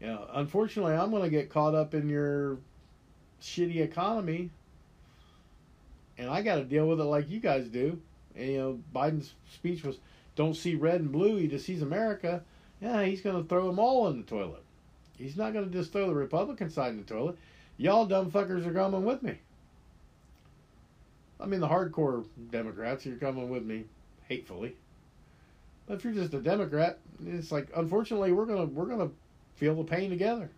You 0.00 0.08
know, 0.08 0.26
unfortunately, 0.32 0.94
I'm 0.94 1.10
going 1.10 1.22
to 1.22 1.30
get 1.30 1.50
caught 1.50 1.74
up 1.74 1.94
in 1.94 2.08
your 2.08 2.58
shitty 3.40 3.80
economy, 3.80 4.50
and 6.18 6.28
I 6.28 6.42
got 6.42 6.56
to 6.56 6.64
deal 6.64 6.86
with 6.86 7.00
it 7.00 7.04
like 7.04 7.30
you 7.30 7.40
guys 7.40 7.68
do. 7.68 8.00
And 8.34 8.48
you 8.48 8.58
know, 8.58 8.80
Biden's 8.94 9.34
speech 9.52 9.84
was, 9.84 9.98
"Don't 10.34 10.54
see 10.54 10.74
red 10.74 11.00
and 11.00 11.12
blue; 11.12 11.36
he 11.36 11.48
just 11.48 11.64
sees 11.64 11.82
America." 11.82 12.42
Yeah, 12.80 13.04
he's 13.04 13.22
going 13.22 13.42
to 13.42 13.48
throw 13.48 13.66
them 13.66 13.78
all 13.78 14.08
in 14.08 14.18
the 14.18 14.24
toilet. 14.24 14.62
He's 15.16 15.36
not 15.36 15.54
going 15.54 15.64
to 15.64 15.70
just 15.70 15.92
throw 15.92 16.06
the 16.06 16.14
Republican 16.14 16.68
side 16.68 16.90
in 16.90 16.98
the 16.98 17.04
toilet. 17.04 17.38
Y'all 17.78 18.04
dumb 18.04 18.30
fuckers 18.30 18.66
are 18.66 18.72
coming 18.72 19.04
with 19.04 19.22
me. 19.22 19.38
I 21.40 21.46
mean, 21.46 21.60
the 21.60 21.68
hardcore 21.68 22.26
Democrats 22.50 23.06
are 23.06 23.16
coming 23.16 23.48
with 23.48 23.64
me 23.64 23.84
hatefully. 24.28 24.76
But 25.86 25.94
if 25.94 26.04
you're 26.04 26.12
just 26.12 26.34
a 26.34 26.40
Democrat, 26.40 26.98
it's 27.24 27.52
like 27.52 27.68
unfortunately 27.74 28.32
we're 28.32 28.46
gonna 28.46 28.64
we're 28.64 28.86
gonna 28.86 29.10
feel 29.56 29.74
the 29.74 29.84
pain 29.84 30.10
together. 30.10 30.50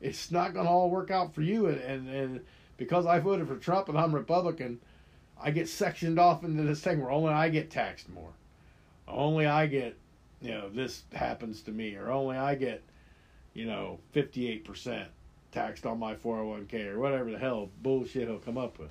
It's 0.00 0.30
not 0.30 0.54
gonna 0.54 0.68
all 0.68 0.90
work 0.90 1.10
out 1.10 1.34
for 1.34 1.42
you, 1.42 1.66
and 1.66 1.80
and, 1.80 2.08
and 2.08 2.40
because 2.76 3.06
I 3.06 3.18
voted 3.18 3.46
for 3.48 3.56
Trump 3.56 3.88
and 3.88 3.98
I'm 3.98 4.14
Republican, 4.14 4.80
I 5.40 5.50
get 5.50 5.68
sectioned 5.68 6.18
off 6.18 6.44
into 6.44 6.62
this 6.62 6.80
thing 6.80 7.00
where 7.00 7.10
only 7.10 7.32
I 7.32 7.48
get 7.48 7.70
taxed 7.70 8.08
more, 8.08 8.32
only 9.06 9.46
I 9.46 9.66
get, 9.66 9.96
you 10.40 10.50
know, 10.50 10.68
this 10.68 11.02
happens 11.12 11.62
to 11.62 11.70
me, 11.70 11.94
or 11.94 12.10
only 12.10 12.36
I 12.36 12.54
get, 12.54 12.82
you 13.54 13.66
know, 13.66 14.00
fifty 14.12 14.48
eight 14.48 14.64
percent 14.64 15.08
taxed 15.52 15.86
on 15.86 15.98
my 15.98 16.14
401k 16.14 16.86
or 16.86 16.98
whatever 16.98 17.30
the 17.30 17.38
hell 17.38 17.68
bullshit 17.82 18.26
he'll 18.26 18.38
come 18.38 18.58
up 18.58 18.78
with. 18.78 18.90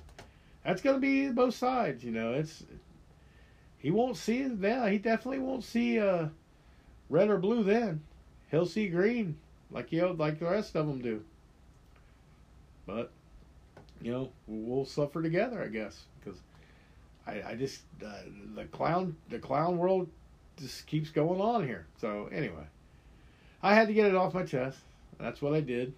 That's 0.64 0.80
going 0.80 0.96
to 0.96 1.00
be 1.00 1.28
both 1.28 1.54
sides, 1.54 2.04
you 2.04 2.12
know. 2.12 2.32
It's 2.34 2.62
he 3.78 3.90
won't 3.90 4.16
see 4.16 4.38
it 4.38 4.60
then. 4.60 4.90
He 4.92 4.98
definitely 4.98 5.40
won't 5.40 5.64
see 5.64 5.98
uh, 5.98 6.28
red 7.10 7.28
or 7.28 7.38
blue 7.38 7.64
then. 7.64 8.00
He'll 8.52 8.66
see 8.66 8.88
green, 8.88 9.38
like 9.70 9.90
you 9.90 10.02
know, 10.02 10.12
like 10.12 10.38
the 10.38 10.44
rest 10.44 10.76
of 10.76 10.86
them 10.86 11.00
do. 11.00 11.24
But 12.86 13.10
you 14.00 14.12
know, 14.12 14.30
we'll 14.46 14.84
suffer 14.84 15.22
together, 15.22 15.62
I 15.62 15.68
guess, 15.68 16.04
because 16.20 16.38
I, 17.26 17.42
I 17.52 17.54
just 17.54 17.80
uh, 18.04 18.12
the 18.54 18.66
clown 18.66 19.16
the 19.30 19.38
clown 19.38 19.78
world 19.78 20.08
just 20.58 20.86
keeps 20.86 21.08
going 21.08 21.40
on 21.40 21.66
here. 21.66 21.86
So 21.98 22.28
anyway, 22.30 22.66
I 23.62 23.74
had 23.74 23.88
to 23.88 23.94
get 23.94 24.06
it 24.06 24.14
off 24.14 24.34
my 24.34 24.44
chest. 24.44 24.78
That's 25.18 25.40
what 25.40 25.54
I 25.54 25.60
did. 25.60 25.94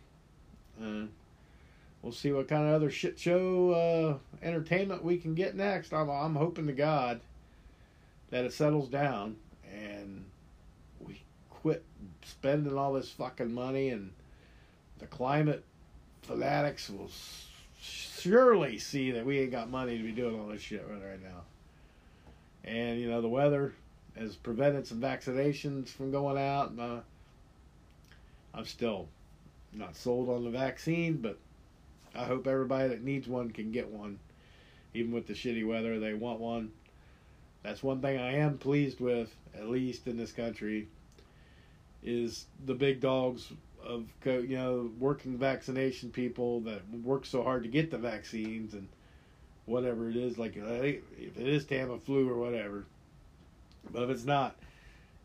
Uh, 0.81 1.07
we'll 2.03 2.13
see 2.13 2.31
what 2.31 2.47
kind 2.47 2.69
of 2.69 2.75
other 2.75 2.91
shit 2.91 3.19
show 3.19 4.21
uh, 4.43 4.47
entertainment 4.47 5.03
we 5.03 5.17
can 5.17 5.35
get 5.35 5.57
next. 5.57 5.93
I'm 5.93 6.09
I'm 6.09 6.37
hoping 6.37 6.69
to 6.69 6.73
God 6.73 7.21
that 8.31 8.45
it 8.45 8.53
settles 8.53 8.89
down 8.89 9.37
and 9.73 10.25
we 11.01 11.21
quit 11.51 11.85
spending 12.45 12.77
all 12.77 12.93
this 12.93 13.09
fucking 13.09 13.55
money 13.55 13.89
and 13.89 14.13
the 14.99 15.07
climate 15.07 15.65
fanatics 16.21 16.91
will 16.91 17.11
surely 17.81 18.79
see 18.79 19.13
that 19.13 19.25
we 19.25 19.41
ain't 19.41 19.51
got 19.51 19.71
money 19.71 19.97
to 19.97 20.05
be 20.05 20.13
doing 20.13 20.39
all 20.39 20.49
this 20.49 20.61
shit 20.61 20.87
right 20.87 21.23
now. 21.23 21.41
And 22.63 23.01
you 23.01 23.09
know 23.09 23.23
the 23.23 23.31
weather 23.31 23.73
has 24.19 24.37
prevented 24.37 24.87
some 24.87 25.01
vaccinations 25.01 25.89
from 25.89 26.11
going 26.11 26.37
out. 26.37 26.69
And, 26.69 26.81
uh, 26.81 27.01
I'm 28.53 28.67
still 28.67 29.09
not 29.73 29.97
sold 29.97 30.29
on 30.29 30.45
the 30.45 30.51
vaccine, 30.51 31.17
but 31.17 31.39
I 32.15 32.25
hope 32.25 32.47
everybody 32.47 32.91
that 32.91 33.03
needs 33.03 33.27
one 33.27 33.53
can 33.53 33.73
get 33.73 33.89
one. 33.89 34.19
Even 34.93 35.13
with 35.13 35.27
the 35.27 35.33
shitty 35.33 35.67
weather, 35.67 35.99
they 35.99 36.13
want 36.13 36.41
one. 36.41 36.73
That's 37.63 37.83
one 37.83 38.03
thing 38.03 38.19
I 38.19 38.35
am 38.35 38.59
pleased 38.59 39.01
with, 39.01 39.35
at 39.55 39.71
least 39.71 40.07
in 40.07 40.19
this 40.19 40.33
country. 40.33 40.89
Is 42.05 42.47
the 42.65 42.75
big 42.75 43.01
dogs 43.01 43.51
of 43.83 44.07
you 44.25 44.57
know 44.57 44.91
working 44.99 45.37
vaccination 45.37 46.11
people 46.11 46.61
that 46.61 46.83
work 47.03 47.27
so 47.27 47.43
hard 47.43 47.63
to 47.63 47.69
get 47.69 47.91
the 47.91 47.99
vaccines 47.99 48.75
and 48.75 48.89
whatever 49.67 50.09
it 50.09 50.17
is 50.17 50.39
like 50.39 50.57
if 50.57 51.39
it 51.39 51.49
is 51.49 51.65
Tamiflu 51.65 52.29
or 52.29 52.37
whatever. 52.37 52.85
But 53.91 54.05
if 54.05 54.11
it's 54.11 54.25
not 54.25 54.57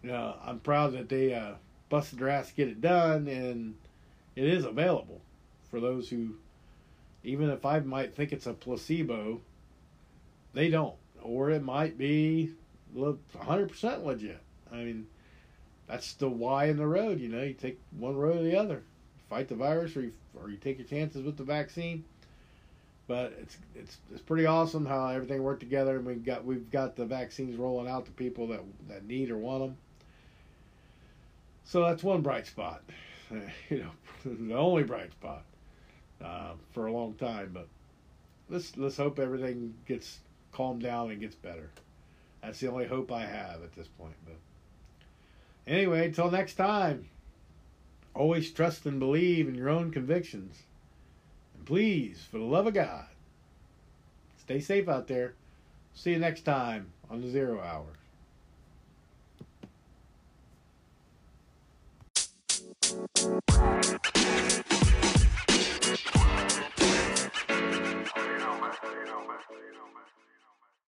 you 0.02 0.10
know 0.10 0.36
I'm 0.44 0.60
proud 0.60 0.94
that 0.94 1.10
they 1.10 1.34
uh, 1.34 1.54
busted 1.90 2.20
their 2.20 2.30
ass 2.30 2.50
to 2.50 2.56
get 2.56 2.68
it 2.70 2.82
done 2.82 3.28
and 3.28 3.76
it 4.36 4.46
is 4.46 4.66
available 4.66 5.22
for 5.70 5.80
those 5.80 6.10
who 6.10 6.36
even 7.24 7.50
if 7.50 7.66
I 7.66 7.80
might 7.80 8.14
think 8.14 8.32
it's 8.32 8.48
a 8.48 8.54
placebo 8.54 9.42
they 10.54 10.70
don't. 10.70 10.96
Or 11.22 11.52
it 11.52 11.62
might 11.62 11.98
be 11.98 12.52
100% 12.96 14.06
legit. 14.06 14.42
I 14.72 14.78
mean 14.78 15.08
that's 15.90 16.14
the 16.14 16.30
why 16.30 16.66
in 16.66 16.78
the 16.78 16.88
road. 16.88 17.20
You 17.20 17.30
know, 17.30 17.42
you 17.42 17.54
take 17.54 17.80
one 17.98 18.16
road 18.16 18.38
or 18.38 18.44
the 18.44 18.56
other, 18.56 18.84
fight 19.30 19.48
the 19.48 19.56
virus, 19.56 19.98
or 19.98 20.02
you, 20.02 20.14
or 20.40 20.50
you 20.50 20.58
take 20.58 20.78
your 20.78 20.88
chances 20.88 21.24
with 21.24 21.36
the 21.36 21.44
vaccine. 21.44 22.06
But 23.08 23.34
it's 23.42 23.58
it's 23.76 23.98
it's 24.14 24.22
pretty 24.22 24.46
awesome 24.46 24.86
how 24.86 25.08
everything 25.08 25.42
worked 25.42 25.62
together, 25.62 25.96
and 25.98 26.06
we 26.06 26.14
got 26.14 26.46
we've 26.46 26.70
got 26.70 26.96
the 26.96 27.06
vaccines 27.06 27.58
rolling 27.58 27.90
out 27.90 28.06
to 28.06 28.12
people 28.12 28.48
that 28.48 28.62
that 28.88 29.06
need 29.06 29.32
or 29.32 29.38
want 29.38 29.64
them. 29.64 29.78
So 31.66 31.84
that's 31.84 32.04
one 32.04 32.22
bright 32.22 32.46
spot, 32.46 32.84
you 33.70 33.80
know, 33.80 33.92
the 34.26 34.56
only 34.56 34.84
bright 34.84 35.12
spot 35.12 35.44
uh, 36.24 36.52
for 36.72 36.86
a 36.86 36.94
long 36.94 37.16
time. 37.16 37.50
But 37.52 37.68
let's 38.48 38.78
let's 38.78 38.98
hope 38.98 39.18
everything 39.18 39.74
gets 39.88 40.20
calmed 40.52 40.84
down 40.84 41.10
and 41.10 41.20
gets 41.20 41.36
better. 41.36 41.72
That's 42.44 42.60
the 42.60 42.68
only 42.68 42.86
hope 42.86 43.12
I 43.12 43.26
have 43.26 43.64
at 43.64 43.74
this 43.76 43.88
point. 43.88 44.16
But 44.24 44.36
Anyway, 45.70 46.12
till 46.12 46.32
next 46.32 46.56
time, 46.56 47.08
always 48.16 48.52
trust 48.52 48.88
and 48.88 49.00
believe 49.00 49.48
in 49.48 49.54
your 49.54 49.70
own 49.70 49.92
convictions. 49.92 50.64
And 51.56 51.66
please, 51.66 52.26
for 52.32 52.40
the 52.40 52.44
love 52.44 52.66
of 52.66 52.74
God, 52.74 53.06
stay 54.40 54.60
safe 54.60 54.90
out 54.90 55.08
there. 55.08 55.36
See 55.94 56.12
you 56.12 56.20
next 56.20 56.42
time 56.42 56.88
on 57.10 57.22
the 57.22 57.30
Zero 57.30 57.62
Hour. 57.62 57.86
Thank 63.20 63.74
you. 63.76 63.79